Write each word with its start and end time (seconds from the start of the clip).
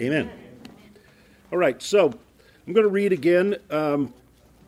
Amen. 0.00 0.30
All 1.52 1.58
right, 1.58 1.82
so 1.82 2.06
I'm 2.66 2.72
going 2.72 2.86
to 2.86 2.90
read 2.90 3.12
again, 3.12 3.56
um, 3.68 4.14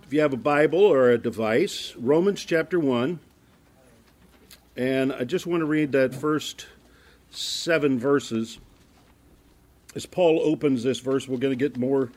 if 0.03 0.13
you 0.13 0.21
have 0.21 0.35
a 0.35 0.37
Bible 0.37 0.81
or 0.81 1.09
a 1.09 1.17
device, 1.17 1.95
Romans 1.97 2.45
chapter 2.45 2.79
1. 2.79 3.19
And 4.77 5.11
I 5.11 5.25
just 5.25 5.47
want 5.47 5.63
to 5.63 5.65
read 5.65 5.93
that 5.93 6.15
first 6.15 6.67
seven 7.31 7.99
verses. 7.99 8.59
As 9.95 10.05
Paul 10.05 10.39
opens 10.45 10.83
this 10.83 11.01
verse, 11.01 11.27
we're 11.27 11.39
going 11.39 11.57
to 11.59 11.69
get 11.69 11.79
more 11.79 12.13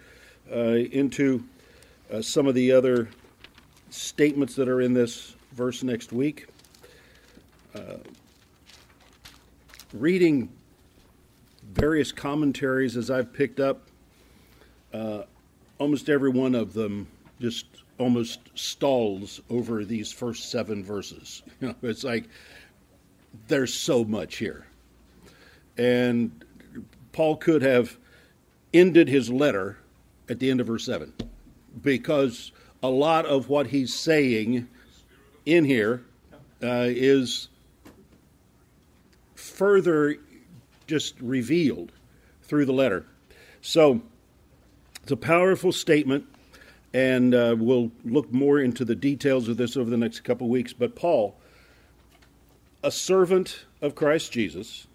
uh, 0.52 0.58
into 0.58 1.46
uh, 2.12 2.22
some 2.22 2.48
of 2.48 2.54
the 2.54 2.74
other 2.74 3.08
statements 3.92 4.56
that 4.56 4.68
are 4.68 4.82
in 4.82 4.94
this 4.94 5.38
verse 5.54 5.84
next 5.84 6.12
week. 6.12 6.48
Uh, 7.74 7.96
reading 9.94 10.50
various 11.76 12.12
commentaries 12.12 12.98
as 12.98 13.12
I've 13.12 13.32
picked 13.32 13.60
up, 13.60 13.90
uh, 14.94 15.24
almost 15.78 16.10
every 16.10 16.30
one 16.30 16.56
of 16.56 16.74
them 16.74 17.08
just 17.40 17.66
almost 18.00 18.40
stalls 18.56 19.42
over 19.50 19.86
these 19.86 20.12
first 20.12 20.50
seven 20.50 20.84
verses. 20.84 21.44
You 21.62 21.70
know, 21.70 21.76
it's 21.84 22.04
like 22.04 22.26
there's 23.48 23.74
so 23.74 24.04
much 24.04 24.38
here. 24.38 24.66
And 25.78 26.44
Paul 27.12 27.36
could 27.36 27.62
have 27.62 27.98
ended 28.74 29.08
his 29.10 29.30
letter 29.30 29.78
at 30.30 30.40
the 30.40 30.50
end 30.50 30.62
of 30.62 30.68
verse 30.68 30.86
7 30.86 31.14
because 31.82 32.52
a 32.82 32.90
lot 32.90 33.26
of 33.26 33.50
what 33.50 33.68
he's 33.68 33.94
saying 33.94 34.68
in 35.46 35.66
here 35.66 36.04
uh, 36.64 36.88
is 36.88 37.50
further 39.36 40.18
just 40.88 41.20
revealed 41.20 41.92
through 42.44 42.66
the 42.66 42.74
letter. 42.74 43.06
So 43.62 44.02
it's 45.02 45.12
a 45.12 45.18
powerful 45.18 45.72
statement, 45.72 46.26
and 46.94 47.34
uh, 47.34 47.56
we'll 47.58 47.92
look 48.04 48.32
more 48.32 48.60
into 48.60 48.86
the 48.86 48.96
details 48.96 49.48
of 49.48 49.58
this 49.58 49.76
over 49.78 49.90
the 49.90 49.98
next 49.98 50.22
couple 50.22 50.48
weeks. 50.48 50.74
But 50.74 50.96
Paul, 50.96 51.36
a 52.84 52.92
servant 52.92 53.66
of 53.82 53.96
Christ 53.96 54.32
Jesus, 54.32 54.88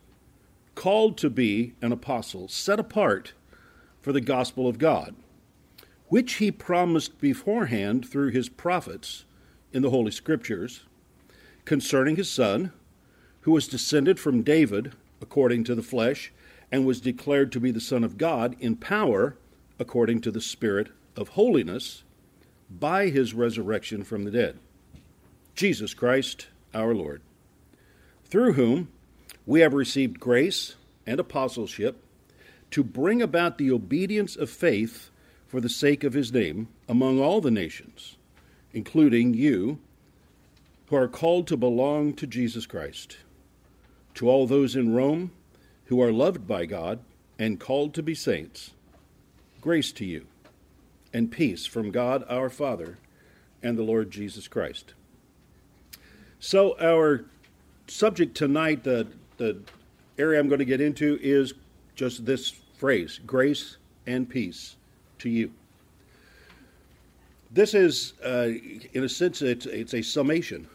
called 0.75 1.19
to 1.19 1.31
be 1.31 1.75
an 1.83 1.93
apostle, 1.93 2.49
set 2.49 2.81
apart 2.81 3.33
for 4.01 4.13
the 4.13 4.21
gospel 4.21 4.67
of 4.67 4.79
God, 4.79 5.15
which 6.09 6.35
he 6.35 6.51
promised 6.51 7.21
beforehand 7.21 8.09
through 8.09 8.31
his 8.31 8.49
prophets 8.49 9.25
in 9.73 9.83
the 9.83 9.91
Holy 9.91 10.11
Scriptures 10.11 10.85
concerning 11.65 12.17
his 12.17 12.31
Son, 12.31 12.73
who 13.43 13.53
was 13.53 13.69
descended 13.69 14.19
from 14.19 14.43
David 14.43 14.93
according 15.21 15.65
to 15.65 15.75
the 15.75 15.83
flesh, 15.83 16.33
and 16.73 16.87
was 16.87 17.01
declared 17.01 17.53
to 17.53 17.61
be 17.61 17.71
the 17.71 17.81
Son 17.81 18.05
of 18.05 18.19
God 18.19 18.57
in 18.61 18.77
power 18.77 19.37
according 19.79 20.21
to 20.21 20.31
the 20.31 20.41
Spirit 20.41 20.89
of 21.17 21.31
holiness 21.31 22.05
by 22.71 23.09
his 23.09 23.35
resurrection 23.35 24.05
from 24.05 24.25
the 24.25 24.31
dead. 24.31 24.59
Jesus 25.55 25.95
Christ 25.95 26.49
our 26.73 26.95
Lord, 26.95 27.21
through 28.25 28.53
whom 28.53 28.89
we 29.47 29.61
have 29.61 29.75
received 29.75 30.21
grace 30.21 30.77
and 31.07 31.19
apostleship 31.19 32.05
to 32.71 32.85
bring 32.85 33.21
about 33.21 33.59
the 33.59 33.71
obedience 33.73 34.37
of 34.37 34.49
faith 34.49 35.11
for 35.49 35.61
the 35.61 35.69
sake 35.69 36.05
of 36.05 36.13
his 36.13 36.33
name 36.33 36.69
among 36.89 37.19
all 37.21 37.41
the 37.41 37.51
nations, 37.51 38.17
including 38.73 39.35
you 39.35 39.81
who 40.87 40.97
are 40.97 41.09
called 41.09 41.49
to 41.49 41.57
belong 41.57 42.13
to 42.15 42.27
Jesus 42.27 42.67
Christ. 42.67 43.17
To 44.15 44.29
all 44.29 44.47
those 44.47 44.77
in 44.77 44.95
Rome 44.95 45.33
who 45.87 46.01
are 46.01 46.13
loved 46.13 46.47
by 46.47 46.67
God 46.67 47.01
and 47.39 47.59
called 47.59 47.95
to 47.95 48.03
be 48.03 48.15
saints, 48.15 48.73
grace 49.61 49.93
to 49.93 50.05
you 50.05 50.27
and 51.13 51.31
peace 51.31 51.67
from 51.67 51.91
God 51.91 52.25
our 52.29 52.51
Father 52.51 52.99
and 53.63 53.77
the 53.77 53.83
Lord 53.83 54.11
Jesus 54.11 54.49
Christ. 54.49 54.95
So, 56.39 56.77
our 56.81 57.25
subject 57.87 58.37
tonight, 58.37 58.85
the, 58.85 59.07
the 59.37 59.59
area 60.19 60.39
I'm 60.39 60.49
going 60.49 60.61
to 60.61 60.65
get 60.65 60.81
into, 60.81 61.19
is 61.21 61.55
just 61.95 62.25
this 62.25 62.51
phrase 62.79 63.21
grace 63.27 63.77
and 64.07 64.29
peace 64.29 64.77
to 65.19 65.29
you. 65.29 65.53
This 67.51 67.75
is, 67.75 68.15
uh, 68.25 68.49
in 68.93 69.05
a 69.05 69.09
sense, 69.09 69.43
it's, 69.43 69.67
it's 69.67 69.95
a 69.95 70.03
summation 70.03 70.69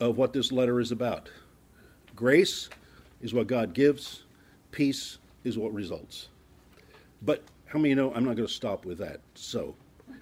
of 0.00 0.16
what 0.16 0.32
this 0.32 0.52
letter 0.52 0.80
is 0.80 0.92
about. 0.92 1.30
Grace 2.18 2.68
is 3.22 3.32
what 3.32 3.46
God 3.46 3.74
gives, 3.74 4.24
peace 4.72 5.18
is 5.44 5.56
what 5.56 5.72
results. 5.72 6.26
But 7.22 7.44
how 7.66 7.78
many 7.78 7.94
know 7.94 8.12
I'm 8.12 8.24
not 8.24 8.34
going 8.34 8.48
to 8.48 8.52
stop 8.52 8.84
with 8.84 8.98
that? 8.98 9.20
So, 9.36 9.76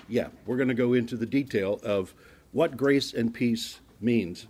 yeah, 0.07 0.29
we're 0.45 0.59
going 0.59 0.69
to 0.69 0.75
go 0.75 0.93
into 0.93 1.17
the 1.17 1.25
detail 1.25 1.81
of 1.83 2.12
what 2.53 2.77
grace 2.77 3.15
and 3.15 3.33
peace 3.33 3.81
means 3.99 4.47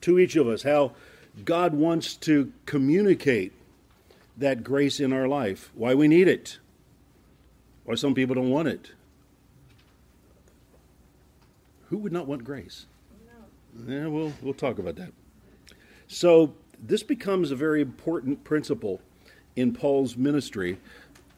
to 0.00 0.18
each 0.18 0.34
of 0.34 0.48
us, 0.48 0.64
how 0.64 0.94
God 1.44 1.72
wants 1.72 2.16
to 2.16 2.52
communicate 2.66 3.52
that 4.36 4.64
grace 4.64 4.98
in 4.98 5.12
our 5.12 5.28
life, 5.28 5.70
why 5.76 5.94
we 5.94 6.08
need 6.08 6.26
it, 6.26 6.58
why 7.84 7.94
some 7.94 8.12
people 8.12 8.34
don't 8.34 8.50
want 8.50 8.66
it. 8.66 8.90
Who 11.90 11.98
would 11.98 12.12
not 12.12 12.26
want 12.26 12.42
grace? 12.42 12.86
No. 13.86 13.94
Yeah, 13.94 14.06
we'll, 14.08 14.32
we'll 14.42 14.52
talk 14.52 14.80
about 14.80 14.96
that. 14.96 15.12
So 16.14 16.54
this 16.80 17.02
becomes 17.02 17.50
a 17.50 17.56
very 17.56 17.80
important 17.80 18.44
principle 18.44 19.00
in 19.56 19.74
Paul's 19.74 20.16
ministry, 20.16 20.78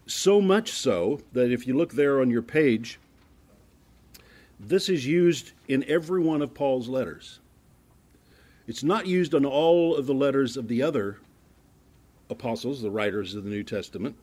so 0.07 0.39
much 0.43 0.71
so 0.71 1.23
that 1.33 1.51
if 1.51 1.67
you 1.67 1.75
look 1.75 1.95
there 1.95 2.21
on 2.21 2.29
your 2.29 2.43
page, 2.43 2.99
this 4.61 4.91
is 4.91 5.07
used 5.07 5.53
in 5.67 5.83
every 5.89 6.21
one 6.21 6.43
of 6.43 6.53
Paul's 6.53 6.89
letters. 6.89 7.41
It's 8.67 8.83
not 8.83 9.07
used 9.07 9.35
on 9.35 9.47
all 9.47 9.97
of 9.97 10.05
the 10.05 10.13
letters 10.13 10.59
of 10.59 10.69
the 10.69 10.83
other 10.83 11.21
apostles, 12.29 12.83
the 12.83 12.91
writers 12.91 13.35
of 13.35 13.45
the 13.45 13.51
New 13.51 13.65
Testament, 13.65 14.15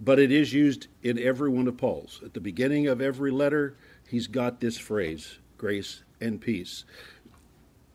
but 0.00 0.20
it 0.20 0.30
is 0.30 0.52
used 0.52 0.86
in 1.02 1.18
every 1.18 1.50
one 1.50 1.66
of 1.66 1.76
Paul's. 1.76 2.20
At 2.24 2.34
the 2.34 2.40
beginning 2.40 2.86
of 2.86 3.00
every 3.00 3.32
letter, 3.32 3.74
he's 4.06 4.28
got 4.28 4.60
this 4.60 4.78
phrase 4.78 5.38
grace 5.58 6.04
and 6.20 6.40
peace 6.40 6.84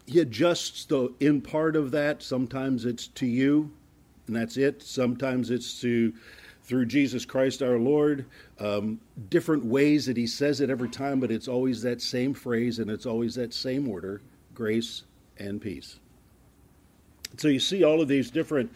he 0.06 0.20
adjusts 0.20 0.86
the 0.86 1.14
in 1.20 1.42
part 1.42 1.76
of 1.76 1.92
that. 1.92 2.22
Sometimes 2.22 2.86
it's 2.86 3.08
to 3.08 3.26
you, 3.26 3.72
and 4.28 4.36
that's 4.36 4.58
it. 4.58 4.82
Sometimes 4.82 5.50
it's 5.52 5.82
to 5.82 6.14
through 6.64 6.86
Jesus 6.86 7.26
Christ 7.26 7.62
our 7.62 7.78
Lord. 7.78 8.26
Um, 8.60 9.00
different 9.30 9.66
ways 9.66 10.08
that 10.08 10.18
he 10.18 10.28
says 10.28 10.62
it 10.62 10.70
every 10.70 10.90
time, 10.90 11.20
but 11.20 11.32
it's 11.32 11.48
always 11.48 11.82
that 11.84 12.02
same 12.02 12.34
phrase 12.34 12.80
and 12.80 12.90
it's 12.90 13.06
always 13.06 13.36
that 13.36 13.54
same 13.54 13.88
order 13.88 14.22
grace 14.54 15.04
and 15.38 15.62
peace. 15.62 16.00
So 17.38 17.50
you 17.50 17.60
see 17.60 17.84
all 17.84 18.02
of 18.02 18.08
these 18.08 18.32
different 18.32 18.72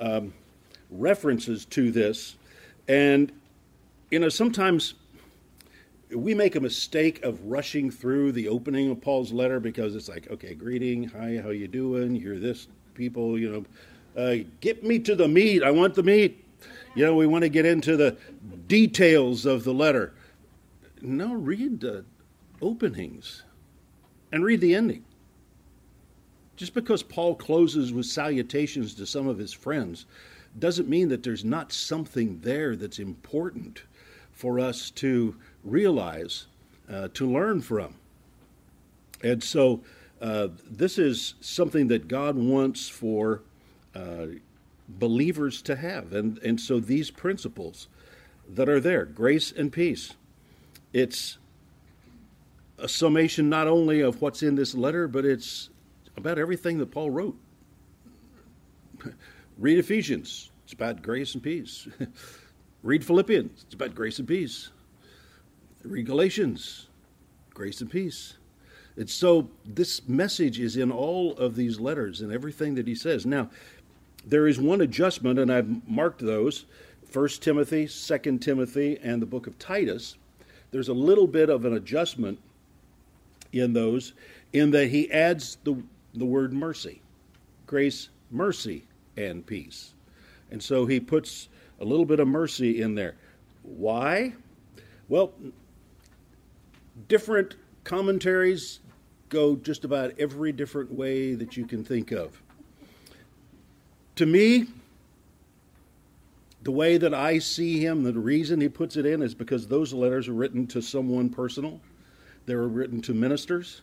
um, 0.00 0.32
references 0.90 1.64
to 1.66 1.90
this, 1.90 2.36
and 2.88 3.32
you 4.10 4.18
know 4.18 4.28
sometimes 4.28 4.94
we 6.14 6.34
make 6.34 6.54
a 6.54 6.60
mistake 6.60 7.22
of 7.24 7.42
rushing 7.44 7.90
through 7.90 8.32
the 8.32 8.48
opening 8.48 8.90
of 8.90 9.00
Paul's 9.00 9.32
letter 9.32 9.58
because 9.58 9.94
it's 9.96 10.08
like, 10.08 10.30
okay, 10.30 10.54
greeting, 10.54 11.04
hi, 11.04 11.40
how 11.42 11.50
you 11.50 11.68
doing? 11.68 12.14
You're 12.14 12.38
this 12.38 12.68
people, 12.94 13.38
you 13.38 13.50
know, 13.50 14.20
uh, 14.20 14.44
get 14.60 14.84
me 14.84 14.98
to 15.00 15.14
the 15.14 15.28
meat. 15.28 15.62
I 15.62 15.70
want 15.70 15.94
the 15.94 16.02
meat. 16.02 16.42
You 16.94 17.04
know, 17.04 17.14
we 17.14 17.26
want 17.26 17.42
to 17.42 17.48
get 17.48 17.66
into 17.66 17.96
the 17.96 18.16
details 18.66 19.44
of 19.44 19.64
the 19.64 19.74
letter. 19.74 20.14
No, 21.02 21.34
read 21.34 21.80
the 21.80 22.04
openings 22.62 23.42
and 24.32 24.44
read 24.44 24.60
the 24.60 24.74
ending. 24.74 25.04
Just 26.56 26.72
because 26.72 27.02
Paul 27.02 27.34
closes 27.34 27.92
with 27.92 28.06
salutations 28.06 28.94
to 28.94 29.06
some 29.06 29.28
of 29.28 29.36
his 29.36 29.52
friends 29.52 30.06
doesn't 30.58 30.88
mean 30.88 31.08
that 31.10 31.22
there's 31.22 31.44
not 31.44 31.70
something 31.70 32.40
there 32.40 32.76
that's 32.76 32.98
important 32.98 33.82
for 34.32 34.58
us 34.58 34.90
to 34.90 35.36
realize, 35.66 36.46
uh, 36.90 37.08
to 37.14 37.30
learn 37.30 37.60
from. 37.60 37.94
And 39.22 39.42
so 39.42 39.82
uh, 40.20 40.48
this 40.64 40.98
is 40.98 41.34
something 41.40 41.88
that 41.88 42.08
God 42.08 42.36
wants 42.36 42.88
for 42.88 43.42
uh, 43.94 44.26
believers 44.88 45.60
to 45.62 45.76
have. 45.76 46.12
And, 46.12 46.38
and 46.38 46.60
so 46.60 46.80
these 46.80 47.10
principles 47.10 47.88
that 48.48 48.68
are 48.68 48.78
there 48.78 49.04
grace 49.04 49.50
and 49.50 49.72
peace 49.72 50.14
it's 50.96 51.36
a 52.78 52.88
summation 52.88 53.50
not 53.50 53.66
only 53.66 54.00
of 54.00 54.22
what's 54.22 54.42
in 54.42 54.54
this 54.54 54.74
letter, 54.74 55.06
but 55.06 55.26
it's 55.26 55.68
about 56.16 56.38
everything 56.38 56.78
that 56.78 56.90
Paul 56.90 57.10
wrote. 57.10 57.36
Read 59.58 59.78
Ephesians, 59.78 60.50
it's 60.64 60.72
about 60.72 61.02
grace 61.02 61.34
and 61.34 61.42
peace. 61.42 61.86
Read 62.82 63.04
Philippians, 63.04 63.64
it's 63.64 63.74
about 63.74 63.94
grace 63.94 64.18
and 64.18 64.26
peace. 64.26 64.70
Read 65.86 66.06
Galatians, 66.06 66.86
grace 67.54 67.80
and 67.80 67.90
peace. 67.90 68.34
And 68.96 69.08
so 69.08 69.48
this 69.64 70.08
message 70.08 70.58
is 70.58 70.76
in 70.76 70.90
all 70.90 71.34
of 71.36 71.54
these 71.54 71.78
letters 71.78 72.20
and 72.20 72.32
everything 72.32 72.74
that 72.74 72.88
he 72.88 72.94
says. 72.94 73.24
Now, 73.24 73.50
there 74.24 74.48
is 74.48 74.58
one 74.58 74.80
adjustment, 74.80 75.38
and 75.38 75.52
I've 75.52 75.88
marked 75.88 76.20
those. 76.20 76.64
First 77.04 77.42
Timothy, 77.42 77.86
Second 77.86 78.40
Timothy, 78.40 78.98
and 79.00 79.22
the 79.22 79.26
book 79.26 79.46
of 79.46 79.58
Titus, 79.58 80.16
there's 80.72 80.88
a 80.88 80.94
little 80.94 81.28
bit 81.28 81.48
of 81.48 81.64
an 81.64 81.74
adjustment 81.74 82.40
in 83.52 83.72
those, 83.72 84.12
in 84.52 84.72
that 84.72 84.88
he 84.88 85.10
adds 85.12 85.58
the, 85.62 85.80
the 86.14 86.24
word 86.24 86.52
mercy 86.52 87.00
grace, 87.66 88.08
mercy, 88.30 88.84
and 89.16 89.44
peace. 89.44 89.92
And 90.50 90.62
so 90.62 90.86
he 90.86 91.00
puts 91.00 91.48
a 91.80 91.84
little 91.84 92.04
bit 92.04 92.20
of 92.20 92.28
mercy 92.28 92.80
in 92.80 92.94
there. 92.94 93.16
Why? 93.62 94.34
Well, 95.08 95.32
different 97.08 97.56
commentaries 97.84 98.80
go 99.28 99.56
just 99.56 99.84
about 99.84 100.12
every 100.18 100.52
different 100.52 100.92
way 100.92 101.34
that 101.34 101.56
you 101.56 101.66
can 101.66 101.84
think 101.84 102.12
of. 102.12 102.40
To 104.16 104.26
me, 104.26 104.66
the 106.62 106.70
way 106.72 106.96
that 106.96 107.14
I 107.14 107.38
see 107.38 107.78
him, 107.78 108.02
the 108.02 108.12
reason 108.12 108.60
he 108.60 108.68
puts 108.68 108.96
it 108.96 109.06
in 109.06 109.22
is 109.22 109.34
because 109.34 109.66
those 109.68 109.92
letters 109.92 110.28
are 110.28 110.32
written 110.32 110.66
to 110.68 110.80
someone 110.80 111.28
personal. 111.28 111.80
They 112.46 112.54
were 112.54 112.68
written 112.68 113.00
to 113.02 113.14
ministers 113.14 113.82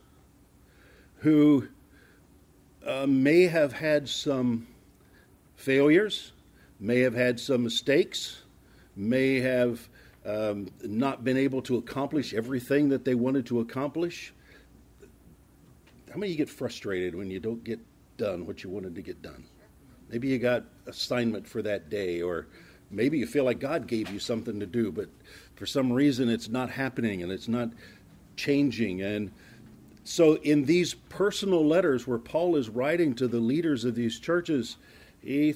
who 1.17 1.67
uh, 2.85 3.05
may 3.07 3.43
have 3.43 3.71
had 3.71 4.09
some 4.09 4.67
failures, 5.55 6.33
may 6.79 6.99
have 6.99 7.13
had 7.13 7.39
some 7.39 7.63
mistakes, 7.63 8.41
may 8.95 9.39
have 9.39 9.87
um, 10.25 10.69
not 10.83 11.23
been 11.23 11.37
able 11.37 11.61
to 11.63 11.77
accomplish 11.77 12.33
everything 12.33 12.89
that 12.89 13.03
they 13.05 13.15
wanted 13.15 13.45
to 13.47 13.59
accomplish. 13.59 14.33
How 16.09 16.17
many 16.17 16.27
of 16.27 16.31
you 16.31 16.37
get 16.37 16.49
frustrated 16.49 17.15
when 17.15 17.29
you 17.29 17.39
don't 17.39 17.63
get 17.63 17.79
done 18.17 18.45
what 18.45 18.63
you 18.63 18.69
wanted 18.69 18.95
to 18.95 19.01
get 19.01 19.21
done? 19.21 19.43
Maybe 20.09 20.27
you 20.27 20.37
got 20.37 20.63
assignment 20.85 21.47
for 21.47 21.61
that 21.63 21.89
day, 21.89 22.21
or 22.21 22.47
maybe 22.91 23.17
you 23.17 23.25
feel 23.25 23.43
like 23.43 23.59
God 23.59 23.87
gave 23.87 24.09
you 24.11 24.19
something 24.19 24.59
to 24.59 24.65
do, 24.65 24.91
but 24.91 25.09
for 25.55 25.65
some 25.65 25.91
reason 25.91 26.29
it's 26.29 26.49
not 26.49 26.69
happening 26.69 27.23
and 27.23 27.31
it's 27.31 27.47
not 27.47 27.69
changing. 28.35 29.01
And 29.01 29.31
so, 30.03 30.35
in 30.43 30.65
these 30.65 30.93
personal 30.93 31.65
letters 31.65 32.05
where 32.05 32.19
Paul 32.19 32.57
is 32.57 32.69
writing 32.69 33.15
to 33.15 33.27
the 33.27 33.39
leaders 33.39 33.85
of 33.85 33.95
these 33.95 34.19
churches, 34.19 34.77
he 35.21 35.55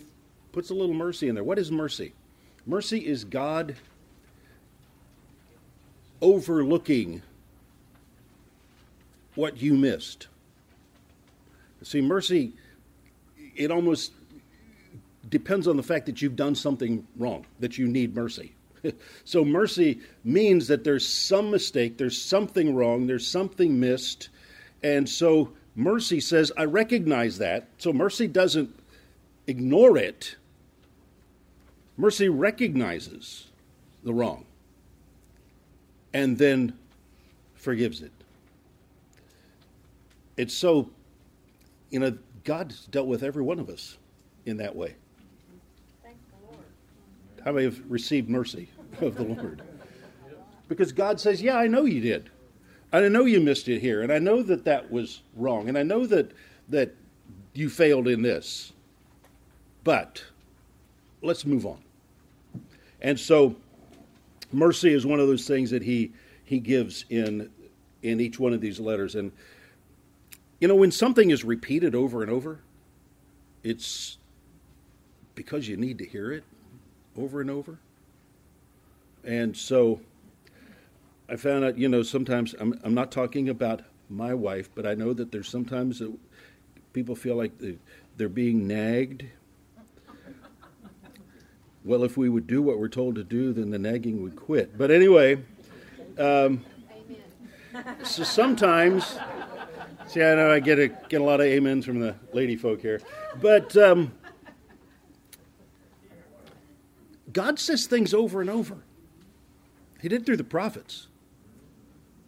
puts 0.53 0.69
a 0.69 0.73
little 0.73 0.95
mercy 0.95 1.27
in 1.27 1.35
there. 1.35 1.43
What 1.43 1.59
is 1.59 1.71
mercy? 1.71 2.13
Mercy 2.65 3.05
is 3.05 3.23
God 3.23 3.75
overlooking 6.21 7.21
what 9.35 9.61
you 9.61 9.73
missed. 9.75 10.27
See, 11.83 12.01
mercy, 12.01 12.53
it 13.55 13.71
almost 13.71 14.11
depends 15.29 15.67
on 15.67 15.77
the 15.77 15.83
fact 15.83 16.05
that 16.07 16.21
you've 16.21 16.35
done 16.35 16.55
something 16.55 17.05
wrong, 17.17 17.45
that 17.59 17.77
you 17.77 17.87
need 17.87 18.15
mercy. 18.15 18.53
so, 19.23 19.45
mercy 19.45 20.01
means 20.23 20.67
that 20.67 20.83
there's 20.83 21.07
some 21.07 21.51
mistake, 21.51 21.97
there's 21.97 22.19
something 22.19 22.75
wrong, 22.75 23.07
there's 23.07 23.27
something 23.27 23.79
missed. 23.79 24.29
And 24.83 25.07
so, 25.07 25.53
mercy 25.75 26.19
says, 26.19 26.51
I 26.57 26.65
recognize 26.65 27.37
that. 27.39 27.67
So, 27.77 27.93
mercy 27.93 28.27
doesn't 28.27 28.73
ignore 29.45 29.97
it, 29.97 30.35
mercy 31.95 32.29
recognizes 32.29 33.47
the 34.03 34.13
wrong 34.13 34.45
and 36.17 36.35
then 36.35 36.73
forgives 37.53 38.01
it. 38.01 38.11
It's 40.35 40.53
so, 40.53 40.89
you 41.91 41.99
know, 41.99 42.17
God's 42.43 42.85
dealt 42.87 43.05
with 43.05 43.21
every 43.21 43.43
one 43.43 43.59
of 43.59 43.69
us 43.69 43.97
in 44.47 44.57
that 44.57 44.75
way. 44.75 44.95
How 47.45 47.51
many 47.51 47.65
have 47.65 47.79
received 47.87 48.29
mercy 48.29 48.67
of 49.01 49.15
the 49.15 49.25
Lord? 49.25 49.61
Because 50.67 50.91
God 50.91 51.19
says, 51.19 51.39
Yeah, 51.39 51.55
I 51.55 51.67
know 51.67 51.85
you 51.85 52.01
did. 52.01 52.31
I 52.91 53.07
know 53.07 53.25
you 53.25 53.39
missed 53.39 53.67
it 53.67 53.79
here. 53.79 54.01
And 54.01 54.11
I 54.11 54.17
know 54.17 54.41
that 54.41 54.65
that 54.65 54.89
was 54.89 55.21
wrong. 55.35 55.69
And 55.69 55.77
I 55.77 55.83
know 55.83 56.07
that, 56.07 56.31
that 56.69 56.95
you 57.53 57.69
failed 57.69 58.07
in 58.07 58.23
this. 58.23 58.73
But 59.83 60.23
let's 61.21 61.45
move 61.45 61.67
on. 61.67 61.77
And 63.01 63.19
so, 63.19 63.55
mercy 64.51 64.93
is 64.93 65.05
one 65.05 65.19
of 65.19 65.27
those 65.27 65.47
things 65.47 65.71
that 65.71 65.83
he, 65.83 66.11
he 66.43 66.59
gives 66.59 67.05
in, 67.09 67.49
in 68.01 68.19
each 68.19 68.39
one 68.39 68.53
of 68.53 68.61
these 68.61 68.79
letters. 68.79 69.15
And, 69.15 69.31
you 70.59 70.67
know, 70.67 70.75
when 70.75 70.91
something 70.91 71.31
is 71.31 71.43
repeated 71.43 71.95
over 71.95 72.21
and 72.21 72.31
over, 72.31 72.59
it's 73.63 74.17
because 75.35 75.67
you 75.67 75.77
need 75.77 75.97
to 75.99 76.05
hear 76.05 76.31
it 76.31 76.43
over 77.17 77.41
and 77.41 77.49
over. 77.49 77.77
And 79.23 79.55
so 79.55 79.99
I 81.29 81.35
found 81.35 81.65
out, 81.65 81.77
you 81.77 81.89
know, 81.89 82.01
sometimes 82.01 82.55
I'm, 82.59 82.79
I'm 82.83 82.93
not 82.93 83.11
talking 83.11 83.49
about 83.49 83.81
my 84.09 84.33
wife, 84.33 84.69
but 84.73 84.87
I 84.87 84.93
know 84.93 85.13
that 85.13 85.31
there's 85.31 85.49
sometimes 85.49 85.99
that 85.99 86.13
people 86.93 87.15
feel 87.15 87.35
like 87.35 87.51
they're 88.15 88.29
being 88.29 88.67
nagged. 88.67 89.25
Well, 91.87 92.03
if 92.03 92.17
we 92.17 92.27
would 92.27 92.47
do 92.47 92.61
what 92.61 92.79
we're 92.79 92.89
told 92.89 93.15
to 93.15 93.23
do, 93.23 93.53
then 93.53 93.69
the 93.69 93.79
nagging 93.79 94.21
would 94.21 94.35
quit. 94.35 94.77
But 94.77 94.91
anyway, 94.91 95.41
um, 96.17 96.65
so 98.03 98.23
sometimes, 98.23 99.17
see, 100.05 100.21
I 100.21 100.35
know 100.35 100.51
I 100.51 100.59
get 100.59 100.79
a 100.79 100.89
get 100.89 101.21
a 101.21 101.23
lot 101.23 101.39
of 101.39 101.47
amens 101.47 101.85
from 101.85 102.01
the 102.01 102.15
lady 102.33 102.57
folk 102.57 102.81
here, 102.81 102.99
but 103.39 103.77
um, 103.77 104.11
God 107.31 107.57
says 107.57 107.87
things 107.87 108.13
over 108.13 108.41
and 108.41 108.49
over. 108.49 108.79
He 110.01 110.09
did 110.09 110.25
through 110.25 110.37
the 110.37 110.43
prophets. 110.43 111.07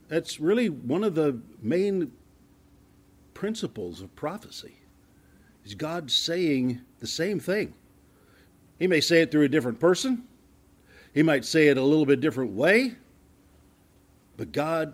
That's 0.07 0.39
really 0.39 0.69
one 0.69 1.03
of 1.03 1.15
the 1.15 1.41
main 1.61 2.13
principles 3.33 3.99
of 3.99 4.15
prophecy. 4.15 4.77
Is 5.65 5.75
God 5.75 6.09
saying 6.11 6.79
the 6.99 7.07
same 7.07 7.41
thing? 7.41 7.73
He 8.79 8.87
may 8.87 9.01
say 9.01 9.21
it 9.21 9.31
through 9.31 9.43
a 9.43 9.49
different 9.49 9.79
person. 9.79 10.23
He 11.13 11.21
might 11.21 11.43
say 11.45 11.67
it 11.67 11.77
a 11.77 11.83
little 11.83 12.05
bit 12.05 12.21
different 12.21 12.53
way. 12.53 12.95
But 14.37 14.51
God 14.53 14.93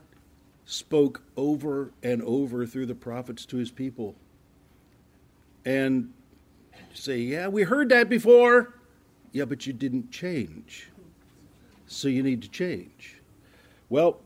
spoke 0.66 1.22
over 1.38 1.92
and 2.02 2.22
over 2.24 2.66
through 2.66 2.88
the 2.88 2.96
prophets 2.96 3.46
to 3.46 3.58
his 3.58 3.70
people. 3.70 4.16
And 5.64 6.12
say, 6.94 7.20
yeah, 7.20 7.48
we 7.48 7.64
heard 7.64 7.90
that 7.90 8.10
before. 8.10 8.74
Yeah, 9.32 9.46
but 9.46 9.68
you 9.68 9.74
didn't 9.74 10.12
change. 10.12 10.90
So 11.88 12.08
you 12.08 12.24
need 12.24 12.42
to 12.42 12.50
change. 12.50 13.18
Well, 13.89 14.20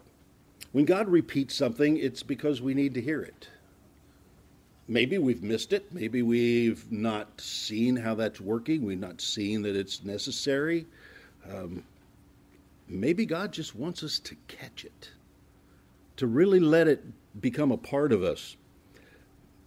when 0.72 0.86
God 0.86 1.10
repeats 1.10 1.56
something, 1.56 1.98
it's 1.98 2.24
because 2.24 2.62
we 2.62 2.74
need 2.74 2.94
to 2.94 3.02
hear 3.02 3.22
it. 3.22 3.50
Maybe 4.90 5.20
we've 5.20 5.44
missed 5.44 5.72
it. 5.72 5.94
Maybe 5.94 6.24
we've 6.24 6.92
not 6.92 7.40
seen 7.40 7.96
how 7.96 8.16
that's 8.16 8.42
working. 8.42 8.84
We've 8.84 9.00
not 9.00 9.22
seen 9.22 9.62
that 9.62 9.76
it's 9.76 10.04
necessary. 10.04 10.88
Um, 11.48 11.84
maybe 12.88 13.28
God 13.28 13.54
just 13.54 13.76
wants 13.76 14.04
us 14.04 14.18
to 14.18 14.36
catch 14.48 14.86
it, 14.86 15.12
to 16.18 16.26
really 16.26 16.60
let 16.60 16.88
it 16.88 17.04
become 17.40 17.72
a 17.72 17.78
part 17.78 18.12
of 18.12 18.24
us. 18.24 18.58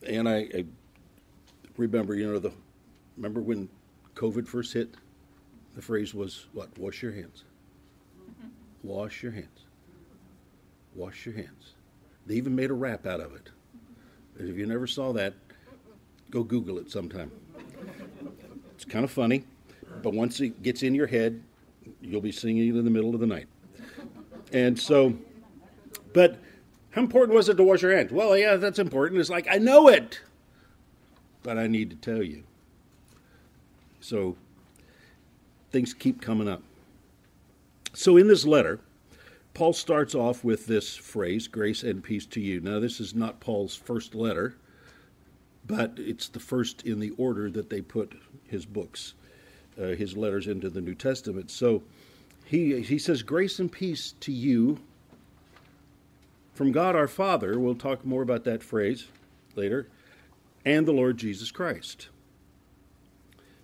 And 0.05 0.29
I, 0.29 0.39
I 0.53 0.65
remember, 1.77 2.17
you 2.17 2.27
know, 2.27 2.41
the 2.41 2.51
remember 3.17 3.41
when 3.41 3.69
COVID 4.17 4.49
first 4.49 4.73
hit? 4.73 4.93
The 5.77 5.83
phrase 5.83 6.13
was 6.13 6.47
what? 6.53 6.77
Wash 6.77 7.01
your 7.01 7.13
hands. 7.13 7.45
Wash 8.83 9.23
your 9.23 9.31
hands. 9.31 9.67
Wash 10.97 11.25
your 11.27 11.37
hands. 11.37 11.75
They 12.27 12.35
even 12.35 12.57
made 12.57 12.71
a 12.71 12.75
rap 12.75 13.07
out 13.07 13.21
of 13.21 13.37
it. 13.37 13.51
If 14.39 14.57
you 14.57 14.67
never 14.67 14.87
saw 14.87 15.13
that, 15.13 15.35
go 16.31 16.43
Google 16.43 16.79
it 16.79 16.91
sometime. 16.91 17.31
It's 18.75 18.85
kind 18.85 19.05
of 19.05 19.11
funny, 19.11 19.45
but 20.03 20.13
once 20.15 20.41
it 20.41 20.63
gets 20.63 20.83
in 20.83 20.95
your 20.95 21.07
head, 21.07 21.43
you'll 22.01 22.21
be 22.21 22.33
singing 22.33 22.69
it 22.69 22.79
in 22.79 22.85
the 22.85 22.91
middle 22.91 23.15
of 23.15 23.21
the 23.21 23.27
night. 23.27 23.47
And 24.53 24.79
so, 24.79 25.15
but 26.13 26.39
how 26.91 27.03
important 27.03 27.35
was 27.37 27.49
it 27.49 27.57
to 27.57 27.63
wash 27.65 27.83
your 27.83 27.97
hands? 27.97 28.13
Well, 28.13 28.37
yeah, 28.37 28.57
that's 28.57 28.79
important. 28.79 29.21
It's 29.21 29.31
like, 29.31 29.47
I 29.51 29.59
know 29.59 29.89
it, 29.89 30.21
but 31.43 31.59
I 31.59 31.67
need 31.67 31.91
to 31.91 31.97
tell 31.97 32.23
you. 32.23 32.43
So 34.01 34.37
things 35.71 35.95
keep 35.95 36.21
coming 36.21 36.49
up. 36.49 36.63
So 37.95 38.17
in 38.17 38.27
this 38.27 38.45
letter, 38.45 38.81
Paul 39.55 39.73
starts 39.75 40.15
off 40.15 40.45
with 40.45 40.67
this 40.67 40.97
phrase, 40.97 41.47
grace 41.47 41.83
and 41.83 42.03
peace 42.03 42.25
to 42.27 42.41
you. 42.41 42.61
Now, 42.61 42.81
this 42.81 43.01
is 43.01 43.15
not 43.15 43.41
Paul's 43.41 43.77
first 43.77 44.15
letter, 44.15 44.55
but 45.67 45.93
it's 45.97 46.29
the 46.29 46.41
first 46.41 46.87
in 46.87 47.01
the 47.01 47.13
order 47.19 47.51
that 47.51 47.69
they 47.69 47.83
put 47.83 48.15
his 48.47 48.65
books, 48.65 49.15
uh, 49.79 49.89
his 49.89 50.17
letters 50.17 50.47
into 50.47 50.71
the 50.71 50.81
New 50.81 50.95
Testament. 50.95 51.51
So 51.51 51.83
he, 52.47 52.81
he 52.81 52.99
says, 52.99 53.23
Grace 53.23 53.59
and 53.59 53.71
peace 53.71 54.15
to 54.21 54.33
you 54.33 54.81
from 56.55 56.73
God 56.73 56.97
our 56.97 57.09
Father. 57.09 57.59
We'll 57.59 57.75
talk 57.75 58.05
more 58.05 58.23
about 58.23 58.45
that 58.45 58.63
phrase 58.63 59.09
later, 59.55 59.87
and 60.65 60.87
the 60.87 60.93
Lord 60.93 61.19
Jesus 61.19 61.51
Christ. 61.51 62.09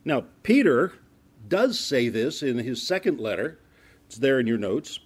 Now, 0.04 0.24
Peter 0.42 0.92
does 1.48 1.78
say 1.78 2.08
this 2.08 2.42
in 2.42 2.58
his 2.58 2.82
second 2.82 3.20
letter. 3.20 3.58
It's 4.06 4.18
there 4.18 4.38
in 4.38 4.46
your 4.46 4.58
notes. 4.58 5.00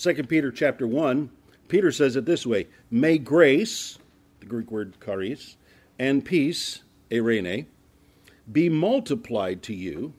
2 0.00 0.14
Peter 0.24 0.50
chapter 0.50 0.86
1, 0.86 1.28
Peter 1.68 1.92
says 1.92 2.16
it 2.16 2.24
this 2.24 2.46
way 2.46 2.66
May 2.90 3.18
grace, 3.18 3.98
the 4.38 4.46
Greek 4.46 4.70
word 4.70 4.94
charis, 5.04 5.58
and 5.98 6.24
peace, 6.24 6.82
eirene, 7.10 7.66
be 8.50 8.70
multiplied 8.70 9.62
to 9.64 9.74
you 9.74 10.14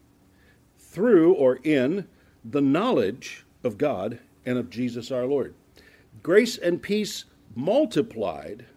through 0.77 1.33
or 1.33 1.59
in 1.63 2.07
the 2.45 2.61
knowledge 2.61 3.43
of 3.63 3.79
God 3.79 4.19
and 4.45 4.59
of 4.59 4.69
Jesus 4.69 5.09
our 5.09 5.25
Lord. 5.25 5.55
Grace 6.21 6.59
and 6.59 6.79
peace 6.79 7.25
multiplied 7.55 8.67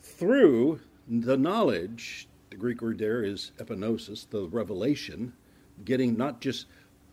through 0.00 0.80
the 1.06 1.36
knowledge, 1.36 2.28
the 2.48 2.56
Greek 2.56 2.80
word 2.80 2.96
there 2.96 3.22
is 3.22 3.52
epignosis, 3.58 4.26
the 4.30 4.48
revelation, 4.48 5.34
getting 5.84 6.16
not 6.16 6.40
just 6.40 6.64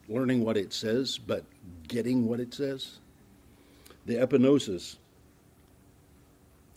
learning 0.07 0.45
what 0.45 0.55
it 0.55 0.71
says, 0.71 1.17
but 1.17 1.43
getting 1.87 2.27
what 2.27 2.39
it 2.39 2.53
says. 2.53 2.99
The 4.05 4.15
epignosis 4.15 4.97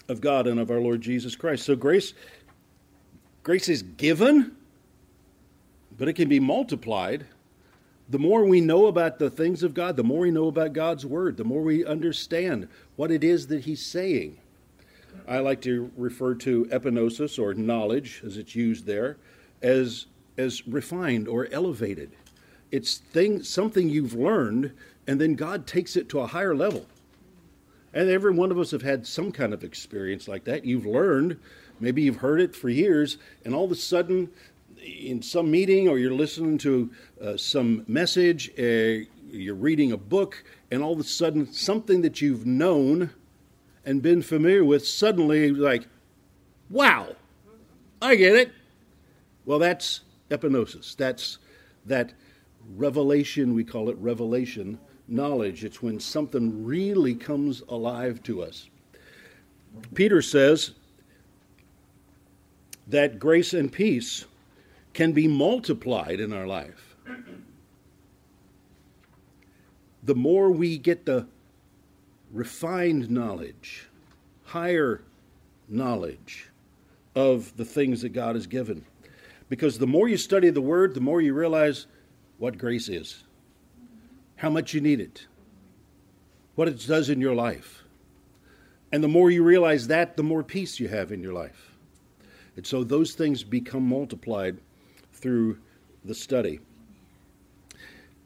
of 0.09 0.21
God 0.21 0.47
and 0.47 0.61
of 0.61 0.71
our 0.71 0.81
Lord 0.81 1.01
Jesus 1.01 1.35
Christ. 1.35 1.65
So 1.65 1.75
grace 1.77 2.15
grace 3.43 3.69
is 3.69 3.83
given, 3.83 4.57
but 5.97 6.09
it 6.09 6.15
can 6.15 6.29
be 6.29 6.41
multiplied. 6.41 7.27
The 8.09 8.19
more 8.19 8.45
we 8.45 8.61
know 8.61 8.87
about 8.87 9.19
the 9.19 9.31
things 9.31 9.65
of 9.65 9.75
God, 9.75 9.97
the 9.97 10.05
more 10.05 10.21
we 10.21 10.31
know 10.31 10.47
about 10.47 10.73
God's 10.73 11.05
word, 11.05 11.37
the 11.37 11.45
more 11.45 11.63
we 11.63 11.85
understand 11.85 12.69
what 12.95 13.11
it 13.11 13.25
is 13.25 13.49
that 13.49 13.65
he's 13.65 13.85
saying. 13.85 14.39
I 15.27 15.41
like 15.41 15.61
to 15.63 15.91
refer 15.97 16.35
to 16.37 16.67
epignosis 16.67 17.39
or 17.39 17.55
knowledge 17.55 18.23
as 18.25 18.37
it's 18.37 18.55
used 18.55 18.87
there 18.87 19.17
as 19.63 20.07
as 20.39 20.67
refined 20.69 21.29
or 21.29 21.49
elevated. 21.51 22.13
It's 22.71 22.99
thing 22.99 23.43
something 23.43 23.89
you've 23.89 24.15
learned 24.15 24.73
and 25.07 25.21
then 25.21 25.35
God 25.35 25.67
takes 25.67 25.97
it 25.97 26.09
to 26.11 26.21
a 26.21 26.27
higher 26.27 26.55
level. 26.55 26.87
And 27.95 28.11
every 28.11 28.33
one 28.33 28.51
of 28.51 28.59
us 28.59 28.73
have 28.73 28.83
had 28.83 29.07
some 29.07 29.33
kind 29.33 29.55
of 29.55 29.65
experience 29.65 30.29
like 30.29 30.45
that. 30.45 30.65
You've 30.65 30.85
learned, 30.85 31.39
maybe 31.81 32.03
you've 32.03 32.17
heard 32.17 32.41
it 32.41 32.55
for 32.55 32.69
years, 32.69 33.17
and 33.45 33.55
all 33.55 33.65
of 33.65 33.71
a 33.71 33.77
sudden, 33.77 34.31
in 34.83 35.23
some 35.23 35.51
meeting 35.51 35.89
or 35.89 35.99
you're 35.99 36.13
listening 36.13 36.59
to 36.59 36.91
uh, 37.23 37.37
some 37.37 37.85
message, 37.89 38.51
uh, 38.59 39.07
you're 39.31 39.55
reading 39.55 39.93
a 39.93 39.97
book, 39.97 40.45
and 40.71 40.83
all 40.83 40.93
of 40.93 41.01
a 41.01 41.05
sudden, 41.05 41.51
something 41.53 42.03
that 42.03 42.21
you've 42.21 42.45
known 42.45 43.11
and 43.85 44.03
been 44.03 44.21
familiar 44.21 44.65
with 44.65 44.87
suddenly, 44.87 45.51
like, 45.51 45.87
wow, 46.69 47.15
I 48.03 48.17
get 48.17 48.35
it. 48.35 48.53
Well, 49.45 49.59
that's 49.59 50.01
epignosis. 50.29 50.97
That's 50.97 51.39
that 51.87 52.13
revelation, 52.77 53.55
we 53.55 53.65
call 53.65 53.89
it 53.89 53.97
revelation 53.99 54.79
knowledge. 55.09 55.65
It's 55.65 55.83
when 55.83 56.01
something 56.01 56.65
really 56.65 57.15
comes 57.15 57.63
alive 57.69 58.23
to 58.25 58.43
us. 58.43 58.69
Peter 59.95 60.23
says 60.23 60.73
that 62.87 63.19
grace 63.19 63.53
and 63.53 63.71
peace 63.71 64.25
can 64.95 65.13
be 65.13 65.29
multiplied 65.29 66.21
in 66.21 66.33
our 66.33 66.47
life. 66.47 66.97
The 70.03 70.15
more 70.15 70.51
we 70.51 70.79
get 70.79 71.05
the 71.05 71.27
refined 72.33 73.11
knowledge, 73.11 73.89
higher 74.45 75.03
knowledge 75.69 76.49
of 77.15 77.57
the 77.57 77.65
things 77.65 78.03
that 78.03 78.11
God 78.11 78.37
has 78.37 78.47
given. 78.47 78.85
Because 79.49 79.79
the 79.79 79.87
more 79.87 80.09
you 80.09 80.17
study 80.17 80.51
the 80.51 80.61
Word, 80.61 80.95
the 80.95 81.01
more 81.01 81.21
you 81.21 81.35
realize 81.35 81.87
what 82.39 82.59
grace 82.59 82.89
is 82.89 83.25
how 84.37 84.51
much 84.51 84.75
you 84.75 84.81
need 84.81 85.01
it, 85.01 85.27
what 86.55 86.69
it 86.69 86.87
does 86.87 87.09
in 87.09 87.21
your 87.21 87.35
life. 87.35 87.83
And 88.93 89.03
the 89.03 89.09
more 89.09 89.31
you 89.31 89.43
realize 89.43 89.89
that, 89.89 90.17
the 90.17 90.23
more 90.23 90.43
peace 90.43 90.79
you 90.79 90.89
have 90.89 91.11
in 91.11 91.23
your 91.23 91.33
life. 91.33 91.73
And 92.57 92.67
so 92.67 92.85
those 92.85 93.15
things 93.15 93.43
become 93.43 93.83
multiplied 93.83 94.59
through 95.13 95.59
the 96.05 96.15
study. 96.15 96.61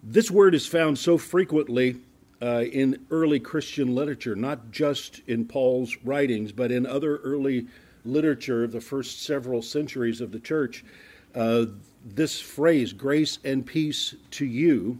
This 0.02 0.30
word 0.30 0.54
is 0.54 0.66
found 0.66 0.98
so 0.98 1.18
frequently 1.18 1.96
uh, 2.42 2.64
in 2.72 3.04
early 3.10 3.40
Christian 3.40 3.94
literature, 3.94 4.34
not 4.34 4.70
just 4.70 5.20
in 5.26 5.44
Paul's 5.44 5.96
writings, 6.04 6.52
but 6.52 6.72
in 6.72 6.86
other 6.86 7.16
early 7.18 7.66
literature 8.04 8.64
of 8.64 8.72
the 8.72 8.80
first 8.80 9.22
several 9.22 9.60
centuries 9.62 10.20
of 10.20 10.32
the 10.32 10.40
church. 10.40 10.84
Uh, 11.34 11.66
this 12.04 12.40
phrase, 12.40 12.92
grace 12.92 13.38
and 13.44 13.66
peace 13.66 14.14
to 14.30 14.46
you, 14.46 14.98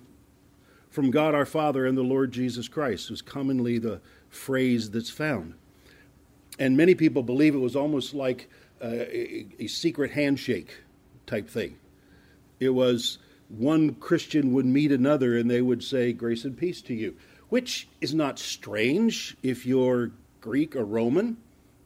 from 0.91 1.11
God 1.11 1.35
our 1.35 1.47
Father 1.47 1.87
and 1.87 1.97
the 1.97 2.03
Lord 2.03 2.33
Jesus 2.33 2.69
Christ, 2.69 3.11
is 3.11 3.23
commonly 3.23 3.79
the 3.79 4.01
phrase 4.29 4.91
that's 4.91 5.11
found. 5.11 5.55
And 6.59 6.77
many 6.77 6.95
people 6.95 7.23
believe 7.23 7.55
it 7.55 7.59
was 7.59 7.77
almost 7.77 8.13
like 8.13 8.51
a, 8.83 9.47
a 9.59 9.67
secret 9.67 10.11
handshake 10.11 10.77
type 11.27 11.49
thing. 11.49 11.79
It 12.59 12.71
was 12.71 13.19
one 13.49 13.95
Christian 13.95 14.53
would 14.53 14.67
meet 14.67 14.93
another 14.93 15.37
and 15.39 15.51
they 15.51 15.63
would 15.63 15.83
say, 15.83 16.13
Grace 16.13 16.45
and 16.45 16.57
peace 16.57 16.83
to 16.83 16.95
you, 16.95 17.17
which 17.49 17.89
is 18.01 18.15
not 18.15 18.39
strange 18.39 19.37
if 19.43 19.65
you're 19.65 20.11
Greek 20.41 20.77
or 20.77 20.85
Roman, 20.85 21.37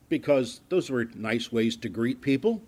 because 0.08 0.60
those 0.68 0.90
were 0.90 1.06
nice 1.14 1.52
ways 1.52 1.76
to 1.76 1.88
greet 1.88 2.20
people. 2.20 2.62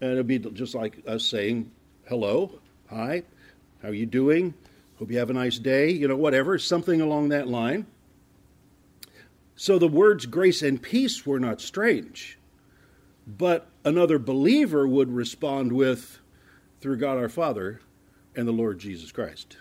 And 0.00 0.12
it'd 0.12 0.26
be 0.26 0.38
just 0.38 0.74
like 0.74 1.02
us 1.06 1.24
saying, 1.24 1.70
Hello, 2.08 2.60
hi, 2.88 3.22
how 3.82 3.88
are 3.88 3.94
you 3.94 4.06
doing? 4.06 4.54
Hope 4.98 5.10
you 5.10 5.18
have 5.18 5.30
a 5.30 5.34
nice 5.34 5.58
day, 5.58 5.90
you 5.90 6.08
know, 6.08 6.16
whatever, 6.16 6.58
something 6.58 7.00
along 7.00 7.28
that 7.28 7.48
line. 7.48 7.86
So 9.54 9.78
the 9.78 9.88
words 9.88 10.26
grace 10.26 10.62
and 10.62 10.80
peace 10.80 11.26
were 11.26 11.40
not 11.40 11.60
strange. 11.60 12.38
But 13.26 13.66
another 13.84 14.18
believer 14.18 14.86
would 14.86 15.10
respond 15.10 15.72
with, 15.72 16.20
through 16.80 16.98
God 16.98 17.18
our 17.18 17.28
Father 17.28 17.80
and 18.34 18.46
the 18.46 18.52
Lord 18.52 18.78
Jesus 18.78 19.12
Christ. 19.12 19.58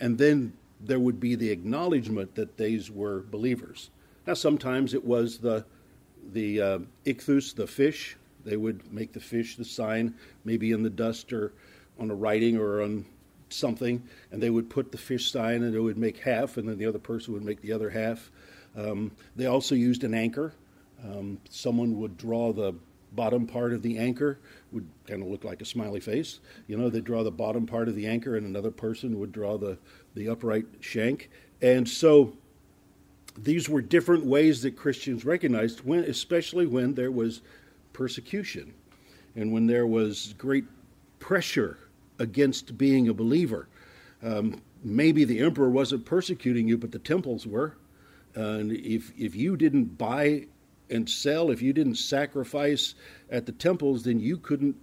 And 0.00 0.18
then 0.18 0.54
there 0.80 0.98
would 1.00 1.20
be 1.20 1.34
the 1.34 1.50
acknowledgement 1.50 2.34
that 2.36 2.56
these 2.56 2.90
were 2.90 3.20
believers. 3.30 3.90
Now, 4.26 4.34
sometimes 4.34 4.94
it 4.94 5.04
was 5.04 5.38
the, 5.38 5.64
the 6.32 6.60
uh, 6.60 6.78
ichthus, 7.04 7.54
the 7.54 7.66
fish. 7.66 8.16
They 8.44 8.56
would 8.56 8.92
make 8.92 9.12
the 9.12 9.20
fish 9.20 9.56
the 9.56 9.64
sign, 9.64 10.14
maybe 10.44 10.72
in 10.72 10.82
the 10.82 10.90
dust 10.90 11.32
or 11.32 11.52
on 11.98 12.10
a 12.10 12.14
writing 12.14 12.56
or 12.56 12.82
on 12.82 13.04
something, 13.52 14.02
and 14.30 14.42
they 14.42 14.50
would 14.50 14.70
put 14.70 14.92
the 14.92 14.98
fish 14.98 15.30
sign 15.30 15.62
and 15.62 15.74
it 15.74 15.80
would 15.80 15.98
make 15.98 16.18
half, 16.18 16.56
and 16.56 16.68
then 16.68 16.78
the 16.78 16.86
other 16.86 16.98
person 16.98 17.34
would 17.34 17.44
make 17.44 17.60
the 17.60 17.72
other 17.72 17.90
half. 17.90 18.30
Um, 18.76 19.12
they 19.36 19.46
also 19.46 19.74
used 19.74 20.04
an 20.04 20.14
anchor. 20.14 20.54
Um, 21.04 21.38
someone 21.48 21.98
would 21.98 22.16
draw 22.16 22.52
the 22.52 22.74
bottom 23.12 23.46
part 23.46 23.72
of 23.72 23.82
the 23.82 23.98
anchor, 23.98 24.38
would 24.72 24.88
kind 25.06 25.22
of 25.22 25.28
look 25.28 25.44
like 25.44 25.60
a 25.60 25.64
smiley 25.64 26.00
face. 26.00 26.40
You 26.68 26.76
know, 26.76 26.88
they'd 26.88 27.04
draw 27.04 27.24
the 27.24 27.30
bottom 27.30 27.66
part 27.66 27.88
of 27.88 27.96
the 27.96 28.06
anchor, 28.06 28.36
and 28.36 28.46
another 28.46 28.70
person 28.70 29.18
would 29.18 29.32
draw 29.32 29.58
the, 29.58 29.78
the 30.14 30.28
upright 30.28 30.66
shank. 30.80 31.30
And 31.60 31.88
so 31.88 32.34
these 33.36 33.68
were 33.68 33.80
different 33.80 34.24
ways 34.24 34.62
that 34.62 34.76
Christians 34.76 35.24
recognized, 35.24 35.80
when, 35.80 36.04
especially 36.04 36.66
when 36.66 36.94
there 36.94 37.10
was 37.10 37.42
persecution 37.92 38.74
and 39.36 39.52
when 39.52 39.66
there 39.66 39.86
was 39.86 40.34
great 40.38 40.64
pressure 41.18 41.78
against 42.20 42.78
being 42.78 43.08
a 43.08 43.14
believer. 43.14 43.66
Um, 44.22 44.62
maybe 44.84 45.24
the 45.24 45.40
emperor 45.40 45.70
wasn't 45.70 46.04
persecuting 46.04 46.68
you, 46.68 46.78
but 46.78 46.92
the 46.92 46.98
temples 47.00 47.46
were. 47.46 47.74
and 48.36 48.70
if 48.70 49.12
if 49.18 49.34
you 49.34 49.56
didn't 49.56 49.98
buy 49.98 50.46
and 50.88 51.08
sell, 51.08 51.50
if 51.50 51.62
you 51.62 51.72
didn't 51.72 51.96
sacrifice 51.96 52.94
at 53.30 53.46
the 53.46 53.52
temples, 53.52 54.04
then 54.04 54.20
you 54.20 54.36
couldn't 54.36 54.76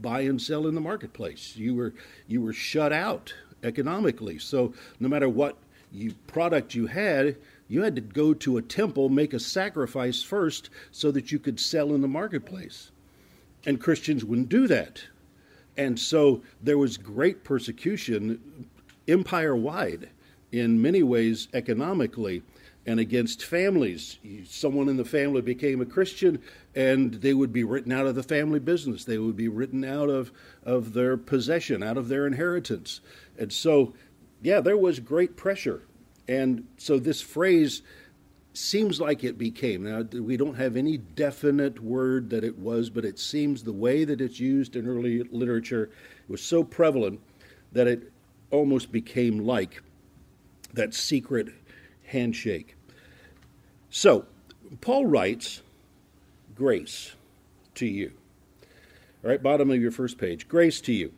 buy 0.00 0.22
and 0.22 0.40
sell 0.40 0.66
in 0.66 0.74
the 0.74 0.80
marketplace. 0.80 1.54
You 1.56 1.74
were 1.74 1.94
you 2.26 2.40
were 2.40 2.52
shut 2.52 2.92
out 2.92 3.34
economically. 3.62 4.38
So 4.38 4.74
no 4.98 5.08
matter 5.08 5.28
what 5.28 5.56
you, 5.92 6.14
product 6.26 6.74
you 6.74 6.86
had, 6.86 7.36
you 7.68 7.82
had 7.82 7.94
to 7.96 8.00
go 8.00 8.32
to 8.34 8.56
a 8.56 8.62
temple, 8.62 9.08
make 9.08 9.34
a 9.34 9.40
sacrifice 9.40 10.22
first, 10.22 10.70
so 10.90 11.10
that 11.10 11.30
you 11.30 11.38
could 11.38 11.60
sell 11.60 11.94
in 11.94 12.00
the 12.00 12.08
marketplace. 12.08 12.90
And 13.66 13.80
Christians 13.80 14.24
wouldn't 14.24 14.48
do 14.48 14.66
that. 14.68 15.04
And 15.76 15.98
so 15.98 16.42
there 16.62 16.78
was 16.78 16.96
great 16.96 17.44
persecution 17.44 18.68
empire 19.08 19.56
wide 19.56 20.10
in 20.52 20.80
many 20.82 21.02
ways 21.02 21.48
economically 21.54 22.42
and 22.86 22.98
against 22.98 23.44
families. 23.44 24.18
Someone 24.44 24.88
in 24.88 24.96
the 24.96 25.04
family 25.04 25.42
became 25.42 25.80
a 25.80 25.86
Christian 25.86 26.42
and 26.74 27.14
they 27.14 27.34
would 27.34 27.52
be 27.52 27.64
written 27.64 27.92
out 27.92 28.06
of 28.06 28.14
the 28.14 28.22
family 28.22 28.58
business. 28.58 29.04
They 29.04 29.18
would 29.18 29.36
be 29.36 29.48
written 29.48 29.84
out 29.84 30.08
of, 30.08 30.32
of 30.64 30.92
their 30.92 31.16
possession, 31.16 31.82
out 31.82 31.98
of 31.98 32.08
their 32.08 32.26
inheritance. 32.26 33.00
And 33.38 33.52
so, 33.52 33.94
yeah, 34.42 34.60
there 34.60 34.76
was 34.76 34.98
great 34.98 35.36
pressure. 35.36 35.82
And 36.26 36.66
so 36.78 36.98
this 36.98 37.20
phrase 37.20 37.82
seems 38.52 39.00
like 39.00 39.24
it 39.24 39.38
became. 39.38 39.84
Now, 39.84 40.02
we 40.02 40.36
don't 40.36 40.56
have 40.56 40.76
any 40.76 40.96
definite 40.96 41.82
word 41.82 42.30
that 42.30 42.44
it 42.44 42.58
was, 42.58 42.90
but 42.90 43.04
it 43.04 43.18
seems 43.18 43.62
the 43.62 43.72
way 43.72 44.04
that 44.04 44.20
it's 44.20 44.40
used 44.40 44.76
in 44.76 44.88
early 44.88 45.22
literature 45.24 45.90
was 46.28 46.42
so 46.42 46.64
prevalent 46.64 47.20
that 47.72 47.86
it 47.86 48.12
almost 48.50 48.90
became 48.90 49.46
like 49.46 49.82
that 50.74 50.94
secret 50.94 51.48
handshake. 52.04 52.74
So, 53.90 54.26
Paul 54.80 55.06
writes, 55.06 55.62
Grace 56.54 57.12
to 57.76 57.86
you. 57.86 58.12
All 59.24 59.30
right, 59.30 59.42
bottom 59.42 59.70
of 59.70 59.80
your 59.80 59.90
first 59.90 60.18
page. 60.18 60.48
Grace 60.48 60.80
to 60.82 60.92
you. 60.92 61.12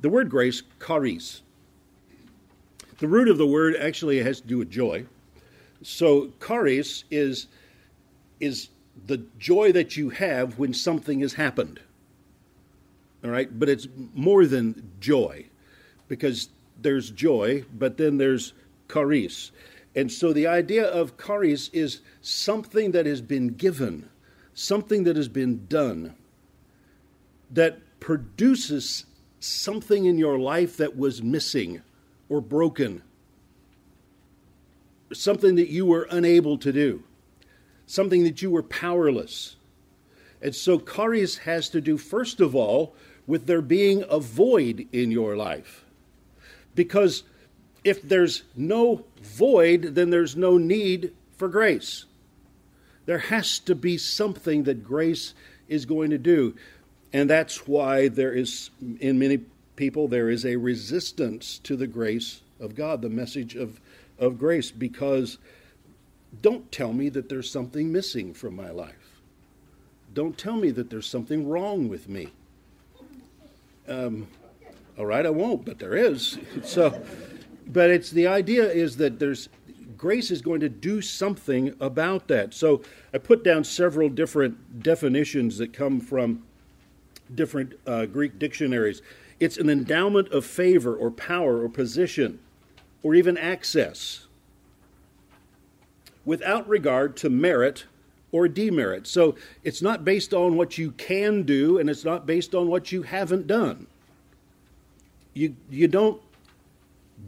The 0.00 0.08
word 0.08 0.30
grace, 0.30 0.62
charis. 0.84 1.42
The 2.98 3.08
root 3.08 3.28
of 3.28 3.38
the 3.38 3.46
word 3.46 3.76
actually 3.76 4.22
has 4.22 4.40
to 4.40 4.46
do 4.46 4.58
with 4.58 4.70
joy. 4.70 5.06
So, 5.84 6.32
charis 6.44 7.04
is, 7.10 7.46
is 8.40 8.70
the 9.06 9.18
joy 9.38 9.70
that 9.72 9.96
you 9.96 10.08
have 10.10 10.58
when 10.58 10.72
something 10.72 11.20
has 11.20 11.34
happened. 11.34 11.78
All 13.22 13.30
right, 13.30 13.48
but 13.58 13.68
it's 13.68 13.86
more 14.14 14.46
than 14.46 14.92
joy 14.98 15.46
because 16.08 16.48
there's 16.80 17.10
joy, 17.10 17.64
but 17.72 17.98
then 17.98 18.16
there's 18.16 18.54
charis. 18.90 19.50
And 19.94 20.10
so 20.10 20.32
the 20.32 20.46
idea 20.46 20.86
of 20.86 21.18
charis 21.18 21.68
is 21.72 22.00
something 22.22 22.92
that 22.92 23.06
has 23.06 23.20
been 23.20 23.48
given, 23.48 24.08
something 24.54 25.04
that 25.04 25.16
has 25.16 25.28
been 25.28 25.66
done, 25.66 26.14
that 27.50 27.78
produces 28.00 29.04
something 29.38 30.06
in 30.06 30.16
your 30.16 30.38
life 30.38 30.78
that 30.78 30.96
was 30.96 31.22
missing 31.22 31.82
or 32.28 32.40
broken, 32.40 33.02
something 35.14 35.54
that 35.56 35.68
you 35.68 35.86
were 35.86 36.06
unable 36.10 36.58
to 36.58 36.72
do, 36.72 37.02
something 37.86 38.24
that 38.24 38.42
you 38.42 38.50
were 38.50 38.62
powerless. 38.62 39.56
And 40.42 40.54
so 40.54 40.78
charis 40.78 41.38
has 41.38 41.68
to 41.70 41.80
do, 41.80 41.96
first 41.96 42.40
of 42.40 42.54
all, 42.54 42.94
with 43.26 43.46
there 43.46 43.62
being 43.62 44.04
a 44.08 44.20
void 44.20 44.86
in 44.92 45.10
your 45.10 45.36
life. 45.36 45.84
Because 46.74 47.22
if 47.82 48.02
there's 48.02 48.42
no 48.56 49.04
void, 49.22 49.94
then 49.94 50.10
there's 50.10 50.36
no 50.36 50.58
need 50.58 51.12
for 51.36 51.48
grace. 51.48 52.04
There 53.06 53.18
has 53.18 53.58
to 53.60 53.74
be 53.74 53.98
something 53.98 54.64
that 54.64 54.84
grace 54.84 55.34
is 55.68 55.86
going 55.86 56.10
to 56.10 56.18
do. 56.18 56.54
And 57.12 57.30
that's 57.30 57.66
why 57.66 58.08
there 58.08 58.32
is, 58.32 58.70
in 59.00 59.18
many 59.18 59.40
people, 59.76 60.08
there 60.08 60.30
is 60.30 60.44
a 60.44 60.56
resistance 60.56 61.58
to 61.60 61.76
the 61.76 61.86
grace 61.86 62.40
of 62.60 62.74
God, 62.74 63.02
the 63.02 63.08
message 63.08 63.54
of, 63.54 63.80
of 64.18 64.38
grace, 64.38 64.70
because 64.70 65.38
don't 66.42 66.70
tell 66.72 66.92
me 66.92 67.08
that 67.10 67.28
there's 67.28 67.50
something 67.50 67.92
missing 67.92 68.34
from 68.34 68.56
my 68.56 68.70
life. 68.70 69.20
Don't 70.12 70.38
tell 70.38 70.56
me 70.56 70.70
that 70.70 70.90
there's 70.90 71.06
something 71.06 71.48
wrong 71.48 71.88
with 71.88 72.08
me. 72.08 72.28
Um, 73.88 74.28
all 74.96 75.06
right, 75.06 75.26
I 75.26 75.30
won't, 75.30 75.64
but 75.64 75.78
there 75.78 75.94
is. 75.94 76.38
So, 76.62 77.02
but 77.66 77.90
it's 77.90 78.10
the 78.10 78.26
idea 78.26 78.70
is 78.70 78.96
that 78.98 79.18
there's 79.18 79.48
grace 79.96 80.30
is 80.30 80.42
going 80.42 80.60
to 80.60 80.68
do 80.68 81.00
something 81.00 81.74
about 81.80 82.28
that. 82.28 82.52
So 82.52 82.82
I 83.12 83.18
put 83.18 83.42
down 83.42 83.64
several 83.64 84.08
different 84.08 84.82
definitions 84.82 85.58
that 85.58 85.72
come 85.72 86.00
from 86.00 86.42
different 87.34 87.72
uh, 87.86 88.06
Greek 88.06 88.38
dictionaries. 88.38 89.02
It's 89.40 89.56
an 89.56 89.70
endowment 89.70 90.28
of 90.28 90.44
favor 90.44 90.94
or 90.94 91.10
power 91.10 91.62
or 91.62 91.68
position 91.68 92.38
or 93.04 93.14
even 93.14 93.38
access 93.38 94.26
without 96.24 96.66
regard 96.68 97.16
to 97.18 97.30
merit 97.30 97.84
or 98.32 98.48
demerit. 98.48 99.06
So 99.06 99.36
it's 99.62 99.82
not 99.82 100.04
based 100.04 100.34
on 100.34 100.56
what 100.56 100.76
you 100.78 100.90
can 100.92 101.44
do 101.44 101.78
and 101.78 101.88
it's 101.88 102.04
not 102.04 102.26
based 102.26 102.54
on 102.54 102.66
what 102.66 102.90
you 102.90 103.02
haven't 103.02 103.46
done. 103.46 103.86
You, 105.34 105.54
you 105.70 105.86
don't 105.86 106.20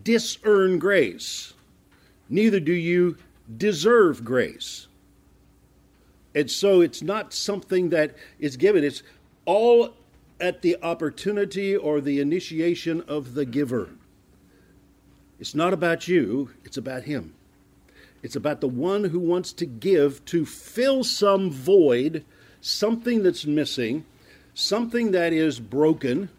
disearn 0.02 0.78
grace, 0.78 1.54
neither 2.28 2.58
do 2.58 2.72
you 2.72 3.18
deserve 3.56 4.24
grace. 4.24 4.88
And 6.34 6.50
so 6.50 6.80
it's 6.80 7.02
not 7.02 7.32
something 7.32 7.90
that 7.90 8.16
is 8.38 8.56
given, 8.56 8.82
it's 8.82 9.02
all 9.44 9.94
at 10.40 10.62
the 10.62 10.76
opportunity 10.82 11.76
or 11.76 12.00
the 12.00 12.20
initiation 12.20 13.02
of 13.08 13.34
the 13.34 13.44
giver. 13.44 13.90
It's 15.38 15.54
not 15.54 15.72
about 15.72 16.08
you, 16.08 16.50
it's 16.64 16.76
about 16.76 17.04
Him. 17.04 17.34
It's 18.22 18.36
about 18.36 18.60
the 18.60 18.68
one 18.68 19.04
who 19.04 19.20
wants 19.20 19.52
to 19.54 19.66
give 19.66 20.24
to 20.26 20.46
fill 20.46 21.04
some 21.04 21.50
void, 21.50 22.24
something 22.60 23.22
that's 23.22 23.46
missing, 23.46 24.04
something 24.54 25.12
that 25.12 25.32
is 25.32 25.60
broken 25.60 26.30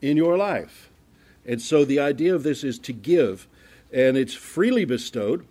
in 0.00 0.16
your 0.16 0.36
life. 0.36 0.90
And 1.46 1.62
so 1.62 1.84
the 1.84 2.00
idea 2.00 2.34
of 2.34 2.42
this 2.42 2.64
is 2.64 2.78
to 2.80 2.92
give, 2.92 3.48
and 3.92 4.16
it's 4.16 4.34
freely 4.34 4.84
bestowed 4.84 5.46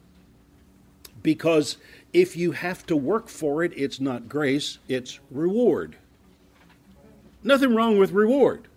because 1.24 1.78
if 2.14 2.36
you 2.36 2.52
have 2.52 2.86
to 2.88 2.96
work 2.96 3.30
for 3.30 3.64
it, 3.64 3.72
it's 3.76 4.00
not 4.00 4.28
grace, 4.28 4.78
it's 4.88 5.20
reward. 5.30 5.96
Nothing 7.44 7.74
wrong 7.74 7.98
with 7.98 8.12
reward. 8.12 8.68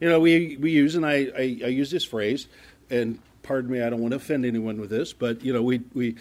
You 0.00 0.08
know, 0.08 0.20
we, 0.20 0.56
we 0.56 0.72
use, 0.72 0.94
and 0.94 1.06
I, 1.06 1.30
I, 1.36 1.60
I 1.64 1.68
use 1.68 1.90
this 1.90 2.04
phrase, 2.04 2.48
and 2.90 3.18
pardon 3.42 3.70
me, 3.70 3.82
I 3.82 3.90
don't 3.90 4.00
want 4.00 4.12
to 4.12 4.16
offend 4.16 4.44
anyone 4.44 4.80
with 4.80 4.90
this, 4.90 5.12
but, 5.12 5.44
you 5.44 5.52
know, 5.52 5.62
we, 5.62 5.82
we, 5.94 6.16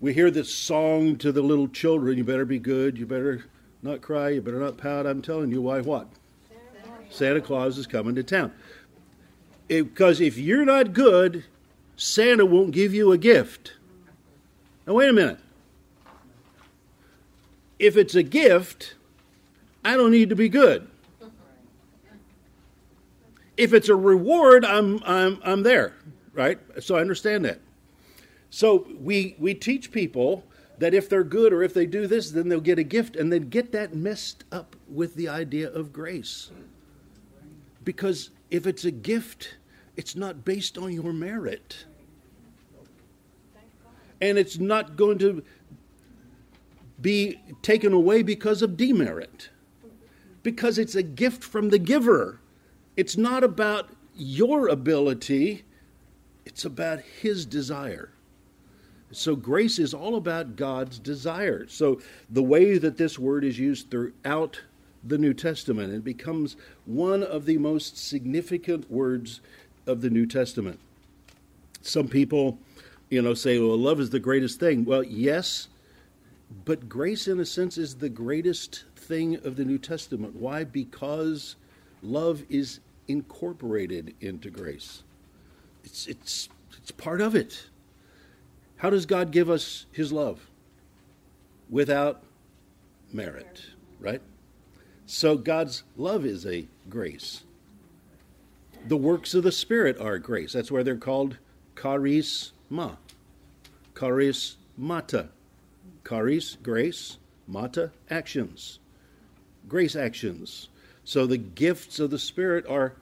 we 0.00 0.12
hear 0.12 0.30
this 0.30 0.52
song 0.52 1.16
to 1.16 1.32
the 1.32 1.42
little 1.42 1.68
children 1.68 2.18
you 2.18 2.24
better 2.24 2.44
be 2.44 2.58
good, 2.58 2.98
you 2.98 3.06
better 3.06 3.44
not 3.82 4.00
cry, 4.00 4.30
you 4.30 4.40
better 4.40 4.60
not 4.60 4.76
pout. 4.76 5.06
I'm 5.06 5.22
telling 5.22 5.50
you 5.50 5.62
why 5.62 5.80
what? 5.80 6.08
Santa 7.10 7.40
Claus 7.40 7.78
is 7.78 7.86
coming 7.86 8.14
to 8.16 8.22
town 8.22 8.52
because 9.68 10.20
if 10.20 10.36
you're 10.36 10.64
not 10.64 10.92
good, 10.92 11.44
Santa 11.96 12.44
won't 12.44 12.72
give 12.72 12.92
you 12.92 13.12
a 13.12 13.18
gift. 13.18 13.74
Now, 14.86 14.94
wait 14.94 15.08
a 15.08 15.12
minute. 15.12 15.38
If 17.78 17.96
it's 17.96 18.14
a 18.14 18.22
gift, 18.22 18.94
I 19.84 19.96
don't 19.96 20.10
need 20.10 20.28
to 20.28 20.36
be 20.36 20.48
good. 20.48 20.88
If 23.56 23.72
it's 23.72 23.88
a 23.88 23.96
reward, 23.96 24.64
I'm, 24.64 25.00
I'm, 25.04 25.40
I'm 25.44 25.62
there, 25.62 25.94
right? 26.32 26.58
So 26.80 26.96
I 26.96 27.00
understand 27.00 27.44
that. 27.44 27.60
So 28.50 28.86
we, 29.00 29.36
we 29.38 29.54
teach 29.54 29.92
people 29.92 30.44
that 30.78 30.94
if 30.94 31.08
they're 31.08 31.24
good 31.24 31.52
or 31.52 31.62
if 31.62 31.72
they 31.72 31.86
do 31.86 32.06
this, 32.06 32.30
then 32.30 32.48
they'll 32.48 32.60
get 32.60 32.78
a 32.78 32.84
gift, 32.84 33.16
and 33.16 33.32
then 33.32 33.48
get 33.48 33.72
that 33.72 33.94
messed 33.94 34.44
up 34.50 34.76
with 34.88 35.14
the 35.14 35.28
idea 35.28 35.70
of 35.70 35.92
grace. 35.92 36.50
Because 37.84 38.30
if 38.50 38.66
it's 38.66 38.84
a 38.84 38.90
gift, 38.90 39.56
it's 39.96 40.16
not 40.16 40.44
based 40.44 40.76
on 40.78 40.92
your 40.92 41.12
merit. 41.12 41.84
And 44.20 44.38
it's 44.38 44.58
not 44.58 44.96
going 44.96 45.18
to 45.18 45.44
be 47.00 47.40
taken 47.62 47.92
away 47.92 48.22
because 48.22 48.62
of 48.62 48.76
demerit. 48.76 49.50
Because 50.42 50.78
it's 50.78 50.94
a 50.94 51.02
gift 51.02 51.44
from 51.44 51.70
the 51.70 51.78
giver. 51.78 52.40
It's 52.96 53.16
not 53.16 53.42
about 53.42 53.90
your 54.14 54.68
ability, 54.68 55.64
it's 56.44 56.64
about 56.64 57.00
his 57.00 57.44
desire. 57.46 58.10
So 59.10 59.36
grace 59.36 59.78
is 59.78 59.94
all 59.94 60.16
about 60.16 60.56
God's 60.56 60.98
desire. 60.98 61.66
So 61.68 62.00
the 62.28 62.42
way 62.42 62.78
that 62.78 62.96
this 62.96 63.18
word 63.18 63.44
is 63.44 63.58
used 63.58 63.90
throughout 63.90 64.60
the 65.04 65.18
New 65.18 65.34
Testament. 65.34 65.92
It 65.92 66.02
becomes 66.02 66.56
one 66.86 67.22
of 67.22 67.44
the 67.44 67.58
most 67.58 67.98
significant 67.98 68.90
words 68.90 69.40
of 69.86 70.00
the 70.00 70.10
New 70.10 70.26
Testament. 70.26 70.80
Some 71.82 72.08
people, 72.08 72.58
you 73.10 73.20
know, 73.20 73.34
say, 73.34 73.58
well, 73.58 73.76
love 73.76 74.00
is 74.00 74.10
the 74.10 74.18
greatest 74.18 74.58
thing. 74.58 74.84
Well, 74.84 75.02
yes, 75.02 75.68
but 76.64 76.88
grace, 76.88 77.28
in 77.28 77.38
a 77.38 77.44
sense, 77.44 77.76
is 77.76 77.96
the 77.96 78.08
greatest 78.08 78.84
thing 78.96 79.36
of 79.44 79.56
the 79.56 79.64
New 79.64 79.78
Testament. 79.78 80.36
Why? 80.36 80.64
Because 80.64 81.56
love 82.02 82.42
is 82.48 82.80
incorporated 83.08 84.14
into 84.20 84.50
grace. 84.50 85.02
It's, 85.84 86.06
it's, 86.06 86.48
it's 86.78 86.90
part 86.90 87.20
of 87.20 87.34
it. 87.34 87.68
How 88.76 88.90
does 88.90 89.06
God 89.06 89.30
give 89.30 89.48
us 89.50 89.86
his 89.92 90.12
love? 90.12 90.48
Without 91.70 92.22
merit, 93.12 93.62
right? 94.00 94.20
So 95.06 95.36
God's 95.36 95.82
love 95.96 96.24
is 96.24 96.46
a 96.46 96.66
grace. 96.88 97.42
The 98.86 98.96
works 98.96 99.34
of 99.34 99.44
the 99.44 99.52
Spirit 99.52 99.98
are 99.98 100.18
grace. 100.18 100.52
That's 100.52 100.70
why 100.70 100.82
they're 100.82 100.96
called 100.96 101.38
charisma. 101.74 102.96
Charis 103.98 104.56
mata. 104.76 105.28
Charis, 106.06 106.56
grace, 106.62 107.18
mata, 107.46 107.92
actions. 108.10 108.78
Grace 109.68 109.96
actions. 109.96 110.68
So 111.04 111.26
the 111.26 111.38
gifts 111.38 112.00
of 112.00 112.10
the 112.10 112.18
Spirit 112.18 112.66
are 112.66 112.94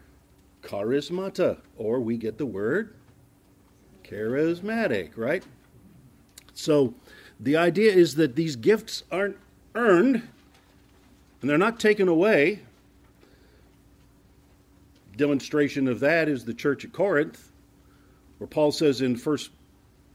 charismata, 0.62 1.59
or 1.77 2.01
we 2.01 2.17
get 2.17 2.38
the 2.38 2.47
word 2.47 2.95
charismatic, 4.05 5.12
right? 5.17 5.43
So 6.55 6.95
the 7.41 7.57
idea 7.57 7.93
is 7.93 8.15
that 8.17 8.37
these 8.37 8.57
gifts 8.57 9.05
aren't 9.11 9.37
earned 9.75 10.17
and 11.41 11.51
they're 11.51 11.59
not 11.59 11.81
taken 11.81 12.09
away, 12.09 12.61
demonstration 15.17 15.88
of 15.88 16.01
that 16.01 16.29
is 16.29 16.45
the 16.45 16.55
church 16.55 16.85
at 16.85 16.93
Corinth, 16.93 17.51
where 18.38 18.47
Paul 18.47 18.73
says 18.73 19.01
in 19.01 19.17
first 19.17 19.51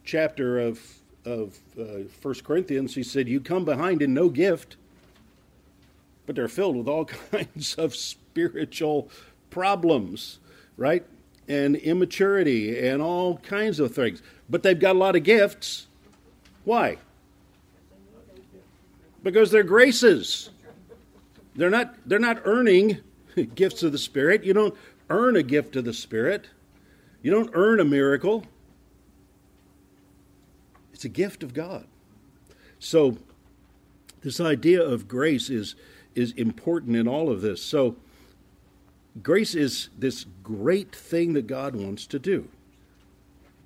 chapter 0.04 0.60
of 0.60 0.82
of 1.26 1.58
uh, 1.78 2.08
First 2.21 2.45
Corinthians, 2.45 2.95
he 2.95 3.04
said, 3.04 3.28
"You 3.28 3.41
come 3.41 3.65
behind 3.65 4.02
in 4.02 4.13
no 4.13 4.30
gift, 4.30 4.78
but 6.28 6.36
they're 6.36 6.48
filled 6.48 6.76
with 6.76 6.88
all 6.88 7.06
kinds 7.32 7.74
of 7.76 7.96
spiritual 7.96 9.10
problems, 9.50 10.38
right? 10.76 11.04
And 11.48 11.76
immaturity 11.76 12.78
and 12.88 13.02
all 13.02 13.38
kinds 13.38 13.80
of 13.80 13.96
things. 13.96 14.22
But 14.48 14.62
they've 14.62 14.80
got 14.80 14.96
a 14.96 15.00
lot 15.00 15.16
of 15.16 15.24
gifts. 15.24 15.88
Why? 16.66 16.98
Because 19.24 19.50
they're 19.50 19.63
graces. 19.63 20.52
They're 21.56 21.72
not 21.72 21.96
they're 22.06 22.20
not 22.20 22.42
earning 22.46 23.00
gifts 23.56 23.82
of 23.82 23.92
the 23.92 23.98
Spirit. 23.98 24.44
You 24.44 24.54
don't 24.54 24.76
earn 25.10 25.36
a 25.36 25.44
gift 25.44 25.76
of 25.76 25.86
the 25.86 25.94
Spirit. 25.94 26.50
You 27.24 27.32
don't 27.32 27.50
earn 27.54 27.80
a 27.80 27.86
miracle. 27.86 28.44
It's 30.94 31.06
a 31.06 31.10
gift 31.10 31.42
of 31.42 31.54
God. 31.54 31.86
So 32.80 33.18
this 34.22 34.40
idea 34.40 34.82
of 34.84 35.08
grace 35.08 35.50
is 35.50 35.76
is 36.17 36.32
important 36.32 36.95
in 36.95 37.08
all 37.08 37.30
of 37.30 37.41
this. 37.41 37.62
So 37.62 37.95
grace 39.21 39.53
is 39.53 39.89
this 39.97 40.25
great 40.43 40.95
thing 40.95 41.34
that 41.34 41.45
God 41.45 41.75
wants 41.75 42.08
to 42.08 42.19
do. 42.19 42.49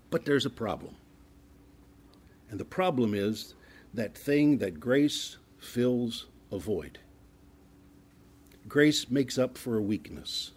But 0.09 0.25
there's 0.25 0.45
a 0.45 0.49
problem. 0.49 0.95
And 2.49 2.59
the 2.59 2.65
problem 2.65 3.13
is 3.13 3.55
that 3.93 4.17
thing 4.17 4.57
that 4.57 4.79
grace 4.79 5.37
fills 5.59 6.27
a 6.51 6.59
void. 6.59 6.99
Grace 8.67 9.09
makes 9.09 9.37
up 9.37 9.57
for 9.57 9.77
a 9.77 9.81
weakness. 9.81 10.51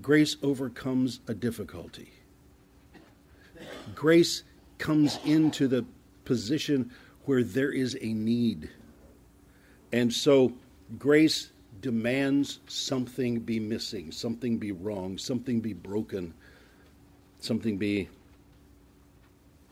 Grace 0.00 0.36
overcomes 0.42 1.20
a 1.26 1.34
difficulty. 1.34 2.12
Grace 3.94 4.44
comes 4.78 5.18
into 5.24 5.66
the 5.66 5.84
position 6.24 6.92
where 7.24 7.42
there 7.42 7.72
is 7.72 7.96
a 8.00 8.12
need. 8.12 8.70
And 9.92 10.12
so 10.12 10.52
grace 10.98 11.50
demands 11.80 12.60
something 12.66 13.40
be 13.40 13.60
missing, 13.60 14.10
something 14.12 14.58
be 14.58 14.72
wrong, 14.72 15.18
something 15.18 15.60
be 15.60 15.72
broken, 15.74 16.32
something 17.40 17.76
be 17.76 18.08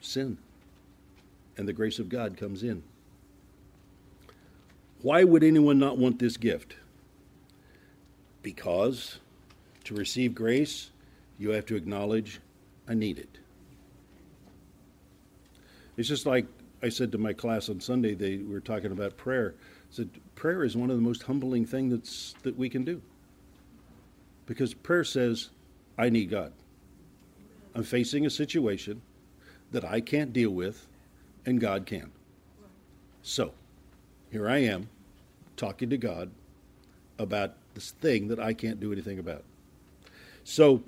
sin. 0.01 0.37
And 1.57 1.67
the 1.67 1.73
grace 1.73 1.99
of 1.99 2.09
God 2.09 2.37
comes 2.37 2.63
in. 2.63 2.83
Why 5.03 5.25
would 5.25 5.43
anyone 5.43 5.79
not 5.79 5.97
want 5.97 6.19
this 6.19 6.37
gift? 6.37 6.77
Because 8.43 9.19
to 9.85 9.95
receive 9.95 10.35
grace, 10.35 10.91
you 11.39 11.51
have 11.51 11.67
to 11.67 11.77
acknowledge 11.77 12.41
I 12.89 12.95
need 12.95 13.19
it. 13.19 13.39
It's 15.97 16.09
just 16.09 16.27
like 16.27 16.47
I 16.83 16.89
said 16.89 17.13
to 17.13 17.19
my 17.19 17.33
class 17.33 17.69
on 17.69 17.81
Sunday, 17.81 18.15
they 18.15 18.39
were 18.39 18.61
talking 18.61 18.93
about 18.93 19.17
prayer. 19.17 19.55
Said, 19.91 20.11
prayer 20.35 20.65
is 20.65 20.77
one 20.77 20.91
of 20.91 20.97
the 20.97 21.03
most 21.03 21.25
humbling 21.25 21.67
things 21.67 22.35
that 22.43 22.57
we 22.57 22.69
can 22.69 22.85
do. 22.85 23.03
Because 24.47 24.73
prayer 24.73 25.05
says, 25.05 25.51
I 25.99 26.09
need 26.09 26.31
God. 26.31 26.53
I'm 27.75 27.83
facing 27.83 28.27
a 28.27 28.31
situation 28.31 29.03
that 29.73 29.85
I 29.85 30.01
can't 30.01 30.33
deal 30.33 30.51
with, 30.51 30.87
and 31.47 31.61
God 31.61 31.87
can. 31.87 32.11
So, 33.23 33.53
here 34.33 34.49
I 34.49 34.59
am 34.59 34.89
talking 35.57 35.91
to 35.91 35.97
God 35.97 36.31
about 37.19 37.55
this 37.75 37.93
thing 37.93 38.29
that 38.29 38.41
I 38.41 38.55
can't 38.55 38.81
do 38.81 38.93
anything 38.93 39.19
about. 39.19 39.45
So, 40.43 40.83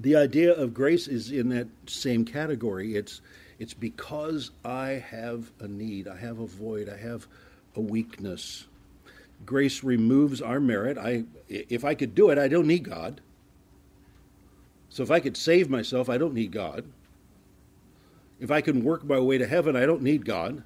the 0.00 0.16
idea 0.16 0.52
of 0.52 0.72
grace 0.72 1.08
is 1.08 1.30
in 1.30 1.48
that 1.50 1.68
same 1.86 2.24
category. 2.24 2.94
It's 2.94 3.20
it's 3.58 3.74
because 3.74 4.50
I 4.64 5.02
have 5.10 5.50
a 5.60 5.68
need, 5.68 6.08
I 6.08 6.16
have 6.16 6.40
a 6.40 6.46
void, 6.46 6.90
I 6.90 6.96
have 6.98 7.26
a 7.76 7.80
weakness. 7.80 8.66
Grace 9.44 9.84
removes 9.84 10.40
our 10.40 10.60
merit. 10.60 10.98
I 10.98 11.24
if 11.48 11.84
I 11.84 11.94
could 11.94 12.14
do 12.14 12.30
it, 12.30 12.38
I 12.38 12.48
don't 12.48 12.66
need 12.66 12.84
God. 12.84 13.20
So 14.88 15.02
if 15.02 15.10
I 15.10 15.20
could 15.20 15.36
save 15.36 15.68
myself, 15.68 16.08
I 16.08 16.18
don't 16.18 16.34
need 16.34 16.52
God. 16.52 16.84
If 18.40 18.50
I 18.50 18.60
can 18.60 18.82
work 18.82 19.04
my 19.04 19.18
way 19.18 19.38
to 19.38 19.46
heaven, 19.46 19.76
I 19.76 19.86
don't 19.86 20.02
need 20.02 20.24
God. 20.24 20.62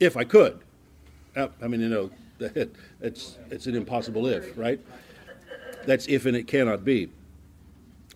If 0.00 0.16
I 0.16 0.24
could. 0.24 0.60
Uh, 1.36 1.48
I 1.62 1.68
mean, 1.68 1.80
you 1.80 1.88
know, 1.88 2.10
it's 3.00 3.38
it's 3.50 3.66
an 3.66 3.76
impossible 3.76 4.26
if, 4.26 4.56
right? 4.58 4.80
That's 5.86 6.06
if 6.08 6.26
and 6.26 6.36
it 6.36 6.46
cannot 6.46 6.84
be. 6.84 7.10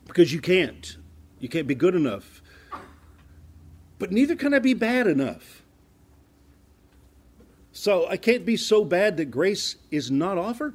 Because 0.07 0.33
you 0.33 0.41
can't. 0.41 0.97
You 1.41 1.49
can't 1.49 1.67
be 1.67 1.75
good 1.75 1.95
enough 1.95 2.43
but 3.99 4.13
neither 4.13 4.37
can 4.37 4.53
I 4.55 4.59
be 4.59 4.75
bad 4.75 5.07
enough. 5.07 5.56
So 7.77 8.09
I 8.09 8.17
can't 8.17 8.47
be 8.47 8.57
so 8.57 8.87
bad 8.87 9.19
that 9.19 9.27
grace 9.27 9.77
is 9.91 10.11
not 10.11 10.39
offered 10.39 10.75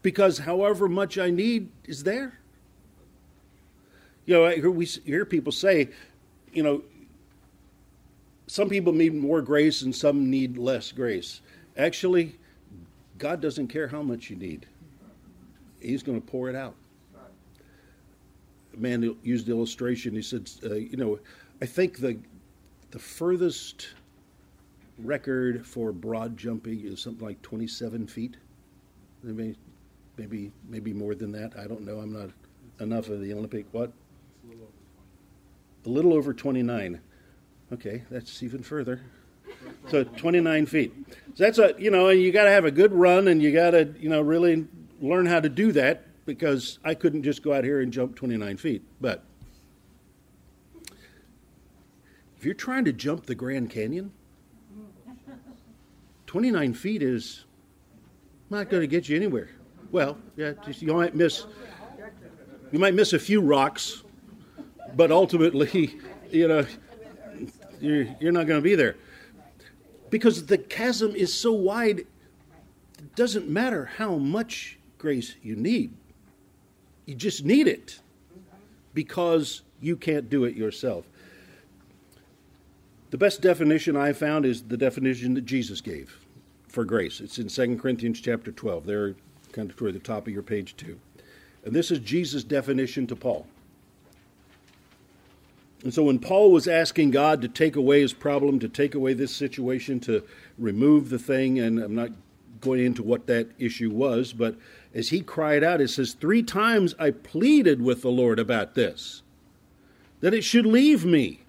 because 0.00 0.38
however 0.38 0.88
much 0.88 1.18
I 1.18 1.28
need 1.28 1.68
is 1.84 2.02
there. 2.02 2.38
You 4.24 4.36
know, 4.36 4.46
I 4.46 4.54
hear, 4.54 4.70
we 4.70 4.86
hear 4.86 5.26
people 5.26 5.52
say, 5.52 5.90
you 6.54 6.62
know, 6.62 6.82
some 8.46 8.70
people 8.70 8.94
need 8.94 9.12
more 9.12 9.42
grace 9.42 9.82
and 9.82 9.94
some 9.94 10.30
need 10.30 10.56
less 10.56 10.92
grace. 10.92 11.42
Actually, 11.76 12.38
God 13.18 13.42
doesn't 13.42 13.68
care 13.68 13.86
how 13.86 14.00
much 14.00 14.30
you 14.30 14.36
need, 14.36 14.64
He's 15.78 16.02
going 16.02 16.18
to 16.18 16.26
pour 16.26 16.48
it 16.48 16.56
out. 16.56 16.74
A 18.72 18.78
man 18.78 19.14
used 19.22 19.44
the 19.44 19.52
illustration. 19.52 20.14
He 20.14 20.22
said, 20.22 20.50
uh, 20.64 20.72
you 20.72 20.96
know, 20.96 21.18
I 21.60 21.66
think 21.66 21.98
the 21.98 22.18
the 22.92 22.98
furthest 22.98 23.88
record 25.04 25.66
for 25.66 25.92
broad 25.92 26.36
jumping 26.36 26.80
is 26.80 27.00
something 27.00 27.26
like 27.26 27.40
27 27.42 28.06
feet. 28.06 28.36
Maybe, 29.22 29.56
maybe, 30.16 30.52
maybe 30.68 30.92
more 30.92 31.14
than 31.14 31.32
that. 31.32 31.58
I 31.58 31.66
don't 31.66 31.82
know. 31.82 31.98
I'm 31.98 32.12
not 32.12 32.30
enough 32.80 33.08
of 33.08 33.20
the 33.20 33.32
Olympic. 33.32 33.66
What? 33.72 33.92
A 35.84 35.88
little 35.88 36.14
over 36.14 36.34
29. 36.34 37.00
Okay, 37.72 38.02
that's 38.10 38.42
even 38.42 38.62
further. 38.62 39.00
So 39.88 40.04
29 40.04 40.66
feet. 40.66 40.92
So 41.34 41.44
that's 41.44 41.58
a 41.58 41.74
you 41.78 41.90
know 41.90 42.08
and 42.08 42.20
you 42.20 42.32
got 42.32 42.44
to 42.44 42.50
have 42.50 42.64
a 42.64 42.70
good 42.70 42.92
run 42.92 43.28
and 43.28 43.42
you 43.42 43.52
got 43.52 43.70
to 43.70 43.94
you 43.98 44.08
know 44.08 44.20
really 44.20 44.66
learn 45.00 45.26
how 45.26 45.40
to 45.40 45.48
do 45.48 45.72
that 45.72 46.04
because 46.26 46.78
I 46.84 46.94
couldn't 46.94 47.22
just 47.22 47.42
go 47.42 47.52
out 47.52 47.64
here 47.64 47.80
and 47.80 47.92
jump 47.92 48.14
29 48.16 48.56
feet. 48.58 48.82
But 49.00 49.24
If 52.40 52.46
you're 52.46 52.54
trying 52.54 52.86
to 52.86 52.92
jump 52.94 53.26
the 53.26 53.34
Grand 53.34 53.68
Canyon, 53.68 54.12
29 56.30 56.74
feet 56.74 57.02
is 57.02 57.44
not 58.50 58.70
going 58.70 58.80
to 58.80 58.86
get 58.86 59.08
you 59.08 59.16
anywhere. 59.16 59.48
Well, 59.90 60.16
yeah, 60.36 60.52
you 60.78 60.92
might 60.94 61.12
miss 61.12 61.44
you 62.70 62.78
might 62.78 62.94
miss 62.94 63.12
a 63.14 63.18
few 63.18 63.40
rocks, 63.40 64.04
but 64.94 65.10
ultimately, 65.10 65.98
you 66.30 66.46
know, 66.46 66.64
you're, 67.80 68.06
you're 68.20 68.30
not 68.30 68.46
going 68.46 68.60
to 68.60 68.62
be 68.62 68.76
there 68.76 68.94
because 70.10 70.46
the 70.46 70.56
chasm 70.56 71.16
is 71.16 71.34
so 71.34 71.50
wide. 71.50 71.98
It 71.98 73.16
doesn't 73.16 73.48
matter 73.48 73.86
how 73.96 74.14
much 74.14 74.78
grace 74.98 75.34
you 75.42 75.56
need; 75.56 75.92
you 77.06 77.16
just 77.16 77.44
need 77.44 77.66
it 77.66 77.98
because 78.94 79.62
you 79.80 79.96
can't 79.96 80.30
do 80.30 80.44
it 80.44 80.54
yourself. 80.54 81.06
The 83.10 83.18
best 83.18 83.42
definition 83.42 83.96
I 83.96 84.12
found 84.12 84.46
is 84.46 84.62
the 84.62 84.76
definition 84.76 85.34
that 85.34 85.44
Jesus 85.44 85.80
gave 85.80 86.19
for 86.70 86.84
grace. 86.84 87.20
It's 87.20 87.38
in 87.38 87.48
2 87.48 87.76
Corinthians 87.78 88.20
chapter 88.20 88.52
12. 88.52 88.86
There, 88.86 89.14
kind 89.52 89.70
of 89.70 89.76
toward 89.76 89.94
the 89.94 89.98
top 89.98 90.26
of 90.26 90.32
your 90.32 90.42
page, 90.42 90.76
too. 90.76 90.98
And 91.64 91.74
this 91.74 91.90
is 91.90 91.98
Jesus' 91.98 92.44
definition 92.44 93.06
to 93.08 93.16
Paul. 93.16 93.46
And 95.82 95.92
so 95.92 96.02
when 96.04 96.18
Paul 96.18 96.52
was 96.52 96.68
asking 96.68 97.10
God 97.10 97.40
to 97.42 97.48
take 97.48 97.76
away 97.76 98.00
his 98.00 98.12
problem, 98.12 98.58
to 98.60 98.68
take 98.68 98.94
away 98.94 99.14
this 99.14 99.34
situation, 99.34 99.98
to 100.00 100.22
remove 100.58 101.08
the 101.08 101.18
thing, 101.18 101.58
and 101.58 101.78
I'm 101.78 101.94
not 101.94 102.10
going 102.60 102.84
into 102.84 103.02
what 103.02 103.26
that 103.26 103.48
issue 103.58 103.90
was, 103.90 104.32
but 104.32 104.56
as 104.94 105.08
he 105.08 105.20
cried 105.20 105.64
out, 105.64 105.80
it 105.80 105.88
says, 105.88 106.12
Three 106.12 106.42
times 106.42 106.94
I 106.98 107.10
pleaded 107.10 107.80
with 107.80 108.02
the 108.02 108.10
Lord 108.10 108.38
about 108.38 108.74
this, 108.74 109.22
that 110.20 110.34
it 110.34 110.44
should 110.44 110.66
leave 110.66 111.04
me. 111.04 111.40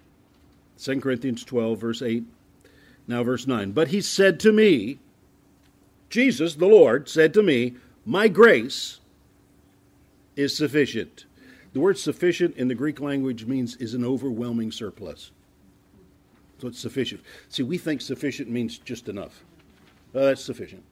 2 0.78 1.00
Corinthians 1.00 1.44
12, 1.44 1.78
verse 1.78 2.02
8. 2.02 2.24
Now, 3.06 3.22
verse 3.22 3.46
9. 3.46 3.72
But 3.72 3.88
he 3.88 4.00
said 4.00 4.40
to 4.40 4.52
me, 4.52 4.98
Jesus, 6.12 6.56
the 6.56 6.66
Lord, 6.66 7.08
said 7.08 7.32
to 7.32 7.42
me, 7.42 7.74
My 8.04 8.28
grace 8.28 9.00
is 10.36 10.54
sufficient. 10.54 11.24
The 11.72 11.80
word 11.80 11.96
sufficient 11.96 12.54
in 12.58 12.68
the 12.68 12.74
Greek 12.74 13.00
language 13.00 13.46
means 13.46 13.76
is 13.76 13.94
an 13.94 14.04
overwhelming 14.04 14.72
surplus. 14.72 15.30
So 16.58 16.68
it's 16.68 16.78
sufficient. 16.78 17.22
See, 17.48 17.62
we 17.62 17.78
think 17.78 18.02
sufficient 18.02 18.50
means 18.50 18.76
just 18.76 19.08
enough. 19.08 19.42
That's 20.12 20.44
sufficient. 20.44 20.84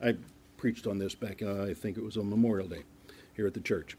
I 0.00 0.14
preached 0.56 0.86
on 0.86 0.98
this 0.98 1.16
back, 1.16 1.42
uh, 1.42 1.64
I 1.64 1.74
think 1.74 1.96
it 1.96 2.04
was 2.04 2.16
on 2.16 2.30
Memorial 2.30 2.68
Day 2.68 2.84
here 3.34 3.48
at 3.48 3.54
the 3.54 3.60
church. 3.60 3.96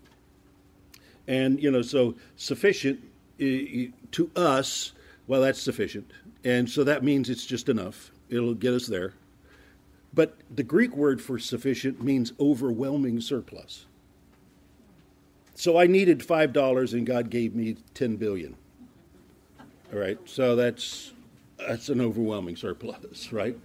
And, 1.27 1.61
you 1.61 1.69
know, 1.69 1.81
so 1.81 2.15
sufficient 2.37 3.01
to 3.39 4.31
us, 4.37 4.93
well, 5.27 5.41
that's 5.41 5.61
sufficient. 5.61 6.09
And 6.45 6.69
so 6.69 6.85
that 6.85 7.03
means 7.03 7.29
it's 7.29 7.45
just 7.45 7.67
enough. 7.67 8.11
It'll 8.29 8.53
get 8.53 8.73
us 8.73 8.87
there. 8.87 9.15
But 10.13 10.37
the 10.53 10.63
Greek 10.63 10.95
word 10.95 11.21
for 11.21 11.39
sufficient 11.39 12.01
means 12.01 12.33
overwhelming 12.39 13.21
surplus. 13.21 13.85
So 15.55 15.77
I 15.77 15.87
needed 15.87 16.19
$5 16.19 16.93
and 16.93 17.05
God 17.05 17.29
gave 17.29 17.55
me 17.55 17.77
10 17.93 18.17
billion. 18.17 18.55
All 19.93 19.99
right. 19.99 20.17
So 20.25 20.55
that's 20.55 21.11
that's 21.57 21.89
an 21.89 22.01
overwhelming 22.01 22.55
surplus, 22.55 23.31
right? 23.33 23.57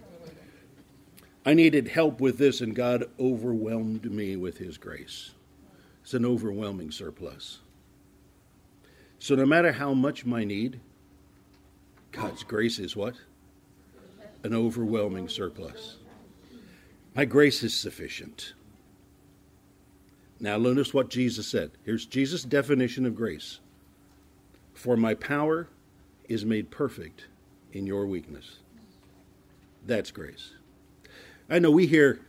I 1.45 1.53
needed 1.53 1.87
help 1.87 2.19
with 2.19 2.37
this 2.37 2.61
and 2.61 2.75
God 2.75 3.09
overwhelmed 3.19 4.11
me 4.11 4.35
with 4.35 4.57
his 4.57 4.77
grace. 4.77 5.31
It's 6.03 6.13
an 6.13 6.25
overwhelming 6.25 6.91
surplus. 6.91 7.59
So 9.19 9.35
no 9.35 9.45
matter 9.45 9.71
how 9.71 9.93
much 9.93 10.25
my 10.25 10.43
need, 10.43 10.79
God's 12.11 12.43
grace 12.43 12.79
is 12.79 12.95
what? 12.95 13.15
An 14.43 14.53
overwhelming 14.53 15.27
surplus. 15.27 15.96
My 17.17 17.25
grace 17.25 17.63
is 17.63 17.73
sufficient. 17.73 18.53
Now, 20.39 20.57
notice 20.57 20.93
what 20.93 21.09
Jesus 21.09 21.47
said. 21.47 21.71
Here's 21.83 22.05
Jesus' 22.05 22.43
definition 22.43 23.07
of 23.07 23.15
grace 23.15 23.59
For 24.75 24.95
my 24.95 25.15
power 25.15 25.67
is 26.29 26.45
made 26.45 26.69
perfect 26.69 27.25
in 27.73 27.87
your 27.87 28.05
weakness. 28.05 28.59
That's 29.87 30.11
grace. 30.11 30.51
I 31.49 31.57
know 31.57 31.71
we 31.71 31.87
hear 31.87 32.19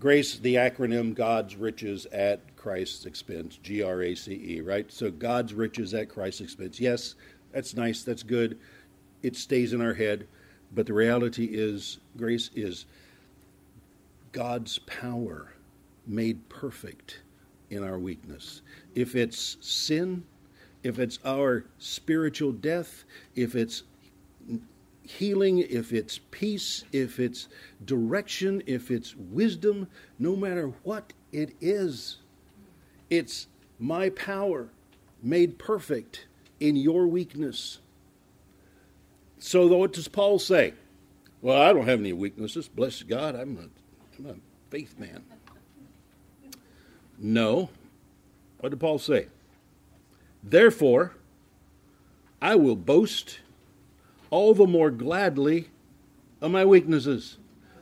grace, 0.00 0.36
the 0.36 0.56
acronym 0.56 1.14
God's 1.14 1.54
riches 1.54 2.06
at 2.06 2.56
Christ's 2.56 3.06
expense, 3.06 3.56
G 3.62 3.84
R 3.84 4.02
A 4.02 4.16
C 4.16 4.32
E, 4.32 4.60
right? 4.62 4.90
So 4.90 5.12
God's 5.12 5.54
riches 5.54 5.94
at 5.94 6.08
Christ's 6.08 6.40
expense. 6.40 6.80
Yes, 6.80 7.14
that's 7.52 7.76
nice, 7.76 8.02
that's 8.02 8.24
good. 8.24 8.58
It 9.22 9.36
stays 9.36 9.72
in 9.72 9.80
our 9.80 9.94
head, 9.94 10.26
but 10.74 10.86
the 10.86 10.92
reality 10.92 11.50
is 11.52 11.98
grace 12.16 12.50
is 12.56 12.86
God's 14.32 14.78
power 14.80 15.52
made 16.06 16.48
perfect 16.48 17.20
in 17.70 17.82
our 17.82 17.98
weakness. 17.98 18.62
If 18.94 19.14
it's 19.14 19.56
sin, 19.60 20.24
if 20.82 20.98
it's 20.98 21.18
our 21.24 21.64
spiritual 21.78 22.52
death, 22.52 23.04
if 23.34 23.54
it's 23.54 23.84
healing, 25.02 25.58
if 25.58 25.92
it's 25.92 26.18
peace, 26.30 26.84
if 26.92 27.20
it's 27.20 27.48
direction, 27.84 28.62
if 28.66 28.90
it's 28.90 29.14
wisdom, 29.16 29.88
no 30.18 30.36
matter 30.36 30.72
what 30.82 31.12
it 31.32 31.54
is, 31.60 32.18
it's 33.10 33.46
my 33.78 34.10
power 34.10 34.68
made 35.22 35.58
perfect 35.58 36.26
in 36.60 36.76
your 36.76 37.06
weakness. 37.06 37.78
So, 39.38 39.66
what 39.66 39.92
does 39.92 40.08
Paul 40.08 40.38
say? 40.38 40.74
Well, 41.40 41.60
I 41.60 41.72
don't 41.72 41.86
have 41.86 41.98
any 41.98 42.12
weaknesses. 42.12 42.68
Bless 42.68 43.02
God, 43.02 43.34
I'm 43.34 43.56
a 43.56 43.81
I'm 44.24 44.30
a 44.30 44.34
faith 44.70 44.98
man. 44.98 45.24
No. 47.18 47.70
What 48.60 48.70
did 48.70 48.78
Paul 48.78 48.98
say? 48.98 49.26
Therefore, 50.44 51.14
I 52.40 52.54
will 52.54 52.76
boast 52.76 53.40
all 54.30 54.54
the 54.54 54.66
more 54.66 54.90
gladly 54.90 55.70
of 56.40 56.52
my 56.52 56.64
weaknesses. 56.64 57.38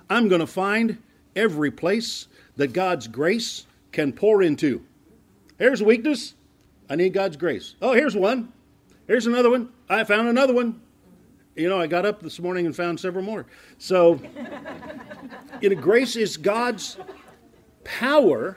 I'm 0.08 0.28
going 0.28 0.40
to 0.40 0.46
find 0.46 0.98
every 1.36 1.70
place 1.70 2.26
that 2.56 2.72
God's 2.72 3.06
grace 3.06 3.66
can 3.92 4.12
pour 4.12 4.42
into. 4.42 4.84
Here's 5.58 5.82
a 5.82 5.84
weakness. 5.84 6.34
I 6.88 6.96
need 6.96 7.12
God's 7.12 7.36
grace. 7.36 7.74
Oh, 7.82 7.92
here's 7.92 8.16
one. 8.16 8.52
Here's 9.06 9.26
another 9.26 9.50
one. 9.50 9.70
I 9.88 10.04
found 10.04 10.28
another 10.28 10.54
one. 10.54 10.80
You 11.56 11.68
know, 11.68 11.80
I 11.80 11.86
got 11.86 12.06
up 12.06 12.22
this 12.22 12.38
morning 12.38 12.66
and 12.66 12.74
found 12.74 13.00
several 13.00 13.24
more. 13.24 13.44
So, 13.78 14.20
you 15.60 15.70
know, 15.70 15.76
grace 15.76 16.16
is 16.16 16.36
God's 16.36 16.96
power 17.84 18.56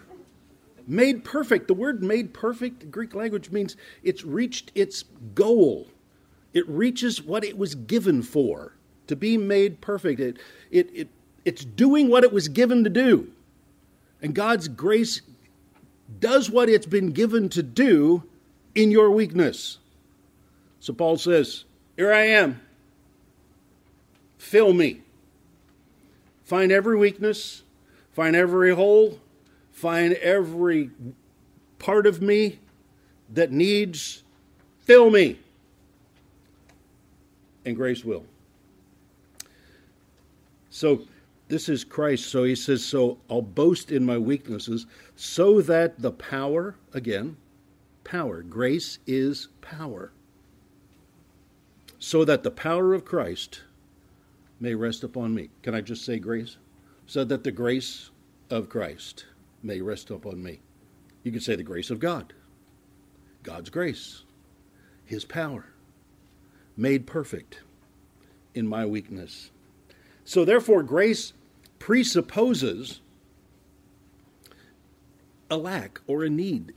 made 0.87 1.23
perfect. 1.23 1.67
The 1.67 1.73
word 1.73 2.03
made 2.03 2.33
perfect, 2.33 2.91
Greek 2.91 3.15
language 3.15 3.49
means 3.51 3.75
it's 4.03 4.23
reached 4.23 4.71
its 4.75 5.03
goal. 5.33 5.87
It 6.53 6.67
reaches 6.69 7.21
what 7.21 7.43
it 7.43 7.57
was 7.57 7.73
given 7.73 8.21
for, 8.21 8.75
to 9.07 9.15
be 9.15 9.37
made 9.37 9.81
perfect. 9.81 10.19
It, 10.19 10.37
it, 10.69 10.89
it, 10.93 11.09
it's 11.45 11.65
doing 11.65 12.09
what 12.09 12.23
it 12.23 12.31
was 12.31 12.47
given 12.47 12.83
to 12.83 12.89
do. 12.89 13.31
And 14.21 14.35
God's 14.35 14.67
grace 14.67 15.21
does 16.19 16.49
what 16.49 16.69
it's 16.69 16.85
been 16.85 17.11
given 17.11 17.49
to 17.49 17.63
do 17.63 18.23
in 18.75 18.91
your 18.91 19.09
weakness. 19.09 19.79
So 20.79 20.93
Paul 20.93 21.17
says, 21.17 21.65
Here 21.97 22.13
I 22.13 22.27
am. 22.27 22.61
Fill 24.43 24.73
me. 24.73 25.01
Find 26.43 26.69
every 26.69 26.97
weakness, 26.97 27.63
find 28.11 28.35
every 28.35 28.75
hole, 28.75 29.19
find 29.71 30.13
every 30.15 30.91
part 31.79 32.05
of 32.05 32.21
me 32.21 32.59
that 33.29 33.51
needs, 33.51 34.21
fill 34.81 35.09
me. 35.09 35.39
And 37.65 37.75
grace 37.75 38.03
will. 38.03 38.25
So 40.69 41.03
this 41.47 41.69
is 41.69 41.85
Christ. 41.85 42.29
So 42.29 42.43
he 42.43 42.53
says, 42.53 42.85
So 42.85 43.19
I'll 43.29 43.41
boast 43.41 43.91
in 43.91 44.05
my 44.05 44.17
weaknesses 44.17 44.85
so 45.15 45.61
that 45.61 45.99
the 45.99 46.11
power, 46.11 46.75
again, 46.93 47.37
power, 48.03 48.43
grace 48.43 48.99
is 49.07 49.47
power. 49.61 50.11
So 51.97 52.25
that 52.25 52.43
the 52.43 52.51
power 52.51 52.93
of 52.93 53.05
Christ 53.05 53.61
may 54.59 54.75
rest 54.75 55.03
upon 55.03 55.33
me. 55.33 55.49
Can 55.61 55.75
I 55.75 55.81
just 55.81 56.05
say 56.05 56.19
grace? 56.19 56.57
So 57.05 57.23
that 57.25 57.43
the 57.43 57.51
grace 57.51 58.11
of 58.49 58.69
Christ 58.69 59.25
may 59.61 59.81
rest 59.81 60.09
upon 60.09 60.41
me. 60.41 60.59
You 61.23 61.31
could 61.31 61.43
say 61.43 61.55
the 61.55 61.63
grace 61.63 61.89
of 61.89 61.99
God, 61.99 62.33
God's 63.43 63.69
grace, 63.69 64.23
His 65.05 65.25
power, 65.25 65.65
made 66.75 67.07
perfect 67.07 67.61
in 68.53 68.67
my 68.67 68.85
weakness. 68.85 69.51
So, 70.25 70.45
therefore, 70.45 70.83
grace 70.83 71.33
presupposes 71.79 73.01
a 75.49 75.57
lack 75.57 75.99
or 76.07 76.23
a 76.23 76.29
need. 76.29 76.73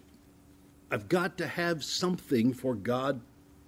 I've 0.91 1.09
got 1.09 1.39
to 1.39 1.47
have 1.47 1.85
something 1.85 2.53
for 2.53 2.75
God 2.75 3.21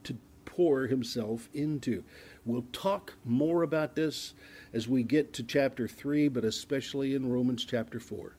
to 0.05 0.17
pour 0.45 0.87
Himself 0.87 1.49
into. 1.53 2.05
We'll 2.49 2.65
talk 2.73 3.13
more 3.27 3.63
about 3.63 3.95
this 3.95 4.33
as 4.73 4.89
we 4.89 5.03
get 5.03 5.35
to 5.35 5.43
chapter 5.43 5.87
3, 5.87 6.29
but 6.29 6.47
especially 6.47 7.15
in 7.15 7.31
Romans 7.31 7.63
chapter 7.63 8.01
4. 8.01 8.37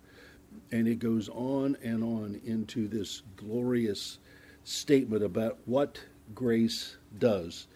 And 0.71 0.87
it 0.87 0.97
goes 0.97 1.29
on 1.29 1.77
and 1.83 2.03
on 2.03 2.41
into 2.43 2.87
this 2.87 3.21
glorious 3.35 4.17
statement 4.63 5.23
about 5.23 5.59
what 5.65 5.99
grace 6.33 6.97
does 7.19 7.67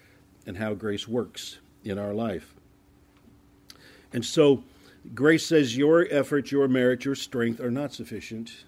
and 0.47 0.57
how 0.57 0.73
grace 0.73 1.07
works 1.07 1.59
in 1.83 1.99
our 1.99 2.15
life. 2.15 2.55
And 4.11 4.25
so, 4.25 4.63
grace 5.13 5.45
says 5.45 5.77
your 5.77 6.07
efforts, 6.09 6.51
your 6.51 6.67
merit, 6.67 7.05
your 7.05 7.13
strength 7.13 7.59
are 7.59 7.71
not 7.71 7.93
sufficient. 7.93 8.65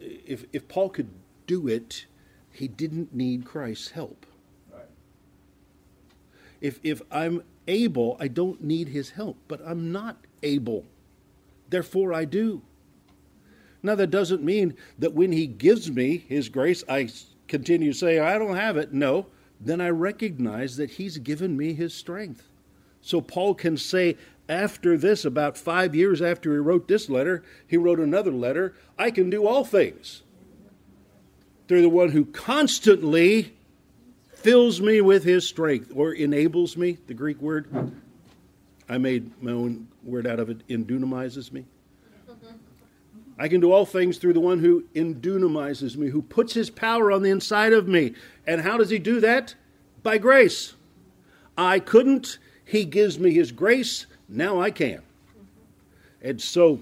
If, 0.00 0.44
if 0.52 0.66
Paul 0.66 0.90
could 0.90 1.10
do 1.46 1.68
it, 1.68 2.06
he 2.50 2.66
didn't 2.66 3.14
need 3.14 3.44
Christ's 3.44 3.90
help. 3.90 4.26
If, 6.60 6.80
if 6.82 7.02
I'm 7.10 7.42
able, 7.68 8.16
I 8.20 8.28
don't 8.28 8.62
need 8.62 8.88
his 8.88 9.10
help, 9.10 9.36
but 9.48 9.60
I'm 9.64 9.92
not 9.92 10.16
able. 10.42 10.84
Therefore, 11.68 12.12
I 12.12 12.24
do. 12.24 12.62
Now, 13.82 13.94
that 13.94 14.10
doesn't 14.10 14.42
mean 14.42 14.74
that 14.98 15.14
when 15.14 15.32
he 15.32 15.46
gives 15.46 15.90
me 15.90 16.24
his 16.28 16.48
grace, 16.48 16.82
I 16.88 17.08
continue 17.48 17.92
to 17.92 17.98
say, 17.98 18.18
I 18.18 18.38
don't 18.38 18.56
have 18.56 18.76
it. 18.76 18.92
No, 18.92 19.26
then 19.60 19.80
I 19.80 19.90
recognize 19.90 20.76
that 20.76 20.92
he's 20.92 21.18
given 21.18 21.56
me 21.56 21.72
his 21.72 21.94
strength. 21.94 22.48
So 23.00 23.20
Paul 23.20 23.54
can 23.54 23.76
say, 23.76 24.16
after 24.48 24.96
this, 24.96 25.24
about 25.24 25.56
five 25.56 25.94
years 25.94 26.22
after 26.22 26.52
he 26.52 26.58
wrote 26.58 26.88
this 26.88 27.08
letter, 27.08 27.44
he 27.66 27.76
wrote 27.76 28.00
another 28.00 28.32
letter 28.32 28.74
I 28.98 29.10
can 29.10 29.30
do 29.30 29.46
all 29.46 29.64
things 29.64 30.22
through 31.68 31.82
the 31.82 31.88
one 31.88 32.10
who 32.10 32.24
constantly 32.24 33.54
fills 34.46 34.80
me 34.80 35.00
with 35.00 35.24
his 35.24 35.44
strength 35.44 35.90
or 35.92 36.12
enables 36.12 36.76
me, 36.76 36.98
the 37.08 37.14
Greek 37.14 37.42
word. 37.42 37.66
I 38.88 38.96
made 38.96 39.42
my 39.42 39.50
own 39.50 39.88
word 40.04 40.24
out 40.24 40.38
of 40.38 40.48
it, 40.48 40.64
endunamizes 40.68 41.50
me. 41.50 41.64
Mm-hmm. 42.30 42.54
I 43.40 43.48
can 43.48 43.60
do 43.60 43.72
all 43.72 43.84
things 43.84 44.18
through 44.18 44.34
the 44.34 44.40
one 44.40 44.60
who 44.60 44.84
endunamizes 44.94 45.96
me, 45.96 46.10
who 46.10 46.22
puts 46.22 46.54
his 46.54 46.70
power 46.70 47.10
on 47.10 47.22
the 47.22 47.30
inside 47.30 47.72
of 47.72 47.88
me. 47.88 48.14
And 48.46 48.60
how 48.60 48.76
does 48.76 48.88
he 48.88 49.00
do 49.00 49.18
that? 49.18 49.56
By 50.04 50.18
grace. 50.18 50.74
I 51.58 51.80
couldn't, 51.80 52.38
he 52.64 52.84
gives 52.84 53.18
me 53.18 53.32
his 53.32 53.50
grace, 53.50 54.06
now 54.28 54.60
I 54.60 54.70
can. 54.70 54.98
Mm-hmm. 54.98 56.28
And 56.28 56.40
so 56.40 56.78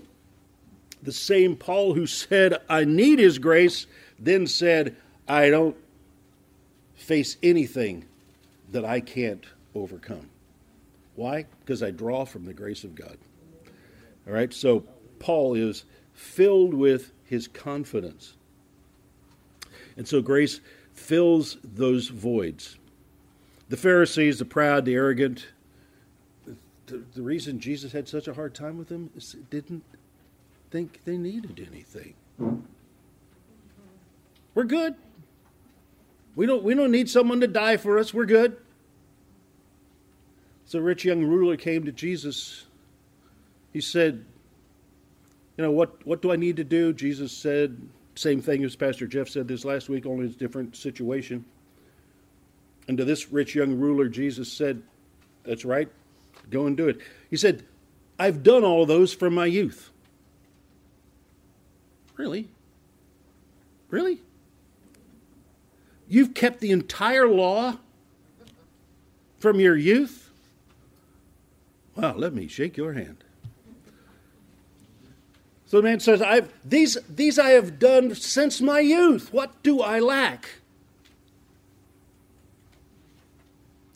the 1.03 1.13
same 1.13 1.57
Paul 1.57 1.95
who 1.95 2.07
said, 2.07 2.59
I 2.69 2.85
need 2.85 3.19
his 3.19 3.39
grace, 3.39 3.87
then 4.19 4.47
said, 4.47 4.97
I 5.27 5.49
don't 5.49 5.79
face 7.05 7.37
anything 7.43 8.05
that 8.73 8.85
I 8.85 9.01
can't 9.01 9.45
overcome. 9.75 10.29
Why? 11.17 11.47
Because 11.61 11.83
I 11.83 11.91
draw 11.91 12.25
from 12.25 12.45
the 12.47 12.55
grace 12.55 12.83
of 12.83 12.95
God. 12.95 13.17
All 14.27 14.33
right, 14.33 14.53
so 14.53 14.85
Paul 15.19 15.55
is 15.55 15.85
filled 16.15 16.75
with 16.75 17.13
his 17.25 17.47
confidence. 17.47 18.35
And 19.97 20.09
so 20.09 20.23
grace 20.23 20.61
fills 20.95 21.59
those 21.63 22.09
voids. 22.09 22.79
The 23.69 23.77
Pharisees, 23.77 24.39
the 24.39 24.45
proud, 24.45 24.85
the 24.85 24.95
arrogant, 24.95 25.47
the, 26.87 27.03
the 27.15 27.23
reason 27.23 27.61
Jesus 27.61 27.93
had 27.93 28.09
such 28.09 28.29
a 28.29 28.35
hard 28.35 28.55
time 28.55 28.77
with 28.77 28.89
them 28.89 29.11
is 29.17 29.37
didn't 29.51 29.85
think 30.71 31.01
they 31.05 31.17
needed 31.17 31.67
anything. 31.71 32.15
We're 34.55 34.65
good. 34.65 34.95
We 36.37 36.47
don't, 36.47 36.63
we 36.63 36.75
don't 36.75 36.91
need 36.91 37.09
someone 37.09 37.41
to 37.41 37.47
die 37.47 37.77
for 37.77 37.99
us. 37.99 38.13
We're 38.13 38.27
good. 38.27 38.57
So, 40.67 40.79
rich 40.79 41.05
young 41.05 41.25
ruler 41.25 41.57
came 41.57 41.85
to 41.85 41.93
Jesus. 41.93 42.67
He 43.73 43.81
said, 43.81 44.25
You 45.57 45.65
know, 45.65 45.71
what, 45.71 46.05
what 46.07 46.23
do 46.23 46.33
I 46.33 46.37
need 46.37 46.57
to 46.57 46.65
do? 46.65 46.93
Jesus 46.93 47.33
said, 47.33 47.77
same 48.17 48.41
thing 48.41 48.65
as 48.65 48.77
Pastor 48.77 49.07
Jeff 49.07 49.29
said 49.29 49.49
this 49.49 49.65
last 49.65 49.89
week, 49.89 50.07
only 50.07 50.27
it's 50.27 50.37
a 50.37 50.39
different 50.39 50.77
situation. 50.77 51.45
And 52.87 52.97
to 52.99 53.05
this 53.05 53.33
rich 53.33 53.55
young 53.55 53.75
ruler, 53.75 54.09
Jesus 54.09 54.53
said, 54.53 54.83
That's 55.43 55.65
right, 55.65 55.89
go 56.51 56.67
and 56.67 56.77
do 56.77 56.89
it. 56.89 57.01
He 57.31 57.37
said, 57.37 57.65
I've 58.19 58.43
done 58.43 58.63
all 58.63 58.87
those 58.87 59.13
from 59.13 59.35
my 59.35 59.47
youth. 59.47 59.91
Really? 62.17 62.49
Really? 63.91 64.21
You've 66.09 66.35
kept 66.35 66.61
the 66.61 66.71
entire 66.71 67.29
law 67.29 67.79
from 69.39 69.61
your 69.61 69.77
youth? 69.77 70.31
Well, 71.97 72.15
let 72.17 72.35
me 72.35 72.49
shake 72.49 72.77
your 72.77 72.93
hand. 72.93 73.25
So 75.67 75.79
the 75.79 75.83
man 75.83 76.01
says, 76.01 76.23
I've, 76.23 76.53
these, 76.65 76.99
these 77.09 77.39
I 77.39 77.51
have 77.51 77.79
done 77.79 78.15
since 78.15 78.61
my 78.61 78.81
youth. 78.81 79.33
What 79.33 79.63
do 79.63 79.81
I 79.81 79.99
lack? 79.99 80.49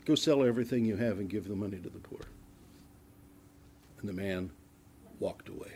Go 0.04 0.14
sell 0.14 0.42
everything 0.42 0.84
you 0.84 0.96
have 0.96 1.18
and 1.18 1.28
give 1.28 1.46
the 1.46 1.54
money 1.54 1.76
to 1.76 1.88
the 1.88 1.98
poor. 1.98 2.20
And 4.00 4.08
the 4.08 4.12
man 4.12 4.50
walked 5.20 5.48
away. 5.48 5.72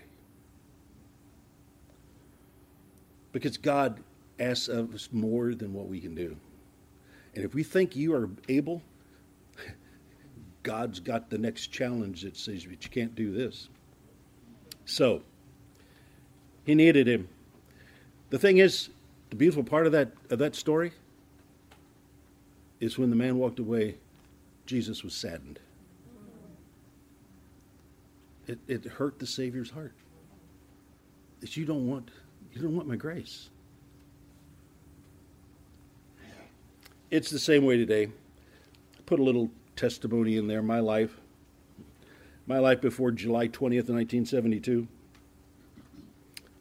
Because 3.33 3.57
God 3.57 4.01
asks 4.43 4.69
of 4.69 4.95
us 4.95 5.09
more 5.13 5.55
than 5.55 5.73
what 5.73 5.89
we 5.89 6.01
can 6.01 6.15
do. 6.15 6.37
And 7.35 7.45
if 7.45 7.55
we 7.55 7.63
think 7.63 7.97
you 7.97 8.15
are 8.15 8.29
able, 8.49 8.83
God's 10.63 11.01
got 11.01 11.31
the 11.31 11.39
next 11.39 11.69
challenge 11.69 12.23
that 12.23 12.37
says, 12.37 12.65
but 12.65 12.85
you 12.85 12.91
can't 12.91 13.15
do 13.15 13.33
this. 13.33 13.69
So, 14.85 15.23
he 16.65 16.75
needed 16.75 17.09
him. 17.09 17.29
The 18.31 18.39
thing 18.39 18.59
is, 18.59 18.91
the 19.31 19.37
beautiful 19.37 19.65
part 19.65 19.87
of 19.87 19.93
that, 19.93 20.13
of 20.31 20.39
that 20.41 20.55
story 20.55 20.93
is 22.81 22.99
when 22.99 23.11
the 23.11 23.17
man 23.17 23.39
walked 23.39 23.59
away, 23.59 23.97
Jesus 24.67 25.05
was 25.05 25.15
saddened. 25.15 25.59
It, 28.47 28.59
it 28.67 28.85
hurt 28.85 29.19
the 29.19 29.27
Savior's 29.27 29.71
heart. 29.71 29.93
That 31.41 31.57
you 31.57 31.65
don't 31.65 31.87
want 31.87 32.11
you 32.53 32.61
don't 32.61 32.77
want 32.77 32.87
my 32.87 32.97
grace. 32.97 33.49
It's 37.13 37.29
the 37.29 37.39
same 37.39 37.67
way 37.67 37.77
today. 37.77 38.09
Put 39.05 39.21
a 39.21 39.23
little 39.23 39.51
testimony 39.77 40.39
in 40.39 40.47
there. 40.47 40.63
My 40.63 40.81
life, 40.81 41.21
my 42.47 42.59
life 42.59 42.81
before 42.81 43.11
July 43.11 43.49
20th, 43.49 43.91
1972. 43.91 44.89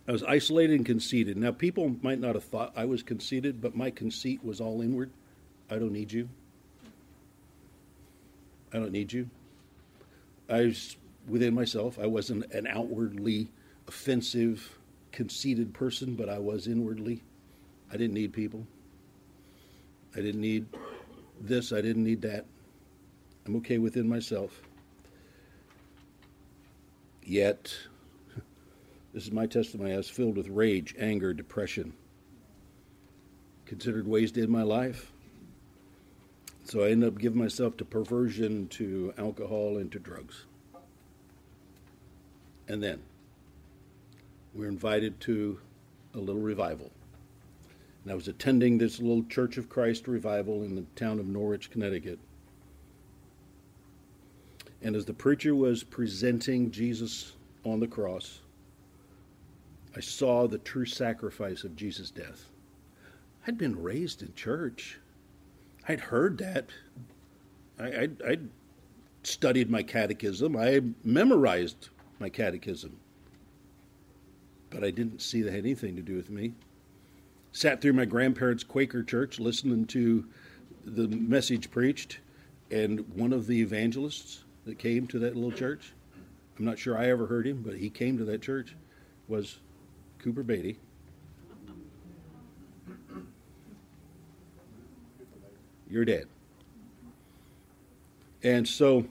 I 0.10 0.12
was 0.12 0.24
isolated 0.24 0.74
and 0.74 0.86
conceited. 0.86 1.38
Now, 1.38 1.54
people 1.54 1.96
might 2.02 2.20
not 2.20 2.36
have 2.36 2.44
thought 2.44 2.74
I 2.76 2.84
was 2.84 3.02
conceited, 3.02 3.62
but 3.62 3.78
my 3.78 3.92
conceit 3.92 4.44
was 4.44 4.60
all 4.60 4.82
inward. 4.82 5.12
I 5.70 5.78
don't 5.78 5.94
need 5.94 6.12
you. 6.12 6.28
I 8.74 8.80
don't 8.80 8.92
need 8.92 9.14
you. 9.14 9.30
I 10.50 10.66
was 10.66 10.98
within 11.30 11.54
myself. 11.54 11.98
I 11.98 12.08
wasn't 12.08 12.52
an 12.52 12.68
outwardly 12.68 13.48
offensive, 13.88 14.78
conceited 15.14 15.74
person, 15.74 16.16
but 16.16 16.28
I 16.28 16.40
was 16.40 16.68
inwardly. 16.68 17.24
I 17.90 17.96
didn't 17.96 18.16
need 18.16 18.34
people. 18.34 18.68
I 20.16 20.22
didn't 20.22 20.42
need 20.42 20.66
this. 21.40 21.72
I 21.72 21.82
didn't 21.82 22.04
need 22.04 22.22
that. 22.24 22.46
I'm 23.46 23.56
okay 23.58 23.78
within 23.78 24.08
myself. 24.08 24.62
Yet, 27.24 27.74
this 29.14 29.24
is 29.24 29.32
my 29.32 29.46
testimony. 29.46 29.94
I 29.94 29.98
was 29.98 30.10
filled 30.10 30.38
with 30.38 30.48
rage, 30.48 30.96
anger, 31.00 31.34
depression. 31.34 31.94
Considered 33.66 34.06
end 34.08 34.50
my 34.50 34.64
life. 34.64 35.12
So 36.64 36.84
I 36.84 36.90
ended 36.90 37.14
up 37.14 37.20
giving 37.20 37.40
myself 37.40 37.78
to 37.78 37.86
perversion, 37.86 38.68
to 38.70 39.14
alcohol, 39.18 39.78
and 39.78 39.92
to 39.92 40.00
drugs. 40.00 40.46
And 42.68 42.82
then 42.82 43.02
we 44.54 44.62
we're 44.62 44.68
invited 44.68 45.20
to 45.22 45.60
a 46.14 46.18
little 46.18 46.42
revival. 46.42 46.92
And 48.04 48.12
I 48.12 48.16
was 48.16 48.28
attending 48.28 48.78
this 48.78 49.00
little 49.00 49.24
Church 49.24 49.58
of 49.58 49.70
Christ 49.70 50.08
revival 50.08 50.64
in 50.64 50.76
the 50.76 50.86
town 50.96 51.20
of 51.20 51.28
Norwich, 51.28 51.70
Connecticut. 51.70 52.20
And 54.82 54.96
as 54.96 55.06
the 55.06 55.14
preacher 55.14 55.54
was 55.54 55.84
presenting 55.84 56.72
Jesus 56.72 57.34
on 57.64 57.80
the 57.80 57.88
cross, 57.88 58.40
I 59.96 60.00
saw 60.00 60.48
the 60.48 60.58
true 60.58 60.86
sacrifice 60.86 61.64
of 61.64 61.76
Jesus' 61.76 62.10
death. 62.10 62.46
I'd 63.46 63.58
been 63.58 63.82
raised 63.82 64.24
in 64.24 64.34
church. 64.34 64.98
I'd 65.88 66.00
heard 66.00 66.38
that. 66.40 66.70
I, 67.80 68.10
I'd 68.26 68.50
studied 69.24 69.70
my 69.70 69.84
catechism. 69.84 70.56
I 70.56 70.82
memorized 71.04 71.90
my 72.20 72.30
catechism. 72.30 72.98
But 74.72 74.84
I 74.84 74.90
didn't 74.90 75.22
see 75.22 75.42
that 75.42 75.52
had 75.52 75.60
anything 75.60 75.96
to 75.98 76.02
do 76.02 76.16
with 76.16 76.30
me 76.30 76.54
sat 77.52 77.82
through 77.82 77.94
my 77.94 78.06
grandparents' 78.06 78.64
Quaker 78.64 79.04
church 79.04 79.40
listening 79.40 79.86
to 79.88 80.26
the 80.86 81.08
message 81.08 81.70
preached, 81.70 82.20
and 82.70 83.08
one 83.16 83.34
of 83.34 83.48
the 83.48 83.62
evangelists 83.62 84.44
that 84.66 84.80
came 84.80 85.08
to 85.08 85.20
that 85.20 85.36
little 85.36 85.52
church, 85.52 85.94
I'm 86.58 86.66
not 86.66 86.80
sure 86.80 86.98
I 86.98 87.10
ever 87.10 87.28
heard 87.28 87.46
him, 87.46 87.62
but 87.62 87.76
he 87.76 87.90
came 87.90 88.18
to 88.18 88.26
that 88.26 88.42
church, 88.42 88.76
was 89.28 89.60
Cooper 90.20 90.44
Beatty. 90.44 90.78
You're 95.90 96.06
dead. 96.06 96.28
And 98.44 98.68
so 98.68 99.06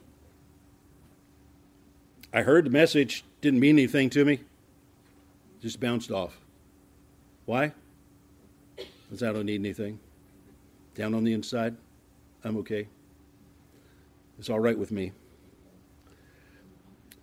I 2.32 2.42
heard 2.42 2.64
the 2.64 2.70
message, 2.70 3.24
didn't 3.40 3.60
mean 3.60 3.76
anything 3.76 4.08
to 4.10 4.24
me, 4.24 4.40
just 5.60 5.78
bounced 5.78 6.10
off. 6.10 6.38
Why? 7.44 7.72
Because 9.10 9.24
I 9.24 9.32
don't 9.32 9.46
need 9.46 9.60
anything. 9.60 9.98
Down 10.94 11.14
on 11.14 11.24
the 11.24 11.32
inside, 11.32 11.76
I'm 12.44 12.56
okay. 12.58 12.86
It's 14.38 14.48
all 14.48 14.60
right 14.60 14.78
with 14.78 14.92
me. 14.92 15.10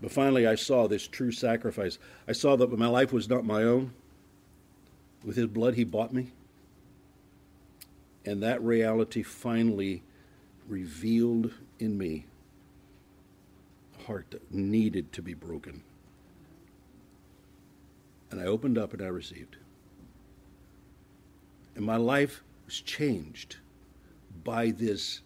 But 0.01 0.11
finally, 0.11 0.45
I 0.45 0.55
saw 0.55 0.87
this 0.87 1.07
true 1.07 1.31
sacrifice. 1.31 1.97
I 2.27 2.33
saw 2.33 2.57
that 2.57 2.77
my 2.77 2.87
life 2.87 3.13
was 3.13 3.29
not 3.29 3.45
my 3.45 3.63
own. 3.63 3.93
With 5.23 5.37
his 5.37 5.47
blood, 5.47 5.75
he 5.75 5.85
bought 5.85 6.13
me. 6.13 6.33
And 8.25 8.43
that 8.43 8.61
reality 8.61 9.23
finally 9.23 10.03
revealed 10.67 11.53
in 11.79 11.97
me 11.97 12.25
a 13.97 14.03
heart 14.03 14.27
that 14.31 14.51
needed 14.51 15.13
to 15.13 15.21
be 15.21 15.33
broken. 15.33 15.83
And 18.29 18.41
I 18.41 18.43
opened 18.43 18.77
up 18.77 18.91
and 18.91 19.01
I 19.01 19.07
received. 19.07 19.55
And 21.77 21.85
my 21.85 21.95
life 21.95 22.41
was 22.65 22.81
changed 22.81 23.57
by 24.43 24.71
this 24.71 25.21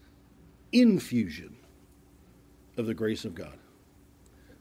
infusion 0.73 1.55
of 2.75 2.85
the 2.87 2.93
grace 2.93 3.23
of 3.23 3.33
God. 3.33 3.57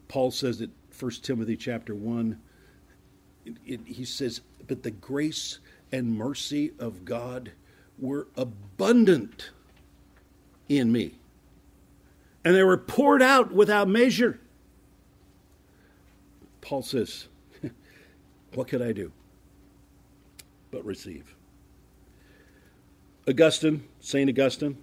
Paul 0.07 0.31
says 0.31 0.61
it 0.61 0.71
1 0.99 1.11
Timothy 1.23 1.57
chapter 1.57 1.95
1 1.95 2.41
it, 3.45 3.57
it, 3.67 3.81
he 3.87 4.05
says 4.05 4.41
but 4.69 4.85
the 4.85 4.91
grace 4.93 5.59
and 5.91 6.17
mercy 6.17 6.73
of 6.79 7.05
God 7.05 7.53
were 7.99 8.29
abundant 8.37 9.51
in 10.69 10.93
me 10.93 11.15
and 12.45 12.55
they 12.55 12.63
were 12.63 12.77
poured 12.77 13.23
out 13.23 13.53
without 13.53 13.89
measure 13.89 14.39
Paul 16.61 16.83
says 16.83 17.29
What 18.55 18.69
could 18.69 18.83
I 18.83 18.93
do 18.93 19.11
but 20.71 20.85
receive? 20.85 21.35
Augustine, 23.29 23.85
St. 24.01 24.29
Augustine, 24.29 24.79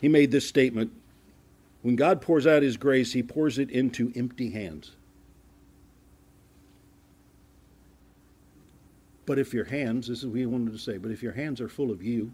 he 0.00 0.08
made 0.08 0.30
this 0.30 0.46
statement 0.46 0.92
When 1.82 1.96
God 1.96 2.20
pours 2.20 2.46
out 2.46 2.62
his 2.62 2.76
grace, 2.76 3.12
he 3.12 3.22
pours 3.22 3.58
it 3.58 3.70
into 3.70 4.12
empty 4.14 4.50
hands. 4.50 4.92
But 9.26 9.38
if 9.38 9.54
your 9.54 9.64
hands, 9.64 10.08
this 10.08 10.18
is 10.18 10.26
what 10.26 10.38
he 10.38 10.46
wanted 10.46 10.72
to 10.72 10.78
say, 10.78 10.98
but 10.98 11.10
if 11.10 11.22
your 11.22 11.32
hands 11.32 11.60
are 11.60 11.68
full 11.68 11.90
of 11.90 12.02
you, 12.02 12.32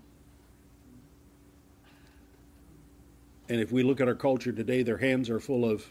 and 3.48 3.60
if 3.60 3.70
we 3.70 3.82
look 3.82 4.00
at 4.00 4.08
our 4.08 4.14
culture 4.14 4.52
today, 4.52 4.82
their 4.82 4.98
hands 4.98 5.30
are 5.30 5.40
full 5.40 5.64
of 5.64 5.86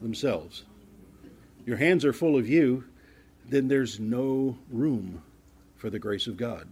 themselves. 0.00 0.64
Your 1.66 1.76
hands 1.76 2.04
are 2.04 2.12
full 2.12 2.36
of 2.36 2.48
you, 2.48 2.84
then 3.48 3.68
there's 3.68 4.00
no 4.00 4.58
room 4.70 5.22
for 5.76 5.90
the 5.90 5.98
grace 5.98 6.26
of 6.26 6.36
God 6.36 6.66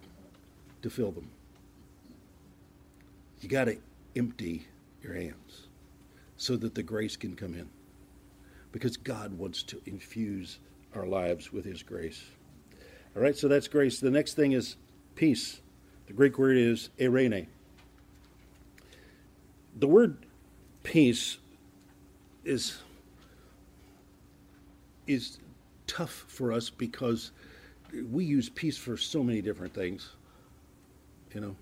to 0.87 0.95
fill 0.95 1.11
them. 1.11 1.29
You 3.41 3.49
got 3.49 3.65
to 3.65 3.77
empty 4.15 4.69
your 5.03 5.15
hands 5.15 5.67
so 6.37 6.57
that 6.57 6.77
the 6.77 6.83
grace 6.83 7.17
can 7.17 7.35
come 7.35 7.55
in. 7.55 7.69
Because 8.71 8.97
God 8.97 9.37
wants 9.37 9.65
to 9.65 9.81
infuse 9.87 10.61
our 10.95 11.05
lives 11.05 11.53
with 11.53 11.65
His 11.65 11.83
grace. 11.83 12.23
All 13.17 13.23
right, 13.23 13.37
so 13.37 13.49
that's 13.49 13.67
grace. 13.67 13.99
The 13.99 14.13
next 14.13 14.35
thing 14.35 14.53
is 14.53 14.77
peace. 15.17 15.61
The 16.07 16.13
Greek 16.13 16.39
word 16.39 16.57
is 16.57 16.91
eirene. 17.01 17.47
The 19.79 19.89
word 19.89 20.19
peace 20.85 21.39
is 22.45 22.79
is 25.09 25.39
tough 25.89 26.25
for 26.29 26.53
us 26.53 26.71
because 26.71 27.33
we 28.11 28.25
use 28.25 28.49
peace 28.49 28.79
for 28.79 28.97
so 28.97 29.23
many 29.25 29.41
different 29.41 29.75
things. 29.75 30.11
You 31.37 31.43
know, 31.43 31.57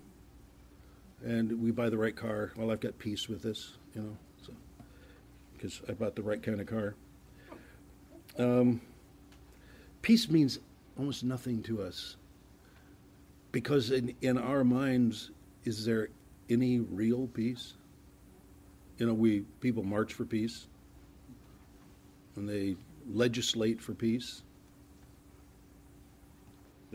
and 1.25 1.61
we 1.61 1.69
buy 1.71 1.89
the 1.89 1.97
right 1.97 2.15
car. 2.15 2.53
Well, 2.55 2.71
I've 2.71 2.79
got 2.79 2.97
peace 2.97 3.27
with 3.27 3.41
this. 3.41 3.73
You 3.93 4.03
know, 4.03 4.17
so 4.41 4.53
because 5.51 5.81
I 5.89 5.91
bought 5.91 6.15
the 6.15 6.23
right 6.23 6.41
kind 6.41 6.61
of 6.61 6.67
car. 6.67 6.95
Um, 8.39 8.79
peace 10.01 10.29
means 10.29 10.59
almost 10.97 11.25
nothing 11.25 11.61
to 11.63 11.81
us. 11.81 12.15
Because 13.51 13.91
in, 13.91 14.15
in 14.21 14.37
our 14.37 14.63
minds, 14.63 15.31
is 15.65 15.83
there 15.83 16.07
any 16.49 16.79
real 16.79 17.27
peace? 17.33 17.73
You 18.97 19.07
know, 19.07 19.13
we 19.13 19.41
people 19.59 19.83
march 19.83 20.13
for 20.13 20.23
peace 20.23 20.67
and 22.37 22.47
they 22.47 22.77
legislate 23.11 23.81
for 23.81 23.93
peace. 23.93 24.41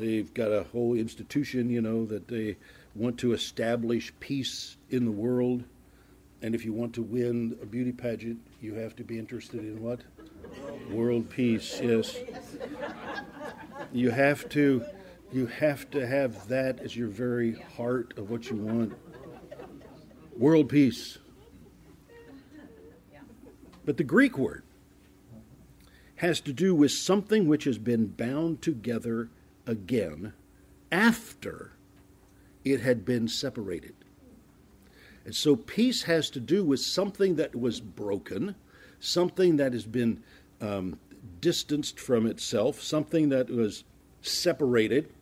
They've 0.00 0.32
got 0.32 0.50
a 0.50 0.64
whole 0.72 0.94
institution, 0.94 1.68
you 1.68 1.82
know, 1.82 2.06
that 2.06 2.26
they 2.26 2.56
want 2.94 3.18
to 3.18 3.34
establish 3.34 4.12
peace 4.18 4.78
in 4.88 5.04
the 5.04 5.10
world. 5.10 5.62
And 6.40 6.54
if 6.54 6.64
you 6.64 6.72
want 6.72 6.94
to 6.94 7.02
win 7.02 7.58
a 7.62 7.66
beauty 7.66 7.92
pageant, 7.92 8.40
you 8.62 8.74
have 8.74 8.96
to 8.96 9.04
be 9.04 9.18
interested 9.18 9.60
in 9.60 9.82
what? 9.82 10.00
World 10.90 11.28
peace, 11.28 11.78
yes. 11.82 12.16
You 13.92 14.10
have 14.10 14.48
to 14.50 14.84
you 15.32 15.46
have 15.46 15.88
to 15.90 16.06
have 16.06 16.48
that 16.48 16.80
as 16.80 16.96
your 16.96 17.08
very 17.08 17.54
heart 17.76 18.14
of 18.16 18.30
what 18.30 18.50
you 18.50 18.56
want. 18.56 18.94
World 20.36 20.70
peace. 20.70 21.18
But 23.84 23.96
the 23.96 24.04
Greek 24.04 24.38
word 24.38 24.64
has 26.16 26.40
to 26.40 26.52
do 26.52 26.74
with 26.74 26.90
something 26.90 27.46
which 27.46 27.64
has 27.64 27.78
been 27.78 28.06
bound 28.06 28.60
together 28.60 29.28
again 29.70 30.32
after 30.90 31.70
it 32.64 32.80
had 32.80 33.04
been 33.04 33.28
separated. 33.28 33.94
And 35.24 35.34
so 35.34 35.54
peace 35.54 36.02
has 36.02 36.28
to 36.30 36.40
do 36.40 36.64
with 36.64 36.80
something 36.80 37.36
that 37.36 37.54
was 37.54 37.80
broken, 37.80 38.56
something 38.98 39.56
that 39.56 39.72
has 39.72 39.86
been 39.86 40.22
um, 40.60 40.98
distanced 41.40 42.00
from 42.00 42.26
itself, 42.26 42.82
something 42.82 43.28
that 43.28 43.48
was 43.48 43.84
separated, 44.22 45.12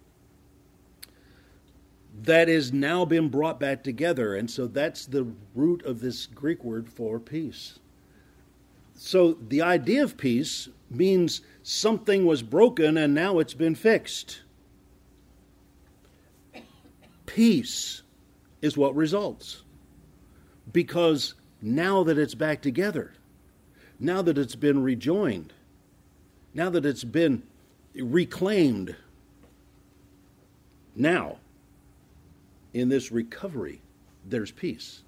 that 2.22 2.48
has 2.48 2.72
now 2.72 3.04
been 3.04 3.28
brought 3.28 3.60
back 3.60 3.84
together. 3.84 4.34
And 4.34 4.50
so 4.50 4.66
that's 4.66 5.04
the 5.04 5.26
root 5.54 5.84
of 5.84 6.00
this 6.00 6.26
Greek 6.26 6.64
word 6.64 6.88
for 6.88 7.20
peace. 7.20 7.78
So 9.00 9.34
the 9.34 9.62
idea 9.62 10.02
of 10.02 10.16
peace 10.16 10.68
means 10.90 11.40
something 11.62 12.26
was 12.26 12.42
broken 12.42 12.96
and 12.96 13.14
now 13.14 13.38
it's 13.38 13.54
been 13.54 13.76
fixed. 13.76 14.42
Peace 17.24 18.02
is 18.60 18.76
what 18.76 18.96
results. 18.96 19.62
Because 20.72 21.34
now 21.62 22.02
that 22.02 22.18
it's 22.18 22.34
back 22.34 22.60
together, 22.60 23.14
now 24.00 24.20
that 24.20 24.36
it's 24.36 24.56
been 24.56 24.82
rejoined, 24.82 25.52
now 26.52 26.68
that 26.68 26.84
it's 26.84 27.04
been 27.04 27.44
reclaimed, 27.94 28.96
now 30.96 31.38
in 32.74 32.88
this 32.88 33.12
recovery, 33.12 33.80
there's 34.24 34.50
peace. 34.50 35.02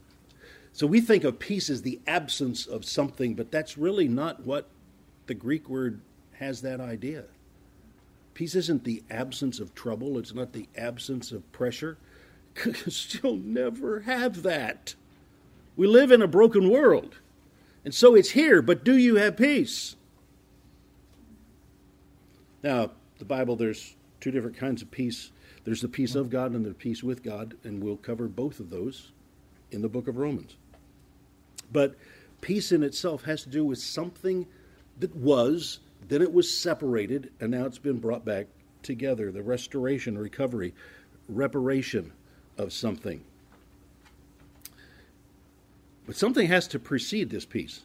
So 0.72 0.86
we 0.86 1.00
think 1.00 1.24
of 1.24 1.38
peace 1.38 1.68
as 1.68 1.82
the 1.82 2.00
absence 2.06 2.66
of 2.66 2.84
something, 2.84 3.34
but 3.34 3.50
that's 3.50 3.76
really 3.76 4.08
not 4.08 4.46
what 4.46 4.68
the 5.26 5.34
Greek 5.34 5.68
word 5.68 6.00
has 6.34 6.62
that 6.62 6.80
idea. 6.80 7.24
Peace 8.34 8.54
isn't 8.54 8.84
the 8.84 9.02
absence 9.10 9.60
of 9.60 9.74
trouble, 9.74 10.18
it's 10.18 10.34
not 10.34 10.52
the 10.52 10.68
absence 10.76 11.32
of 11.32 11.50
pressure. 11.52 11.98
You'll 13.22 13.36
never 13.36 14.00
have 14.00 14.42
that. 14.42 14.94
We 15.76 15.86
live 15.86 16.10
in 16.10 16.22
a 16.22 16.26
broken 16.26 16.68
world. 16.70 17.18
And 17.84 17.94
so 17.94 18.14
it's 18.14 18.30
here, 18.30 18.60
but 18.62 18.84
do 18.84 18.96
you 18.96 19.16
have 19.16 19.36
peace? 19.36 19.96
Now, 22.62 22.90
the 23.18 23.24
Bible, 23.24 23.56
there's 23.56 23.96
two 24.20 24.30
different 24.30 24.56
kinds 24.56 24.82
of 24.82 24.90
peace. 24.90 25.30
There's 25.64 25.80
the 25.80 25.88
peace 25.88 26.14
of 26.14 26.30
God 26.30 26.52
and 26.52 26.64
the 26.64 26.74
peace 26.74 27.02
with 27.02 27.22
God, 27.22 27.56
and 27.64 27.82
we'll 27.82 27.96
cover 27.96 28.28
both 28.28 28.60
of 28.60 28.70
those 28.70 29.12
in 29.70 29.82
the 29.82 29.88
book 29.88 30.08
of 30.08 30.16
Romans. 30.16 30.56
But 31.72 31.94
peace 32.40 32.72
in 32.72 32.82
itself 32.82 33.24
has 33.24 33.42
to 33.44 33.48
do 33.48 33.64
with 33.64 33.78
something 33.78 34.46
that 34.98 35.14
was, 35.14 35.80
then 36.08 36.22
it 36.22 36.32
was 36.32 36.52
separated, 36.52 37.30
and 37.40 37.50
now 37.50 37.66
it's 37.66 37.78
been 37.78 37.98
brought 37.98 38.24
back 38.24 38.46
together. 38.82 39.30
The 39.30 39.42
restoration, 39.42 40.18
recovery, 40.18 40.74
reparation 41.28 42.12
of 42.58 42.72
something. 42.72 43.22
But 46.06 46.16
something 46.16 46.48
has 46.48 46.66
to 46.68 46.78
precede 46.78 47.30
this 47.30 47.44
peace. 47.44 47.82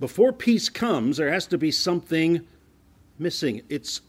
Before 0.00 0.32
peace 0.32 0.68
comes, 0.68 1.16
there 1.16 1.30
has 1.30 1.46
to 1.46 1.58
be 1.58 1.70
something 1.70 2.46
missing. 3.18 3.62
It's 3.68 4.00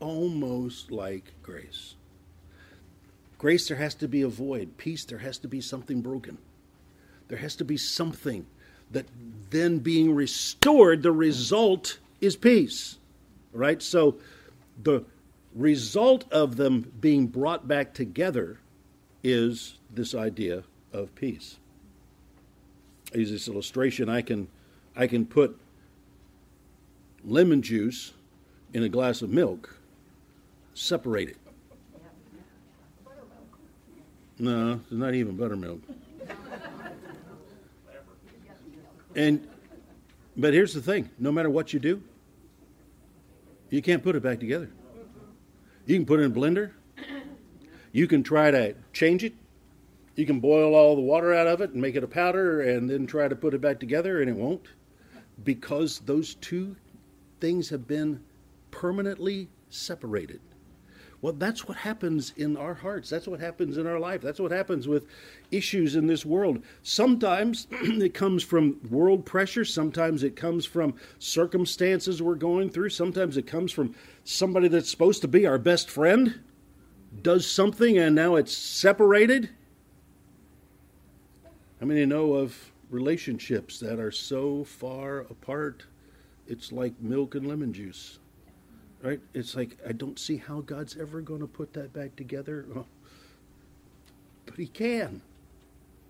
almost 0.00 0.90
like 0.90 1.32
grace. 1.42 1.96
Grace, 3.36 3.68
there 3.68 3.76
has 3.76 3.94
to 3.96 4.08
be 4.08 4.22
a 4.22 4.28
void. 4.28 4.78
Peace, 4.78 5.04
there 5.04 5.18
has 5.18 5.38
to 5.38 5.48
be 5.48 5.60
something 5.60 6.00
broken. 6.00 6.38
There 7.34 7.42
has 7.42 7.56
to 7.56 7.64
be 7.64 7.76
something 7.76 8.46
that 8.92 9.06
then 9.50 9.80
being 9.80 10.14
restored, 10.14 11.02
the 11.02 11.10
result 11.10 11.98
is 12.20 12.36
peace. 12.36 12.98
Right? 13.52 13.82
So 13.82 14.18
the 14.80 15.04
result 15.52 16.30
of 16.30 16.54
them 16.54 16.92
being 17.00 17.26
brought 17.26 17.66
back 17.66 17.92
together 17.92 18.60
is 19.24 19.78
this 19.92 20.14
idea 20.14 20.62
of 20.92 21.12
peace 21.16 21.56
use 23.12 23.32
this 23.32 23.48
illustration, 23.48 24.08
I 24.08 24.22
can, 24.22 24.46
I 24.94 25.08
can 25.08 25.26
put 25.26 25.58
lemon 27.24 27.62
juice 27.62 28.12
in 28.72 28.84
a 28.84 28.88
glass 28.88 29.22
of 29.22 29.30
milk, 29.30 29.76
separate 30.74 31.30
it. 31.30 31.36
No, 34.38 34.80
it's 34.84 34.92
not 34.92 35.14
even 35.14 35.36
buttermilk. 35.36 35.80
And 39.16 39.46
but 40.36 40.52
here's 40.52 40.74
the 40.74 40.82
thing, 40.82 41.10
no 41.18 41.30
matter 41.30 41.48
what 41.48 41.72
you 41.72 41.78
do, 41.78 42.02
you 43.70 43.80
can't 43.82 44.02
put 44.02 44.16
it 44.16 44.22
back 44.22 44.40
together. 44.40 44.70
You 45.86 45.96
can 45.96 46.06
put 46.06 46.20
it 46.20 46.24
in 46.24 46.32
a 46.32 46.34
blender. 46.34 46.72
You 47.92 48.08
can 48.08 48.22
try 48.22 48.50
to 48.50 48.74
change 48.92 49.22
it. 49.22 49.34
You 50.16 50.26
can 50.26 50.40
boil 50.40 50.74
all 50.74 50.96
the 50.96 51.02
water 51.02 51.32
out 51.34 51.46
of 51.46 51.60
it 51.60 51.70
and 51.70 51.80
make 51.80 51.94
it 51.94 52.04
a 52.04 52.08
powder 52.08 52.62
and 52.62 52.88
then 52.88 53.06
try 53.06 53.28
to 53.28 53.36
put 53.36 53.54
it 53.54 53.60
back 53.60 53.78
together, 53.80 54.20
and 54.20 54.30
it 54.30 54.36
won't 54.36 54.66
because 55.42 56.00
those 56.00 56.34
two 56.36 56.76
things 57.40 57.68
have 57.68 57.86
been 57.86 58.22
permanently 58.70 59.48
separated. 59.70 60.40
Well, 61.24 61.32
that's 61.32 61.66
what 61.66 61.78
happens 61.78 62.34
in 62.36 62.54
our 62.58 62.74
hearts. 62.74 63.08
That's 63.08 63.26
what 63.26 63.40
happens 63.40 63.78
in 63.78 63.86
our 63.86 63.98
life. 63.98 64.20
That's 64.20 64.38
what 64.38 64.50
happens 64.50 64.86
with 64.86 65.06
issues 65.50 65.96
in 65.96 66.06
this 66.06 66.26
world. 66.26 66.62
Sometimes 66.82 67.66
it 67.70 68.12
comes 68.12 68.42
from 68.42 68.78
world 68.90 69.24
pressure. 69.24 69.64
Sometimes 69.64 70.22
it 70.22 70.36
comes 70.36 70.66
from 70.66 70.96
circumstances 71.18 72.20
we're 72.20 72.34
going 72.34 72.68
through. 72.68 72.90
Sometimes 72.90 73.38
it 73.38 73.46
comes 73.46 73.72
from 73.72 73.94
somebody 74.24 74.68
that's 74.68 74.90
supposed 74.90 75.22
to 75.22 75.28
be 75.28 75.46
our 75.46 75.56
best 75.56 75.88
friend 75.88 76.40
does 77.22 77.50
something 77.50 77.96
and 77.96 78.14
now 78.14 78.36
it's 78.36 78.54
separated. 78.54 79.48
How 81.80 81.86
many 81.86 82.04
know 82.04 82.34
of 82.34 82.70
relationships 82.90 83.80
that 83.80 83.98
are 83.98 84.12
so 84.12 84.64
far 84.64 85.20
apart? 85.20 85.86
It's 86.46 86.70
like 86.70 87.00
milk 87.00 87.34
and 87.34 87.46
lemon 87.48 87.72
juice 87.72 88.18
right? 89.04 89.20
It's 89.34 89.54
like, 89.54 89.76
I 89.86 89.92
don't 89.92 90.18
see 90.18 90.38
how 90.38 90.62
God's 90.62 90.96
ever 90.96 91.20
going 91.20 91.40
to 91.40 91.46
put 91.46 91.74
that 91.74 91.92
back 91.92 92.16
together. 92.16 92.64
Oh. 92.74 92.86
But 94.46 94.56
He 94.56 94.66
can. 94.66 95.20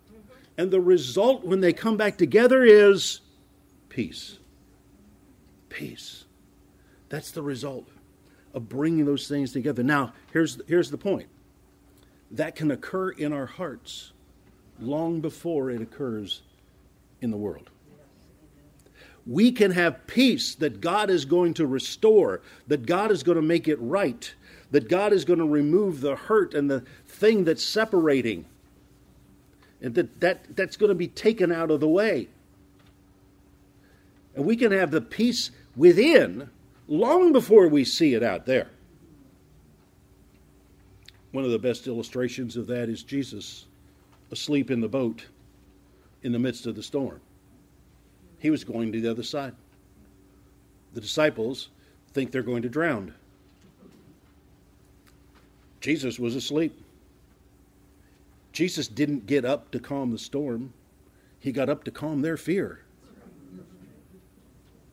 Mm-hmm. 0.09 0.18
And 0.57 0.70
the 0.70 0.80
result 0.80 1.45
when 1.45 1.61
they 1.61 1.72
come 1.72 1.97
back 1.97 2.16
together 2.16 2.62
is 2.62 3.20
peace. 3.88 4.38
Peace. 5.68 6.24
That's 7.09 7.32
the 7.32 7.42
result 7.42 7.88
of 8.55 8.68
bringing 8.68 9.05
those 9.05 9.26
things 9.26 9.53
together. 9.53 9.82
Now, 9.82 10.12
here's, 10.32 10.61
here's 10.68 10.90
the 10.90 10.99
point 10.99 11.28
that 12.30 12.55
can 12.55 12.70
occur 12.70 13.11
in 13.11 13.32
our 13.32 13.47
hearts 13.47 14.12
long 14.80 15.20
before 15.20 15.70
it 15.70 15.82
occurs 15.82 16.42
in 17.20 17.30
the 17.30 17.36
world 17.36 17.70
we 19.27 19.53
can 19.53 19.70
have 19.70 20.07
peace 20.07 20.55
that 20.57 20.81
God 20.81 21.11
is 21.11 21.25
going 21.25 21.55
to 21.55 21.66
restore, 21.66 22.43
that 22.66 22.87
God 22.87 23.11
is 23.11 23.22
going 23.22 23.37
to 23.37 23.43
make 23.43 23.68
it 23.68 23.79
right, 23.81 24.35
that 24.70 24.89
God 24.89 25.12
is 25.12 25.25
going 25.25 25.39
to 25.39 25.47
remove 25.47 26.01
the 26.01 26.16
hurt 26.16 26.55
and 26.55 26.70
the 26.70 26.85
thing 27.07 27.45
that's 27.45 27.64
separating, 27.64 28.45
and 29.81 29.95
that, 29.95 30.20
that 30.20 30.57
that's 30.57 30.77
going 30.77 30.91
to 30.91 30.95
be 30.95 31.09
taken 31.09 31.51
out 31.51 31.70
of 31.70 31.81
the 31.81 31.89
way. 31.89 32.29
And 34.35 34.45
we 34.45 34.57
can 34.57 34.72
have 34.72 34.91
the 34.91 35.01
peace 35.01 35.51
within 35.77 36.51
long 36.89 37.33
before 37.33 37.68
we 37.68 37.85
see 37.85 38.14
it 38.14 38.22
out 38.22 38.47
there. 38.47 38.68
One 41.33 41.45
of 41.45 41.51
the 41.51 41.59
best 41.59 41.87
illustrations 41.87 42.57
of 42.57 42.66
that 42.68 42.89
is 42.89 43.03
Jesus 43.03 43.66
asleep 44.31 44.70
in 44.70 44.81
the 44.81 44.89
boat 44.89 45.27
in 46.22 46.33
the 46.33 46.39
midst 46.39 46.66
of 46.66 46.75
the 46.75 46.83
storm. 46.83 47.20
He 48.45 48.51
was 48.51 48.62
going 48.62 48.92
to 48.92 49.01
the 49.01 49.11
other 49.11 49.22
side. 49.22 49.55
The 50.92 51.01
disciples 51.01 51.70
think 52.12 52.30
they're 52.30 52.42
going 52.42 52.61
to 52.61 52.68
drown. 52.68 53.14
Jesus 55.80 56.18
was 56.18 56.36
asleep. 56.36 56.78
Jesus 58.53 58.86
didn't 58.86 59.26
get 59.26 59.47
up 59.47 59.70
to 59.70 59.78
calm 59.78 60.11
the 60.11 60.18
storm, 60.18 60.74
he 61.40 61.53
got 61.53 61.70
up 61.70 61.84
to 61.84 61.90
calm 61.90 62.20
their 62.20 62.36
fear. 62.36 62.82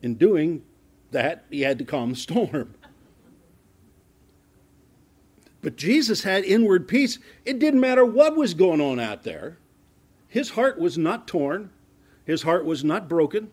In 0.02 0.16
doing 0.16 0.64
that, 1.12 1.44
he 1.50 1.60
had 1.60 1.78
to 1.80 1.84
calm 1.84 2.12
the 2.12 2.16
storm. 2.16 2.74
But 5.62 5.76
Jesus 5.76 6.24
had 6.24 6.46
inward 6.46 6.88
peace. 6.88 7.20
It 7.44 7.60
didn't 7.60 7.82
matter 7.82 8.06
what 8.06 8.38
was 8.38 8.54
going 8.54 8.80
on 8.80 8.98
out 8.98 9.24
there. 9.24 9.58
His 10.30 10.52
heart 10.52 10.80
was 10.80 10.98
not 10.98 11.28
torn. 11.28 11.70
His 12.26 12.44
heart 12.44 12.66
was 12.66 12.84
not 12.84 13.10
broken, 13.10 13.50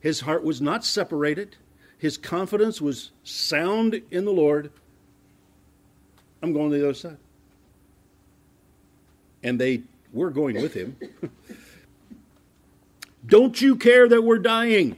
his 0.00 0.20
heart 0.20 0.44
was 0.44 0.60
not 0.60 0.84
separated. 0.84 1.56
His 1.98 2.16
confidence 2.16 2.80
was 2.80 3.10
sound 3.24 4.00
in 4.10 4.24
the 4.24 4.30
Lord. 4.30 4.70
I'm 6.40 6.52
going 6.52 6.70
to 6.70 6.78
the 6.78 6.84
other 6.84 6.94
side. 6.94 7.16
And 9.42 9.60
they 9.60 9.82
were 10.12 10.30
going 10.30 10.62
with 10.62 10.74
him. 10.74 10.96
Don't 13.26 13.60
you 13.60 13.76
care 13.76 14.08
that 14.08 14.22
we're 14.22 14.38
dying? 14.38 14.96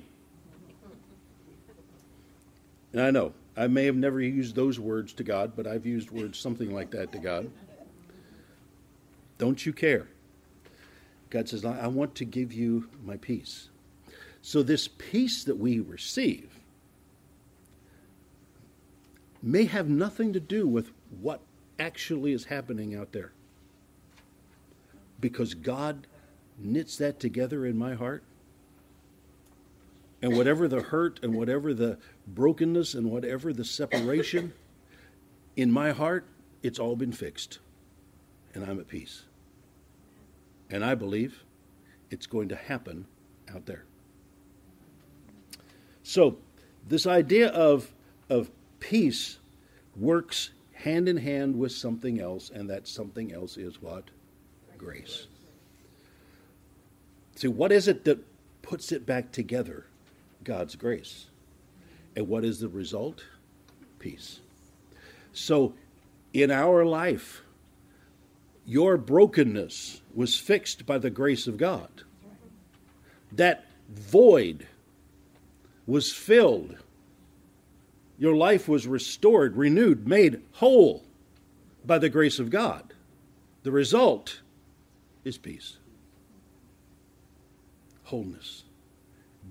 And 2.92 3.00
I 3.00 3.10
know, 3.10 3.32
I 3.56 3.66
may 3.66 3.86
have 3.86 3.96
never 3.96 4.20
used 4.20 4.54
those 4.54 4.78
words 4.78 5.12
to 5.14 5.24
God, 5.24 5.52
but 5.56 5.66
I've 5.66 5.86
used 5.86 6.10
words 6.10 6.38
something 6.38 6.74
like 6.74 6.90
that 6.90 7.12
to 7.12 7.18
God. 7.18 7.50
Don't 9.38 9.64
you 9.64 9.72
care? 9.72 10.06
God 11.31 11.49
says, 11.49 11.64
I 11.64 11.87
want 11.87 12.16
to 12.16 12.24
give 12.24 12.53
you 12.53 12.89
my 13.05 13.16
peace. 13.16 13.68
So, 14.43 14.62
this 14.62 14.89
peace 14.89 15.45
that 15.45 15.59
we 15.59 15.81
receive 15.81 16.59
may 19.43 19.64
have 19.64 19.89
nothing 19.89 20.33
to 20.33 20.41
do 20.41 20.66
with 20.66 20.91
what 21.20 21.41
actually 21.78 22.33
is 22.33 22.45
happening 22.45 22.95
out 22.95 23.12
there. 23.12 23.33
Because 25.20 25.55
God 25.55 26.07
knits 26.59 26.97
that 26.99 27.20
together 27.20 27.64
in 27.64 27.76
my 27.76 27.95
heart. 27.95 28.22
And 30.22 30.37
whatever 30.37 30.68
the 30.68 30.83
hurt 30.83 31.20
and 31.22 31.35
whatever 31.35 31.72
the 31.72 31.99
brokenness 32.26 32.95
and 32.95 33.11
whatever 33.11 33.53
the 33.53 33.64
separation 33.64 34.53
in 35.57 35.70
my 35.70 35.93
heart, 35.93 36.26
it's 36.62 36.78
all 36.78 36.97
been 36.97 37.12
fixed. 37.12 37.59
And 38.55 38.64
I'm 38.64 38.78
at 38.78 38.89
peace. 38.89 39.22
And 40.70 40.84
I 40.84 40.94
believe 40.94 41.44
it's 42.10 42.26
going 42.26 42.48
to 42.48 42.56
happen 42.56 43.06
out 43.52 43.66
there. 43.66 43.84
So, 46.02 46.38
this 46.88 47.06
idea 47.06 47.48
of, 47.48 47.92
of 48.28 48.50
peace 48.80 49.38
works 49.96 50.50
hand 50.72 51.08
in 51.08 51.18
hand 51.18 51.58
with 51.58 51.72
something 51.72 52.20
else, 52.20 52.50
and 52.50 52.68
that 52.70 52.88
something 52.88 53.32
else 53.32 53.56
is 53.56 53.82
what? 53.82 54.04
Grace. 54.78 55.26
See, 57.36 57.48
what 57.48 57.70
is 57.70 57.86
it 57.86 58.04
that 58.04 58.18
puts 58.62 58.92
it 58.92 59.04
back 59.04 59.30
together? 59.30 59.86
God's 60.42 60.74
grace. 60.74 61.26
And 62.16 62.28
what 62.28 62.44
is 62.44 62.60
the 62.60 62.68
result? 62.68 63.24
Peace. 63.98 64.40
So, 65.32 65.74
in 66.32 66.50
our 66.50 66.84
life, 66.84 67.42
your 68.70 68.96
brokenness 68.96 70.00
was 70.14 70.38
fixed 70.38 70.86
by 70.86 70.96
the 70.96 71.10
grace 71.10 71.48
of 71.48 71.56
God. 71.56 71.88
That 73.32 73.64
void 73.88 74.64
was 75.88 76.12
filled. 76.12 76.76
Your 78.16 78.36
life 78.36 78.68
was 78.68 78.86
restored, 78.86 79.56
renewed, 79.56 80.06
made 80.06 80.40
whole 80.52 81.02
by 81.84 81.98
the 81.98 82.08
grace 82.08 82.38
of 82.38 82.48
God. 82.48 82.94
The 83.64 83.72
result 83.72 84.40
is 85.24 85.36
peace, 85.36 85.78
wholeness. 88.04 88.62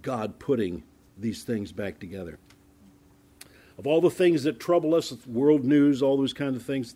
God 0.02 0.40
putting 0.40 0.84
these 1.18 1.44
things 1.44 1.74
back 1.74 2.00
together. 2.00 2.40
Of 3.78 3.86
all 3.86 4.00
the 4.00 4.10
things 4.10 4.44
that 4.44 4.62
trouble 4.62 4.96
us, 4.96 5.14
world 5.28 5.66
news, 5.66 6.02
all 6.02 6.16
those 6.16 6.32
kinds 6.32 6.56
of 6.56 6.64
things, 6.64 6.96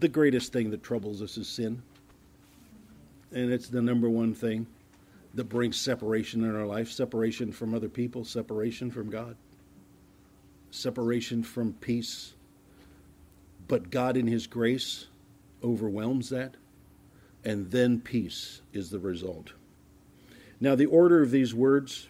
the 0.00 0.08
greatest 0.08 0.52
thing 0.52 0.70
that 0.70 0.82
troubles 0.82 1.22
us 1.22 1.36
is 1.36 1.48
sin. 1.48 1.82
And 3.32 3.52
it's 3.52 3.68
the 3.68 3.82
number 3.82 4.08
one 4.08 4.34
thing 4.34 4.66
that 5.34 5.44
brings 5.44 5.78
separation 5.78 6.44
in 6.44 6.54
our 6.54 6.66
life 6.66 6.90
separation 6.90 7.52
from 7.52 7.74
other 7.74 7.88
people, 7.88 8.24
separation 8.24 8.90
from 8.90 9.10
God, 9.10 9.36
separation 10.70 11.42
from 11.42 11.74
peace. 11.74 12.34
But 13.68 13.90
God, 13.90 14.16
in 14.16 14.26
His 14.26 14.46
grace, 14.46 15.06
overwhelms 15.62 16.30
that, 16.30 16.54
and 17.44 17.70
then 17.70 18.00
peace 18.00 18.62
is 18.72 18.90
the 18.90 18.98
result. 18.98 19.52
Now, 20.60 20.74
the 20.74 20.86
order 20.86 21.22
of 21.22 21.30
these 21.30 21.54
words, 21.54 22.08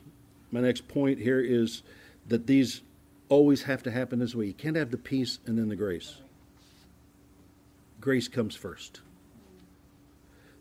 my 0.52 0.60
next 0.60 0.86
point 0.86 1.18
here 1.18 1.40
is 1.40 1.82
that 2.28 2.46
these 2.46 2.82
always 3.28 3.62
have 3.64 3.82
to 3.84 3.90
happen 3.90 4.20
this 4.20 4.34
way. 4.34 4.46
You 4.46 4.54
can't 4.54 4.76
have 4.76 4.90
the 4.90 4.98
peace 4.98 5.40
and 5.46 5.58
then 5.58 5.68
the 5.68 5.76
grace 5.76 6.20
grace 8.06 8.28
comes 8.28 8.54
first. 8.54 9.00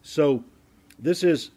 So, 0.02 0.44
this 0.98 1.24
is 1.24 1.52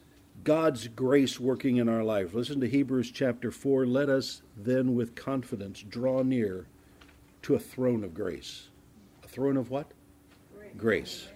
God's 0.44 0.86
grace 0.86 1.40
working 1.40 1.78
in 1.78 1.88
our 1.88 2.04
life. 2.04 2.34
Listen 2.34 2.60
to 2.60 2.68
Hebrews 2.68 3.10
chapter 3.10 3.50
4. 3.50 3.86
Let 3.86 4.10
us 4.10 4.42
then 4.54 4.94
with 4.94 5.14
confidence 5.14 5.80
draw 5.80 6.22
near 6.22 6.66
to 7.40 7.54
a 7.54 7.58
throne 7.58 8.04
of 8.04 8.12
grace. 8.12 8.68
A 9.24 9.28
throne 9.28 9.56
of 9.56 9.70
what? 9.70 9.90
Grace. 10.76 11.28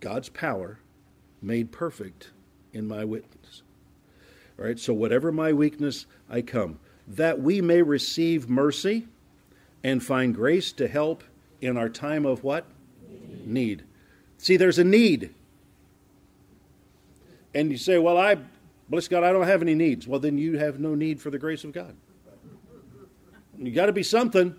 God's 0.00 0.28
power 0.28 0.80
made 1.40 1.70
perfect 1.70 2.32
in 2.72 2.88
my 2.88 3.04
weakness. 3.04 3.62
All 4.58 4.64
right, 4.64 4.76
so 4.80 4.92
whatever 4.92 5.30
my 5.30 5.52
weakness, 5.52 6.06
I 6.28 6.42
come, 6.42 6.80
that 7.06 7.40
we 7.40 7.60
may 7.60 7.82
receive 7.82 8.50
mercy 8.50 9.06
and 9.84 10.02
find 10.02 10.34
grace 10.34 10.72
to 10.72 10.88
help 10.88 11.22
in 11.60 11.76
our 11.76 11.88
time 11.88 12.26
of 12.26 12.42
what? 12.42 12.66
Need. 13.08 13.46
need. 13.46 13.82
See, 14.38 14.56
there's 14.56 14.78
a 14.78 14.84
need. 14.84 15.34
And 17.54 17.70
you 17.70 17.76
say, 17.76 17.98
Well, 17.98 18.16
I, 18.16 18.38
bless 18.88 19.08
God, 19.08 19.24
I 19.24 19.32
don't 19.32 19.46
have 19.46 19.62
any 19.62 19.74
needs. 19.74 20.06
Well, 20.06 20.20
then 20.20 20.38
you 20.38 20.58
have 20.58 20.78
no 20.78 20.94
need 20.94 21.20
for 21.20 21.30
the 21.30 21.38
grace 21.38 21.64
of 21.64 21.72
God. 21.72 21.94
You 23.58 23.72
got 23.72 23.86
to 23.86 23.92
be 23.92 24.02
something. 24.02 24.54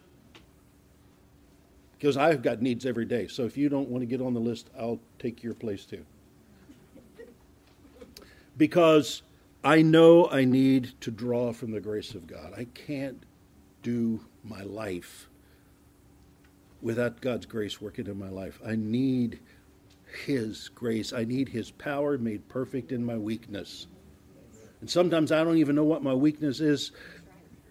Because 1.97 2.17
I've 2.17 2.41
got 2.41 2.61
needs 2.61 2.85
every 2.85 3.05
day. 3.05 3.27
So 3.27 3.45
if 3.45 3.57
you 3.57 3.69
don't 3.69 3.87
want 3.87 4.01
to 4.01 4.07
get 4.07 4.21
on 4.21 4.33
the 4.33 4.39
list, 4.39 4.69
I'll 4.77 4.99
take 5.19 5.43
your 5.43 5.53
place 5.53 5.85
too. 5.85 6.03
Because 8.57 9.21
I 9.63 9.83
know 9.83 10.27
I 10.29 10.45
need 10.45 10.99
to 11.01 11.11
draw 11.11 11.53
from 11.53 11.71
the 11.71 11.79
grace 11.79 12.15
of 12.15 12.25
God. 12.25 12.53
I 12.57 12.65
can't 12.73 13.23
do 13.83 14.19
my 14.43 14.63
life 14.63 15.27
without 16.81 17.21
God's 17.21 17.45
grace 17.45 17.79
working 17.79 18.07
in 18.07 18.17
my 18.17 18.29
life. 18.29 18.59
I 18.65 18.75
need 18.75 19.39
His 20.25 20.69
grace. 20.69 21.13
I 21.13 21.23
need 21.23 21.49
His 21.49 21.71
power 21.71 22.17
made 22.17 22.47
perfect 22.49 22.91
in 22.91 23.05
my 23.05 23.17
weakness. 23.17 23.87
And 24.81 24.89
sometimes 24.89 25.31
I 25.31 25.43
don't 25.43 25.57
even 25.57 25.75
know 25.75 25.83
what 25.83 26.03
my 26.03 26.13
weakness 26.13 26.59
is. 26.59 26.91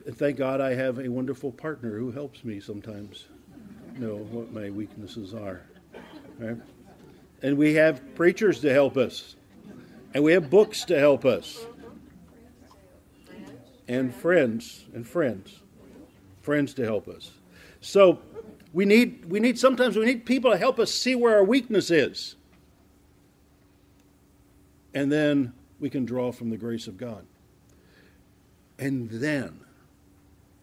And 0.07 0.17
thank 0.17 0.37
God 0.37 0.61
I 0.61 0.75
have 0.75 0.99
a 0.99 1.09
wonderful 1.09 1.53
partner 1.53 1.99
who 1.99 2.11
helps 2.11 2.45
me 2.45 2.61
sometimes 2.61 3.27
know 3.99 4.17
what 4.17 4.53
my 4.53 4.71
weaknesses 4.71 5.35
are. 5.35 5.61
Right? 6.39 6.57
And 7.43 7.59
we 7.59 7.75
have 7.75 8.15
preachers 8.15 8.61
to 8.61 8.73
help 8.73 8.97
us. 8.97 9.37
And 10.15 10.25
we 10.25 10.33
have 10.33 10.51
books 10.51 10.85
to 10.87 10.99
help 10.99 11.25
us. 11.25 11.67
And 13.89 14.15
friends 14.15 14.85
and 14.95 15.07
friends. 15.07 15.61
Friends 16.43 16.75
to 16.75 16.85
help 16.85 17.09
us. 17.09 17.33
So 17.81 18.21
we 18.73 18.85
need 18.85 19.25
we 19.27 19.41
need 19.41 19.59
sometimes 19.59 19.97
we 19.97 20.05
need 20.05 20.25
people 20.25 20.51
to 20.51 20.59
help 20.59 20.79
us 20.79 20.93
see 20.93 21.15
where 21.15 21.37
our 21.37 21.45
weakness 21.45 21.91
is. 21.91 22.37
And 24.95 25.11
then 25.11 25.53
we 25.79 25.91
can 25.91 26.05
draw 26.05 26.33
from 26.33 26.51
the 26.51 26.57
grace 26.57 26.87
of 26.87 26.97
God. 26.97 27.25
And 28.79 29.11
then 29.11 29.61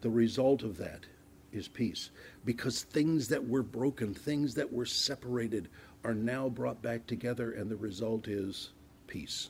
the 0.02 0.10
result 0.10 0.64
of 0.64 0.78
that 0.78 1.06
is 1.52 1.68
peace. 1.68 2.10
Because 2.46 2.84
things 2.84 3.28
that 3.30 3.48
were 3.48 3.64
broken, 3.64 4.14
things 4.14 4.56
that 4.56 4.72
were 4.72 4.86
separated, 4.86 5.70
are 6.04 6.14
now 6.14 6.50
brought 6.50 6.82
back 6.82 7.08
together, 7.08 7.52
and 7.52 7.70
the 7.70 7.76
result 7.76 8.28
is 8.28 8.72
peace. 9.08 9.50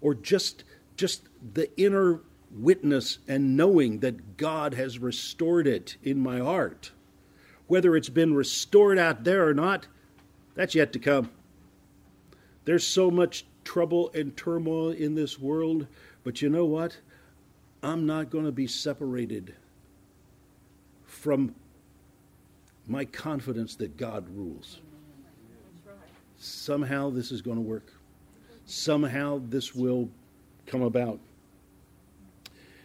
Or 0.00 0.14
just, 0.14 0.64
just 0.96 1.28
the 1.54 1.70
inner 1.80 2.20
witness 2.50 3.18
and 3.28 3.56
knowing 3.56 4.00
that 4.00 4.36
God 4.36 4.74
has 4.74 4.98
restored 4.98 5.66
it 5.66 5.96
in 6.02 6.18
my 6.18 6.38
heart. 6.38 6.92
Whether 7.72 7.96
it's 7.96 8.10
been 8.10 8.34
restored 8.34 8.98
out 8.98 9.24
there 9.24 9.48
or 9.48 9.54
not, 9.54 9.86
that's 10.54 10.74
yet 10.74 10.92
to 10.92 10.98
come. 10.98 11.30
There's 12.66 12.86
so 12.86 13.10
much 13.10 13.46
trouble 13.64 14.10
and 14.14 14.36
turmoil 14.36 14.90
in 14.90 15.14
this 15.14 15.38
world, 15.38 15.86
but 16.22 16.42
you 16.42 16.50
know 16.50 16.66
what? 16.66 16.98
I'm 17.82 18.04
not 18.04 18.28
going 18.28 18.44
to 18.44 18.52
be 18.52 18.66
separated 18.66 19.54
from 21.06 21.54
my 22.86 23.06
confidence 23.06 23.74
that 23.76 23.96
God 23.96 24.26
rules. 24.36 24.80
Somehow 26.36 27.08
this 27.08 27.32
is 27.32 27.40
going 27.40 27.56
to 27.56 27.62
work. 27.62 27.90
Somehow 28.66 29.40
this 29.48 29.74
will 29.74 30.10
come 30.66 30.82
about. 30.82 31.18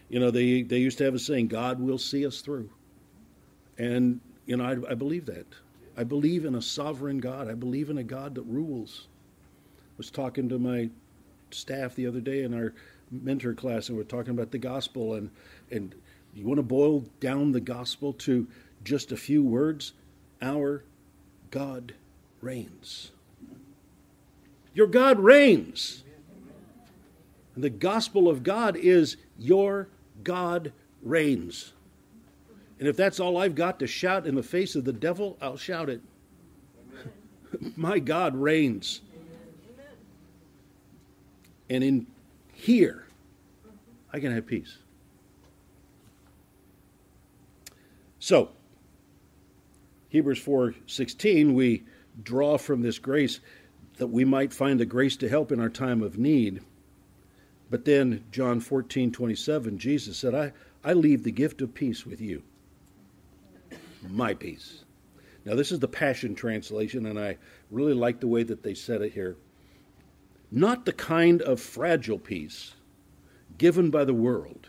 You 0.08 0.18
know, 0.18 0.30
they, 0.30 0.62
they 0.62 0.78
used 0.78 0.96
to 0.96 1.04
have 1.04 1.14
a 1.14 1.18
saying, 1.18 1.48
God 1.48 1.78
will 1.78 1.98
see 1.98 2.26
us 2.26 2.40
through. 2.40 2.70
And, 3.76 4.22
you 4.48 4.56
know, 4.56 4.64
I, 4.64 4.92
I 4.92 4.94
believe 4.94 5.26
that. 5.26 5.46
I 5.96 6.04
believe 6.04 6.46
in 6.46 6.54
a 6.54 6.62
sovereign 6.62 7.18
God. 7.18 7.48
I 7.50 7.54
believe 7.54 7.90
in 7.90 7.98
a 7.98 8.02
God 8.02 8.34
that 8.36 8.42
rules. 8.42 9.06
I 9.76 9.94
was 9.98 10.10
talking 10.10 10.48
to 10.48 10.58
my 10.58 10.88
staff 11.50 11.94
the 11.94 12.06
other 12.06 12.20
day 12.20 12.42
in 12.42 12.54
our 12.54 12.72
mentor 13.10 13.52
class, 13.52 13.88
and 13.88 13.98
we 13.98 14.02
we're 14.02 14.08
talking 14.08 14.30
about 14.30 14.50
the 14.50 14.58
gospel. 14.58 15.14
And, 15.14 15.30
and 15.70 15.94
you 16.34 16.46
want 16.46 16.58
to 16.58 16.62
boil 16.62 17.04
down 17.20 17.52
the 17.52 17.60
gospel 17.60 18.14
to 18.14 18.48
just 18.84 19.12
a 19.12 19.18
few 19.18 19.44
words? 19.44 19.92
Our 20.40 20.82
God 21.50 21.92
reigns. 22.40 23.10
Your 24.72 24.86
God 24.86 25.18
reigns. 25.18 26.04
And 27.54 27.62
the 27.62 27.70
gospel 27.70 28.28
of 28.28 28.42
God 28.42 28.76
is 28.76 29.18
your 29.38 29.88
God 30.24 30.72
reigns. 31.02 31.74
And 32.78 32.86
if 32.86 32.96
that's 32.96 33.18
all 33.18 33.36
I've 33.36 33.54
got 33.54 33.78
to 33.80 33.86
shout 33.86 34.26
in 34.26 34.34
the 34.34 34.42
face 34.42 34.76
of 34.76 34.84
the 34.84 34.92
devil, 34.92 35.36
I'll 35.40 35.56
shout 35.56 35.88
it. 35.88 36.00
My 37.76 37.98
God 37.98 38.36
reigns. 38.36 39.00
And 41.70 41.84
in 41.84 42.06
here, 42.52 43.06
I 44.12 44.20
can 44.20 44.32
have 44.32 44.46
peace. 44.46 44.78
So, 48.18 48.50
Hebrews 50.08 50.42
4:16 50.42 51.54
we 51.54 51.84
draw 52.22 52.58
from 52.58 52.82
this 52.82 52.98
grace 52.98 53.40
that 53.98 54.08
we 54.08 54.24
might 54.24 54.52
find 54.52 54.80
the 54.80 54.86
grace 54.86 55.16
to 55.16 55.28
help 55.28 55.52
in 55.52 55.60
our 55.60 55.68
time 55.68 56.02
of 56.02 56.18
need. 56.18 56.62
But 57.70 57.84
then 57.84 58.24
John 58.32 58.60
14:27 58.60 59.78
Jesus 59.78 60.16
said, 60.16 60.34
"I 60.34 60.52
I 60.82 60.94
leave 60.94 61.22
the 61.22 61.30
gift 61.30 61.60
of 61.60 61.74
peace 61.74 62.06
with 62.06 62.20
you. 62.20 62.42
My 64.08 64.34
peace." 64.34 64.84
Now 65.44 65.54
this 65.54 65.72
is 65.72 65.78
the 65.78 65.88
Passion 65.88 66.34
translation 66.34 67.06
and 67.06 67.18
I 67.18 67.38
really 67.70 67.94
like 67.94 68.20
the 68.20 68.28
way 68.28 68.42
that 68.42 68.62
they 68.62 68.74
said 68.74 69.02
it 69.02 69.12
here. 69.12 69.36
Not 70.50 70.84
the 70.84 70.92
kind 70.92 71.42
of 71.42 71.60
fragile 71.60 72.18
peace 72.18 72.74
given 73.58 73.90
by 73.90 74.04
the 74.04 74.14
world, 74.14 74.68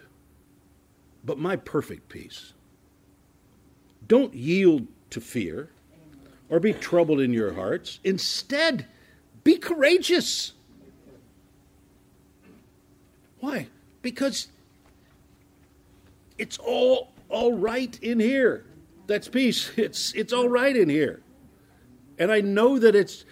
but 1.23 1.37
my 1.37 1.55
perfect 1.55 2.09
peace. 2.09 2.53
Don't 4.07 4.33
yield 4.33 4.87
to 5.11 5.21
fear 5.21 5.69
or 6.49 6.59
be 6.59 6.73
troubled 6.73 7.21
in 7.21 7.31
your 7.31 7.53
hearts. 7.53 7.99
Instead, 8.03 8.87
be 9.43 9.57
courageous. 9.57 10.53
Why? 13.39 13.67
Because 14.01 14.47
it's 16.37 16.57
all 16.57 17.11
all 17.29 17.53
right 17.53 17.97
in 18.01 18.19
here. 18.19 18.65
That's 19.10 19.28
peace. 19.28 19.72
It's 19.78 20.14
it's 20.14 20.32
all 20.32 20.47
right 20.47 20.76
in 20.76 20.88
here. 20.88 21.22
And 22.20 22.32
I 22.32 22.41
know 22.41 22.78
that 22.78 22.95
it's 22.95 23.26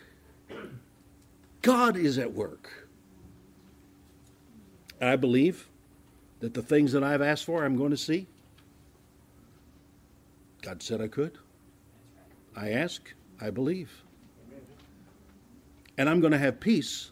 God 1.61 1.95
is 1.95 2.17
at 2.17 2.33
work. 2.33 2.89
I 4.99 5.15
believe 5.17 5.69
that 6.39 6.55
the 6.55 6.63
things 6.63 6.93
that 6.93 7.03
I've 7.03 7.21
asked 7.21 7.45
for 7.45 7.63
I'm 7.63 7.77
going 7.77 7.91
to 7.91 7.97
see. 7.97 8.25
God 10.63 10.81
said 10.81 10.99
I 10.99 11.07
could. 11.07 11.37
I 12.55 12.71
ask, 12.71 13.13
I 13.39 13.51
believe. 13.51 14.03
And 15.95 16.09
I'm 16.09 16.21
going 16.21 16.33
to 16.33 16.39
have 16.39 16.59
peace 16.59 17.11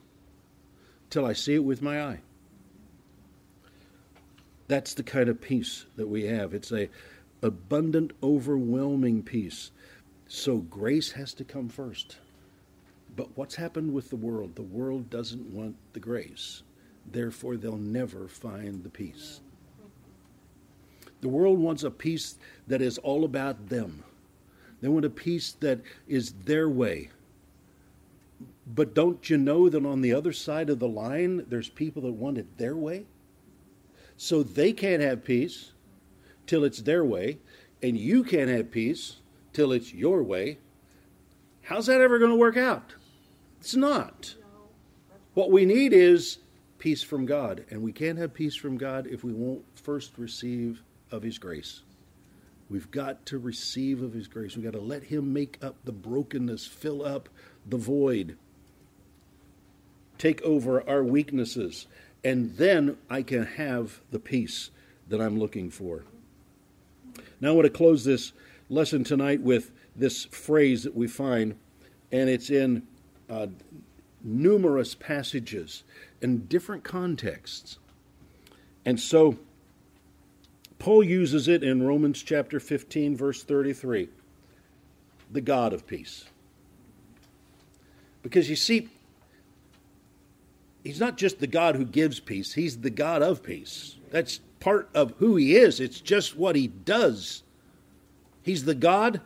till 1.11 1.26
I 1.26 1.34
see 1.34 1.53
it 1.53 1.63
with 1.63 1.84
my 1.84 2.01
eye. 2.01 2.20
That's 4.68 4.95
the 4.95 5.03
kind 5.03 5.30
of 5.30 5.39
peace 5.39 5.86
that 5.97 6.07
we 6.07 6.26
have. 6.26 6.55
It's 6.55 6.72
a 6.72 6.89
abundant, 7.41 8.13
overwhelming 8.23 9.23
peace. 9.23 9.71
So 10.27 10.57
grace 10.57 11.11
has 11.11 11.33
to 11.36 11.43
come 11.43 11.69
first. 11.69 12.17
But 13.15 13.38
what's 13.38 13.55
happened 13.55 13.93
with 13.93 14.09
the 14.09 14.15
world? 14.15 14.55
The 14.55 14.63
world 14.63 15.09
doesn't 15.09 15.53
want 15.53 15.75
the 15.93 15.99
grace. 15.99 16.63
Therefore, 17.11 17.55
they'll 17.55 17.77
never 17.77 18.27
find 18.27 18.83
the 18.83 18.89
peace. 18.89 19.41
The 21.21 21.29
world 21.29 21.59
wants 21.59 21.83
a 21.83 21.91
peace 21.91 22.36
that 22.67 22.81
is 22.81 22.97
all 22.97 23.23
about 23.23 23.69
them. 23.69 24.03
They 24.81 24.89
want 24.89 25.05
a 25.05 25.09
peace 25.09 25.53
that 25.61 25.81
is 26.07 26.33
their 26.43 26.67
way. 26.69 27.09
But 28.67 28.93
don't 28.93 29.29
you 29.29 29.38
know 29.38 29.69
that 29.69 29.86
on 29.86 30.01
the 30.01 30.13
other 30.13 30.33
side 30.33 30.69
of 30.69 30.79
the 30.79 30.88
line, 30.88 31.45
there's 31.47 31.69
people 31.69 32.01
that 32.03 32.11
want 32.11 32.38
it 32.38 32.57
their 32.57 32.75
way? 32.75 33.05
So 34.17 34.43
they 34.43 34.73
can't 34.73 35.01
have 35.01 35.23
peace 35.23 35.71
till 36.47 36.63
it's 36.63 36.81
their 36.81 37.03
way, 37.03 37.39
and 37.81 37.97
you 37.97 38.23
can't 38.23 38.49
have 38.49 38.71
peace 38.71 39.17
till 39.53 39.71
it's 39.71 39.93
your 39.93 40.23
way. 40.23 40.57
How's 41.63 41.87
that 41.87 42.01
ever 42.01 42.19
going 42.19 42.31
to 42.31 42.37
work 42.37 42.57
out? 42.57 42.93
It's 43.59 43.75
not. 43.75 44.35
What 45.33 45.51
we 45.51 45.65
need 45.65 45.93
is 45.93 46.37
peace 46.77 47.03
from 47.03 47.25
God, 47.25 47.65
and 47.69 47.81
we 47.81 47.91
can't 47.91 48.17
have 48.19 48.33
peace 48.33 48.55
from 48.55 48.77
God 48.77 49.07
if 49.07 49.23
we 49.23 49.33
won't 49.33 49.63
first 49.75 50.17
receive 50.17 50.83
of 51.11 51.23
His 51.23 51.37
grace. 51.37 51.81
We've 52.69 52.89
got 52.91 53.25
to 53.27 53.37
receive 53.37 54.01
of 54.01 54.13
His 54.13 54.27
grace. 54.27 54.55
We've 54.55 54.65
got 54.65 54.77
to 54.77 54.83
let 54.83 55.03
Him 55.03 55.33
make 55.33 55.57
up 55.63 55.75
the 55.83 55.91
brokenness, 55.91 56.67
fill 56.67 57.03
up 57.03 57.29
the 57.67 57.77
void, 57.77 58.37
take 60.17 60.41
over 60.43 60.87
our 60.87 61.03
weaknesses, 61.03 61.87
and 62.23 62.55
then 62.57 62.97
I 63.09 63.21
can 63.21 63.45
have 63.45 64.01
the 64.11 64.19
peace 64.19 64.69
that 65.07 65.21
I'm 65.21 65.39
looking 65.39 65.69
for. 65.69 66.03
Now, 67.41 67.49
I 67.49 67.51
want 67.51 67.65
to 67.65 67.69
close 67.71 68.03
this 68.03 68.33
lesson 68.69 69.03
tonight 69.03 69.41
with 69.41 69.71
this 69.95 70.25
phrase 70.25 70.83
that 70.83 70.95
we 70.95 71.07
find, 71.07 71.55
and 72.11 72.29
it's 72.29 72.49
in 72.49 72.83
uh, 73.29 73.47
numerous 74.23 74.95
passages 74.95 75.83
in 76.21 76.45
different 76.47 76.83
contexts. 76.83 77.77
And 78.86 78.99
so, 78.99 79.38
Paul 80.79 81.03
uses 81.03 81.47
it 81.47 81.63
in 81.63 81.83
Romans 81.83 82.21
chapter 82.23 82.59
15, 82.59 83.15
verse 83.15 83.43
33. 83.43 84.09
the 85.31 85.41
God 85.41 85.73
of 85.73 85.88
peace. 85.88 86.25
Because 88.21 88.49
you 88.49 88.55
see, 88.55 88.89
He's 90.83 90.99
not 90.99 91.17
just 91.17 91.39
the 91.39 91.47
God 91.47 91.75
who 91.75 91.86
gives 91.86 92.19
peace, 92.19 92.53
He's 92.53 92.79
the 92.79 92.89
God 92.89 93.21
of 93.21 93.43
peace. 93.43 93.95
That's 94.11 94.39
part 94.59 94.89
of 94.93 95.13
who 95.17 95.35
He 95.35 95.55
is, 95.55 95.79
it's 95.79 95.99
just 95.99 96.35
what 96.35 96.55
He 96.55 96.67
does. 96.67 97.43
He's 98.41 98.65
the 98.65 98.75
God 98.75 99.21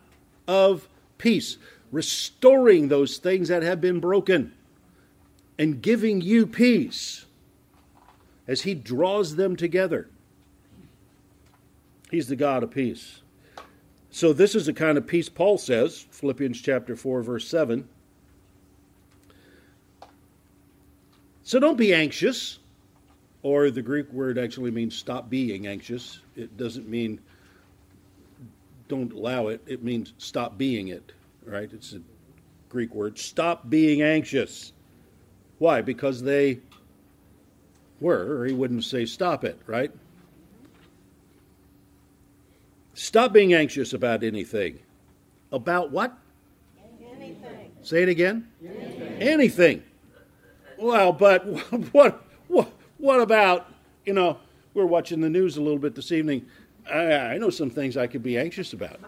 of 0.48 0.88
peace, 1.18 1.58
restoring 1.92 2.88
those 2.88 3.18
things 3.18 3.50
that 3.50 3.64
have 3.64 3.82
been 3.82 4.00
broken 4.00 4.54
and 5.58 5.82
giving 5.82 6.22
you 6.22 6.48
peace 6.48 7.26
as 8.48 8.62
He 8.62 8.74
draws 8.74 9.36
them 9.36 9.56
together. 9.56 10.10
He's 12.10 12.28
the 12.28 12.36
God 12.36 12.64
of 12.64 12.72
peace. 12.72 13.22
So, 14.10 14.34
this 14.34 14.56
is 14.56 14.66
the 14.66 14.74
kind 14.74 14.98
of 14.98 15.06
peace 15.06 15.30
Paul 15.30 15.60
says, 15.60 16.08
Philippians 16.10 16.60
chapter 16.62 16.96
4, 16.96 17.22
verse 17.22 17.48
7. 17.48 17.88
So, 21.44 21.60
don't 21.60 21.78
be 21.78 21.94
anxious, 21.94 22.58
or 23.42 23.72
the 23.72 23.82
Greek 23.82 24.12
word 24.12 24.38
actually 24.38 24.72
means 24.72 24.96
stop 24.96 25.30
being 25.30 25.68
anxious. 25.68 26.20
It 26.36 26.58
doesn't 26.58 26.88
mean 26.88 27.20
don't 28.88 29.14
allow 29.14 29.48
it, 29.48 29.62
it 29.68 29.84
means 29.84 30.14
stop 30.18 30.58
being 30.58 30.88
it, 30.88 31.14
right? 31.46 31.70
It's 31.72 31.94
a 31.94 32.02
Greek 32.70 32.94
word. 32.94 33.18
Stop 33.18 33.70
being 33.70 34.02
anxious. 34.02 34.74
Why? 35.60 35.82
Because 35.82 36.22
they 36.22 36.60
were, 38.02 38.40
or 38.40 38.46
he 38.46 38.54
wouldn't 38.54 38.84
say 38.84 39.06
stop 39.06 39.44
it, 39.44 39.60
right? 39.68 39.92
Stop 42.96 43.32
being 43.32 43.54
anxious 43.54 43.94
about 43.94 44.24
anything. 44.24 44.80
About 45.52 45.92
what? 45.92 46.18
Anything. 47.02 47.72
Say 47.82 48.04
it 48.04 48.10
again. 48.10 48.48
Anything. 48.64 49.22
anything. 49.22 49.84
Well, 50.78 51.14
but 51.14 51.44
what, 51.94 52.24
what, 53.00 53.22
about, 53.22 53.72
you 54.06 54.14
know, 54.14 54.38
we're 54.74 54.86
watching 54.86 55.22
the 55.22 55.30
news 55.30 55.58
a 55.58 55.62
little 55.62 55.80
bit 55.80 55.96
this 55.96 56.12
evening. 56.12 56.46
I, 56.90 57.14
I 57.14 57.38
know 57.38 57.50
some 57.50 57.70
things 57.70 57.98
I 57.98 58.08
could 58.08 58.22
be 58.22 58.38
anxious 58.38 58.74
about. 58.74 59.00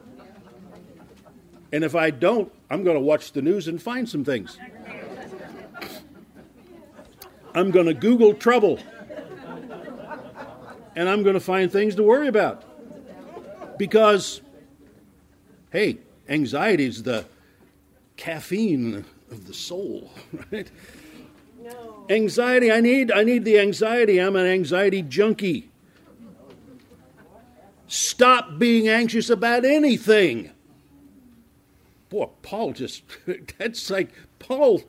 And 1.72 1.84
if 1.84 1.96
I 1.96 2.10
don't, 2.10 2.52
I'm 2.70 2.84
going 2.84 2.98
to 2.98 3.02
watch 3.02 3.32
the 3.32 3.42
news 3.42 3.68
and 3.68 3.82
find 3.82 4.08
some 4.08 4.26
things. 4.26 4.58
I'm 7.54 7.72
going 7.72 7.86
to 7.86 7.94
Google 7.94 8.34
trouble. 8.34 8.80
And 10.96 11.08
I'm 11.08 11.24
going 11.24 11.36
to 11.36 11.42
find 11.42 11.72
things 11.72 11.96
to 11.96 12.04
worry 12.04 12.28
about. 12.28 13.78
Because, 13.78 14.42
hey, 15.72 16.00
anxiety 16.28 16.86
is 16.86 17.04
the 17.04 17.26
caffeine 18.18 19.06
of 19.32 19.48
the 19.48 19.54
soul, 19.54 20.12
right? 20.52 20.70
Anxiety, 22.12 22.72
I 22.72 22.82
need 22.82 23.12
I 23.12 23.24
need 23.24 23.46
the 23.46 23.60
anxiety. 23.60 24.20
I'm 24.20 24.36
an 24.36 24.46
anxiety 24.46 25.02
junkie. 25.02 25.70
Stop 27.88 28.58
being 28.58 28.88
anxious 28.88 29.30
about 29.30 29.66
anything. 29.66 30.52
Boy, 32.10 32.30
Paul 32.42 32.74
just 32.74 33.04
that's 33.58 33.90
like 33.90 34.14
Paul 34.40 34.82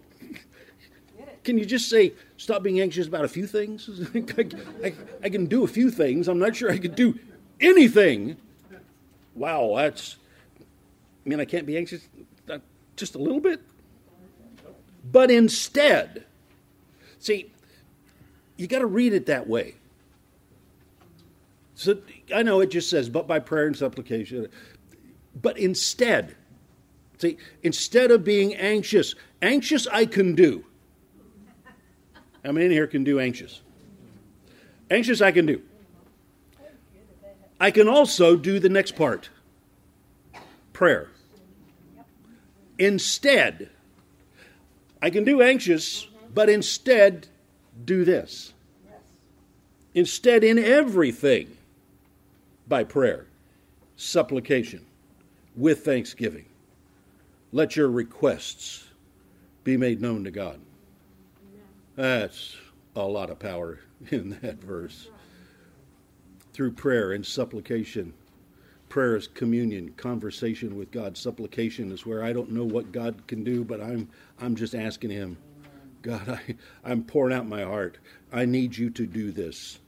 can 1.44 1.58
you 1.58 1.64
just 1.64 1.88
say 1.88 2.12
stop 2.36 2.62
being 2.62 2.80
anxious 2.80 3.06
about 3.06 3.24
a 3.24 3.28
few 3.28 3.46
things? 3.46 3.88
I, 4.14 4.46
I, 4.84 4.94
I, 5.24 5.28
can 5.28 5.46
do 5.46 5.64
a 5.64 5.66
few 5.66 5.90
things. 5.90 6.28
I'm 6.28 6.38
not 6.38 6.54
sure 6.54 6.70
I 6.70 6.78
could 6.78 6.94
do 6.94 7.18
anything 7.60 8.36
wow, 9.34 9.74
that's, 9.76 10.16
I 11.24 11.28
mean, 11.28 11.40
I 11.40 11.44
can't 11.44 11.66
be 11.66 11.76
anxious 11.76 12.06
uh, 12.50 12.58
just 12.96 13.14
a 13.14 13.18
little 13.18 13.40
bit. 13.40 13.60
But 15.10 15.30
instead, 15.30 16.24
see, 17.22 17.50
you 18.56 18.66
got 18.66 18.80
to 18.80 18.86
read 18.86 19.12
it 19.12 19.26
that 19.26 19.48
way. 19.48 19.74
So 21.74 21.98
I 22.34 22.42
know 22.42 22.60
it 22.60 22.70
just 22.70 22.90
says, 22.90 23.08
but 23.08 23.26
by 23.26 23.38
prayer 23.38 23.66
and 23.66 23.76
supplication. 23.76 24.48
But 25.40 25.58
instead, 25.58 26.36
see, 27.18 27.38
instead 27.62 28.10
of 28.10 28.24
being 28.24 28.54
anxious, 28.54 29.14
anxious 29.40 29.86
I 29.86 30.06
can 30.06 30.34
do. 30.34 30.64
How 32.44 32.52
many 32.52 32.66
in 32.66 32.72
here 32.72 32.86
can 32.86 33.04
do 33.04 33.18
anxious? 33.18 33.62
Anxious 34.90 35.20
I 35.20 35.32
can 35.32 35.46
do. 35.46 35.62
I 37.58 37.70
can 37.70 37.88
also 37.88 38.36
do 38.36 38.58
the 38.58 38.68
next 38.68 38.96
part 38.96 39.30
prayer. 40.72 41.08
Instead, 42.78 43.70
I 45.00 45.10
can 45.10 45.22
do 45.22 45.42
anxious, 45.42 46.08
but 46.34 46.48
instead 46.48 47.28
do 47.84 48.04
this. 48.04 48.52
Instead, 49.94 50.42
in 50.42 50.58
everything, 50.58 51.56
by 52.66 52.82
prayer, 52.82 53.26
supplication, 53.96 54.86
with 55.54 55.84
thanksgiving, 55.84 56.46
let 57.52 57.76
your 57.76 57.90
requests 57.90 58.86
be 59.64 59.76
made 59.76 60.00
known 60.00 60.24
to 60.24 60.30
God. 60.30 60.58
That's 61.94 62.56
a 62.96 63.02
lot 63.02 63.30
of 63.30 63.38
power 63.38 63.80
in 64.10 64.38
that 64.42 64.62
verse 64.62 65.08
through 66.52 66.72
prayer 66.72 67.12
and 67.12 67.24
supplication. 67.24 68.12
Prayer 68.88 69.16
is 69.16 69.26
communion, 69.26 69.92
conversation 69.96 70.76
with 70.76 70.90
God. 70.90 71.16
Supplication 71.16 71.90
is 71.92 72.04
where 72.04 72.22
I 72.22 72.32
don't 72.32 72.50
know 72.50 72.64
what 72.64 72.92
God 72.92 73.26
can 73.26 73.42
do, 73.42 73.64
but 73.64 73.80
I'm 73.80 74.08
I'm 74.40 74.54
just 74.54 74.74
asking 74.74 75.10
Him, 75.10 75.36
God, 76.02 76.28
I, 76.28 76.56
I'm 76.84 77.04
pouring 77.04 77.34
out 77.34 77.46
my 77.46 77.62
heart. 77.62 77.98
I 78.32 78.44
need 78.44 78.76
you 78.76 78.90
to 78.90 79.06
do 79.06 79.30
this. 79.30 79.78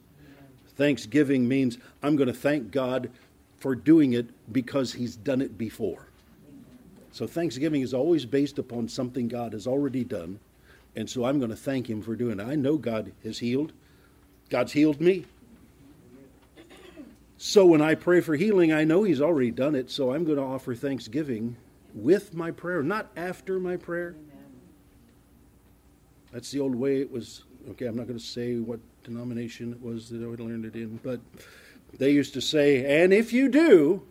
Thanksgiving 0.77 1.47
means 1.47 1.79
I'm 2.03 2.17
going 2.17 2.29
to 2.29 2.35
thank 2.35 2.71
God 2.71 3.11
for 3.59 3.75
doing 3.75 4.12
it 4.12 4.29
because 4.53 4.93
He's 4.93 5.17
done 5.17 5.41
it 5.41 5.57
before. 5.57 6.07
So 7.12 7.27
Thanksgiving 7.27 7.83
is 7.83 7.95
always 7.95 8.27
based 8.27 8.59
upon 8.59 8.89
something 8.89 9.29
God 9.29 9.53
has 9.53 9.67
already 9.67 10.03
done. 10.03 10.41
And 10.97 11.09
so 11.09 11.25
I'm 11.25 11.39
going 11.39 11.51
to 11.51 11.57
thank 11.57 11.89
Him 11.89 12.03
for 12.03 12.17
doing 12.17 12.41
it. 12.41 12.43
I 12.43 12.57
know 12.57 12.77
God 12.77 13.12
has 13.23 13.39
healed. 13.39 13.73
God's 14.51 14.73
healed 14.73 15.01
me. 15.01 15.27
So 17.37 17.67
when 17.67 17.83
I 17.83 17.95
pray 17.95 18.21
for 18.21 18.37
healing, 18.37 18.73
I 18.73 18.85
know 18.85 19.03
He's 19.03 19.21
already 19.21 19.51
done 19.51 19.75
it, 19.75 19.91
so 19.91 20.12
I'm 20.12 20.25
going 20.25 20.39
to 20.39 20.45
offer 20.45 20.75
thanksgiving 20.75 21.57
with 21.95 22.35
my 22.35 22.51
prayer, 22.51 22.83
not 22.83 23.11
after 23.17 23.61
my 23.61 23.77
prayer. 23.77 24.15
That's 26.35 26.51
the 26.51 26.59
old 26.59 26.74
way 26.74 27.01
it 27.01 27.12
was. 27.12 27.45
Okay, 27.70 27.87
I'm 27.87 27.97
not 27.97 28.09
going 28.09 28.18
to 28.18 28.24
say 28.24 28.57
what 28.57 28.80
denomination 29.05 29.72
it 29.72 29.80
was 29.80 30.11
that 30.11 30.20
I 30.20 30.43
learned 30.43 30.64
it 30.64 30.74
in, 30.74 30.99
but 31.03 31.20
they 31.97 32.11
used 32.11 32.35
to 32.35 32.41
say, 32.41 33.03
and 33.03 33.12
if 33.12 33.32
you 33.32 33.49
do, 33.49 34.03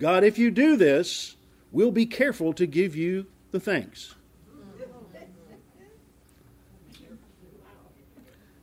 God, 0.00 0.24
if 0.24 0.38
you 0.38 0.50
do 0.50 0.76
this, 0.76 1.36
we'll 1.70 1.92
be 1.92 2.04
careful 2.04 2.52
to 2.54 2.66
give 2.66 2.96
you 2.96 3.26
the 3.52 3.60
thanks. 3.60 4.16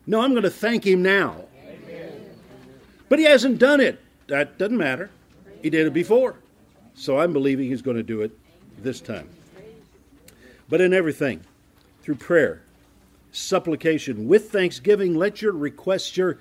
No, 0.06 0.20
I'm 0.20 0.32
going 0.32 0.44
to 0.44 0.50
thank 0.50 0.86
Him 0.86 1.02
now. 1.02 1.46
But 3.08 3.20
he 3.20 3.26
hasn't 3.26 3.60
done 3.60 3.80
it. 3.80 4.00
That 4.28 4.58
doesn't 4.58 4.78
matter. 4.78 5.10
He 5.62 5.70
did 5.70 5.88
it 5.88 5.94
before. 5.94 6.36
So 6.96 7.18
I'm 7.18 7.32
believing 7.32 7.70
he's 7.70 7.82
going 7.82 7.98
to 7.98 8.04
do 8.04 8.22
it 8.22 8.32
this 8.78 9.00
time. 9.00 9.30
But 10.68 10.82
in 10.82 10.94
everything, 10.94 11.46
through 12.02 12.16
prayer, 12.16 12.64
supplication, 13.32 14.28
with 14.28 14.52
thanksgiving, 14.52 15.16
let 15.16 15.42
your 15.42 15.54
requests, 15.54 16.16
your 16.18 16.40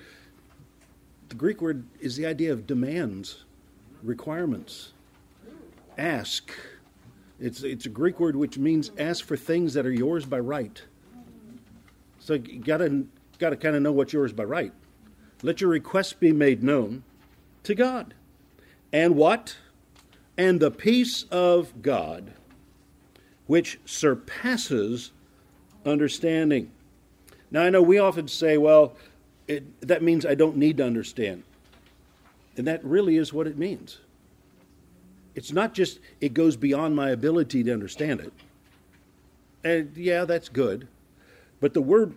the 1.31 1.35
Greek 1.35 1.61
word 1.61 1.85
is 2.01 2.17
the 2.17 2.25
idea 2.25 2.51
of 2.51 2.67
demands, 2.67 3.45
requirements. 4.03 4.91
Ask. 5.97 6.51
It's 7.39 7.63
it's 7.63 7.85
a 7.85 7.89
Greek 7.89 8.19
word 8.19 8.35
which 8.35 8.57
means 8.57 8.91
ask 8.97 9.23
for 9.23 9.37
things 9.37 9.73
that 9.75 9.85
are 9.85 9.91
yours 9.91 10.25
by 10.25 10.39
right. 10.39 10.81
So 12.19 12.33
you 12.33 12.59
gotta 12.59 13.05
gotta 13.39 13.55
kind 13.55 13.77
of 13.77 13.81
know 13.81 13.93
what's 13.93 14.11
yours 14.11 14.33
by 14.33 14.43
right. 14.43 14.73
Let 15.41 15.61
your 15.61 15.69
requests 15.69 16.11
be 16.13 16.33
made 16.33 16.63
known 16.63 17.03
to 17.63 17.75
God. 17.75 18.13
And 18.91 19.15
what? 19.15 19.55
And 20.37 20.59
the 20.59 20.69
peace 20.69 21.23
of 21.31 21.81
God, 21.81 22.33
which 23.47 23.79
surpasses 23.85 25.11
understanding. 25.85 26.71
Now, 27.49 27.63
I 27.63 27.69
know 27.69 27.81
we 27.81 27.99
often 27.99 28.27
say, 28.27 28.57
well, 28.57 28.93
it, 29.47 29.87
that 29.87 30.01
means 30.01 30.25
I 30.25 30.35
don't 30.35 30.57
need 30.57 30.77
to 30.77 30.85
understand. 30.85 31.43
And 32.57 32.67
that 32.67 32.83
really 32.83 33.17
is 33.17 33.33
what 33.33 33.47
it 33.47 33.57
means. 33.57 33.99
It's 35.35 35.51
not 35.51 35.73
just 35.73 35.99
it 36.19 36.33
goes 36.33 36.55
beyond 36.55 36.95
my 36.95 37.09
ability 37.09 37.63
to 37.63 37.73
understand 37.73 38.19
it. 38.19 38.33
And 39.63 39.95
yeah, 39.95 40.25
that's 40.25 40.49
good. 40.49 40.87
But 41.59 41.73
the 41.73 41.81
word 41.81 42.15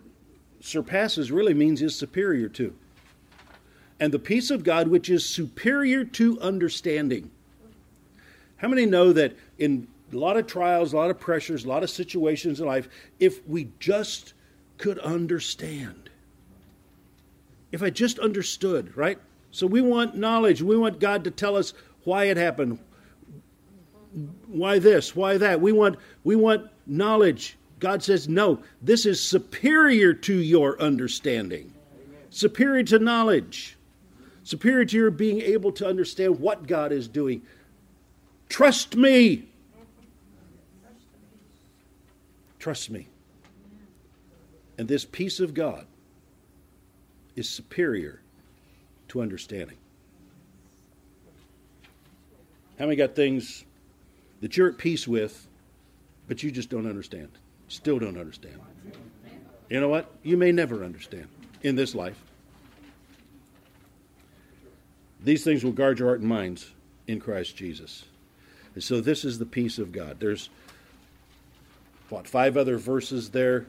surpasses 0.59 1.31
really 1.31 1.53
means 1.53 1.81
is 1.81 1.95
superior 1.95 2.49
to 2.49 2.73
and 3.99 4.13
the 4.13 4.19
peace 4.19 4.51
of 4.51 4.63
God 4.63 4.87
which 4.87 5.09
is 5.09 5.27
superior 5.27 6.03
to 6.03 6.39
understanding. 6.41 7.31
How 8.57 8.67
many 8.67 8.85
know 8.85 9.13
that 9.13 9.35
in 9.57 9.87
a 10.15 10.19
lot 10.19 10.37
of 10.37 10.47
trials, 10.47 10.93
a 10.93 10.95
lot 10.95 11.11
of 11.11 11.19
pressures, 11.19 11.65
a 11.65 11.67
lot 11.67 11.83
of 11.83 11.89
situations 11.89 12.59
in 12.59 12.65
life, 12.65 12.87
if 13.19 13.45
we 13.47 13.69
just 13.79 14.33
could 14.77 14.97
understand, 14.99 16.09
if 17.71 17.83
I 17.83 17.89
just 17.89 18.17
understood, 18.19 18.95
right? 18.95 19.19
So 19.51 19.67
we 19.67 19.81
want 19.81 20.15
knowledge. 20.15 20.61
We 20.61 20.77
want 20.77 20.99
God 20.99 21.25
to 21.25 21.31
tell 21.31 21.55
us 21.55 21.73
why 22.03 22.25
it 22.25 22.37
happened, 22.37 22.79
why 24.47 24.79
this, 24.79 25.15
why 25.15 25.37
that. 25.37 25.61
We 25.61 25.71
want 25.71 25.97
we 26.23 26.35
want 26.35 26.69
knowledge. 26.87 27.57
God 27.79 28.01
says, 28.01 28.29
"No, 28.29 28.59
this 28.81 29.05
is 29.05 29.21
superior 29.21 30.13
to 30.13 30.33
your 30.33 30.81
understanding. 30.81 31.73
Superior 32.29 32.83
to 32.83 32.99
knowledge. 32.99 33.77
Superior 34.43 34.85
to 34.85 34.97
your 34.97 35.11
being 35.11 35.41
able 35.41 35.71
to 35.73 35.87
understand 35.87 36.39
what 36.39 36.67
God 36.67 36.91
is 36.91 37.07
doing. 37.07 37.41
Trust 38.47 38.95
me. 38.95 39.45
Trust 42.65 42.89
me. 42.89 43.07
And 44.79 44.87
this 44.87 45.05
peace 45.05 45.39
of 45.39 45.53
God 45.53 45.85
is 47.35 47.47
superior 47.47 48.21
to 49.09 49.21
understanding. 49.21 49.77
How 52.79 52.85
many 52.85 52.95
got 52.95 53.15
things 53.15 53.65
that 54.41 54.57
you're 54.57 54.69
at 54.69 54.79
peace 54.79 55.07
with, 55.07 55.45
but 56.27 56.41
you 56.41 56.49
just 56.49 56.71
don't 56.71 56.87
understand? 56.87 57.29
Still 57.67 57.99
don't 57.99 58.17
understand. 58.17 58.59
You 59.69 59.79
know 59.79 59.89
what? 59.89 60.09
You 60.23 60.35
may 60.35 60.51
never 60.51 60.83
understand 60.83 61.27
in 61.61 61.75
this 61.75 61.93
life. 61.93 62.19
These 65.23 65.43
things 65.43 65.63
will 65.63 65.71
guard 65.71 65.99
your 65.99 66.07
heart 66.07 66.21
and 66.21 66.29
minds 66.29 66.71
in 67.05 67.19
Christ 67.19 67.55
Jesus. 67.55 68.05
And 68.73 68.83
so 68.83 69.01
this 69.01 69.23
is 69.23 69.37
the 69.37 69.45
peace 69.45 69.77
of 69.77 69.91
God. 69.91 70.19
There's 70.19 70.49
what 72.09 72.27
five 72.27 72.57
other 72.57 72.77
verses 72.77 73.29
there 73.29 73.65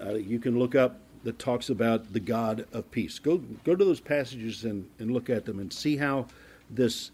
uh, 0.00 0.14
you 0.14 0.38
can 0.38 0.58
look 0.58 0.74
up 0.74 0.98
that 1.24 1.38
talks 1.38 1.70
about 1.70 2.12
the 2.12 2.20
God 2.20 2.66
of 2.72 2.90
peace. 2.90 3.18
Go 3.18 3.38
go 3.38 3.74
to 3.74 3.84
those 3.84 4.00
passages 4.00 4.64
and, 4.64 4.88
and 4.98 5.10
look 5.10 5.28
at 5.30 5.44
them 5.44 5.58
and 5.58 5.72
see 5.72 5.96
how 5.96 6.26
this 6.70 7.10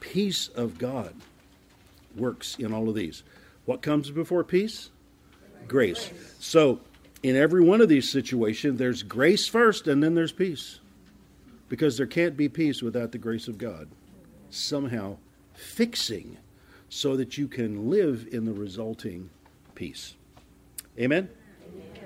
peace 0.00 0.48
of 0.48 0.78
God 0.78 1.14
works 2.16 2.56
in 2.58 2.72
all 2.72 2.88
of 2.88 2.94
these. 2.94 3.22
What 3.64 3.82
comes 3.82 4.10
before 4.10 4.44
peace? 4.44 4.90
Grace. 5.68 6.10
So 6.40 6.80
in 7.22 7.36
every 7.36 7.62
one 7.62 7.80
of 7.80 7.88
these 7.88 8.10
situations, 8.10 8.78
there's 8.78 9.02
grace 9.02 9.46
first 9.46 9.86
and 9.86 10.02
then 10.02 10.14
there's 10.14 10.32
peace. 10.32 10.80
Because 11.68 11.96
there 11.96 12.06
can't 12.06 12.36
be 12.36 12.48
peace 12.48 12.82
without 12.82 13.12
the 13.12 13.18
grace 13.18 13.48
of 13.48 13.56
God. 13.56 13.88
Somehow 14.50 15.16
fixing 15.54 16.36
so 16.88 17.16
that 17.16 17.38
you 17.38 17.48
can 17.48 17.88
live 17.88 18.28
in 18.30 18.44
the 18.44 18.52
resulting 18.52 19.30
peace. 19.82 20.14
Amen? 20.96 21.28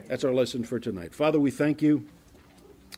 That's 0.09 0.24
our 0.24 0.33
lesson 0.33 0.64
for 0.64 0.81
tonight. 0.81 1.14
Father, 1.14 1.39
we 1.39 1.51
thank 1.51 1.83
you 1.83 2.07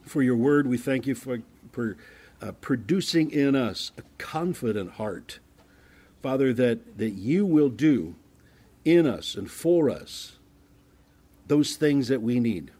for 0.06 0.22
your 0.22 0.36
word. 0.36 0.68
We 0.68 0.78
thank 0.78 1.04
you 1.04 1.16
for, 1.16 1.42
for 1.72 1.96
uh, 2.40 2.52
producing 2.60 3.32
in 3.32 3.56
us 3.56 3.90
a 3.98 4.02
confident 4.18 4.92
heart. 4.92 5.40
Father, 6.22 6.52
that, 6.52 6.96
that 6.96 7.14
you 7.14 7.44
will 7.44 7.70
do 7.70 8.14
in 8.84 9.04
us 9.04 9.34
and 9.34 9.50
for 9.50 9.90
us 9.90 10.36
those 11.48 11.74
things 11.74 12.06
that 12.06 12.22
we 12.22 12.38
need. 12.38 12.70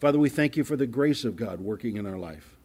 Father, 0.00 0.18
we 0.18 0.30
thank 0.30 0.56
you 0.56 0.64
for 0.64 0.76
the 0.76 0.86
grace 0.86 1.24
of 1.24 1.36
God 1.36 1.60
working 1.60 1.98
in 1.98 2.06
our 2.06 2.16
life. 2.16 2.56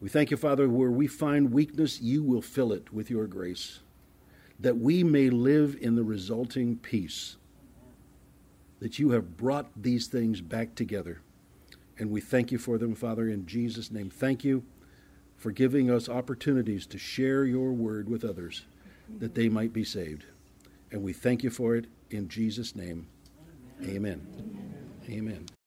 We 0.00 0.08
thank 0.08 0.30
you, 0.30 0.38
Father, 0.38 0.70
where 0.70 0.90
we 0.90 1.06
find 1.06 1.52
weakness, 1.52 2.00
you 2.00 2.22
will 2.22 2.40
fill 2.40 2.72
it 2.72 2.94
with 2.94 3.10
your 3.10 3.26
grace, 3.26 3.80
that 4.58 4.78
we 4.78 5.04
may 5.04 5.28
live 5.28 5.76
in 5.82 5.96
the 5.96 6.04
resulting 6.04 6.76
peace 6.78 7.36
that 8.80 8.98
you 8.98 9.10
have 9.10 9.36
brought 9.36 9.70
these 9.80 10.06
things 10.06 10.40
back 10.40 10.74
together. 10.74 11.20
And 11.98 12.10
we 12.10 12.20
thank 12.20 12.52
you 12.52 12.58
for 12.58 12.78
them, 12.78 12.94
Father, 12.94 13.28
in 13.28 13.46
Jesus' 13.46 13.90
name. 13.90 14.10
Thank 14.10 14.44
you 14.44 14.64
for 15.36 15.50
giving 15.50 15.90
us 15.90 16.08
opportunities 16.08 16.86
to 16.86 16.98
share 16.98 17.44
your 17.44 17.72
word 17.72 18.08
with 18.08 18.24
others 18.24 18.64
that 19.18 19.34
they 19.34 19.48
might 19.48 19.72
be 19.72 19.84
saved. 19.84 20.24
And 20.90 21.02
we 21.02 21.12
thank 21.12 21.42
you 21.42 21.50
for 21.50 21.76
it 21.76 21.86
in 22.10 22.28
Jesus' 22.28 22.74
name. 22.76 23.08
Amen. 23.82 24.26
Amen. 24.36 24.90
Amen. 25.10 25.48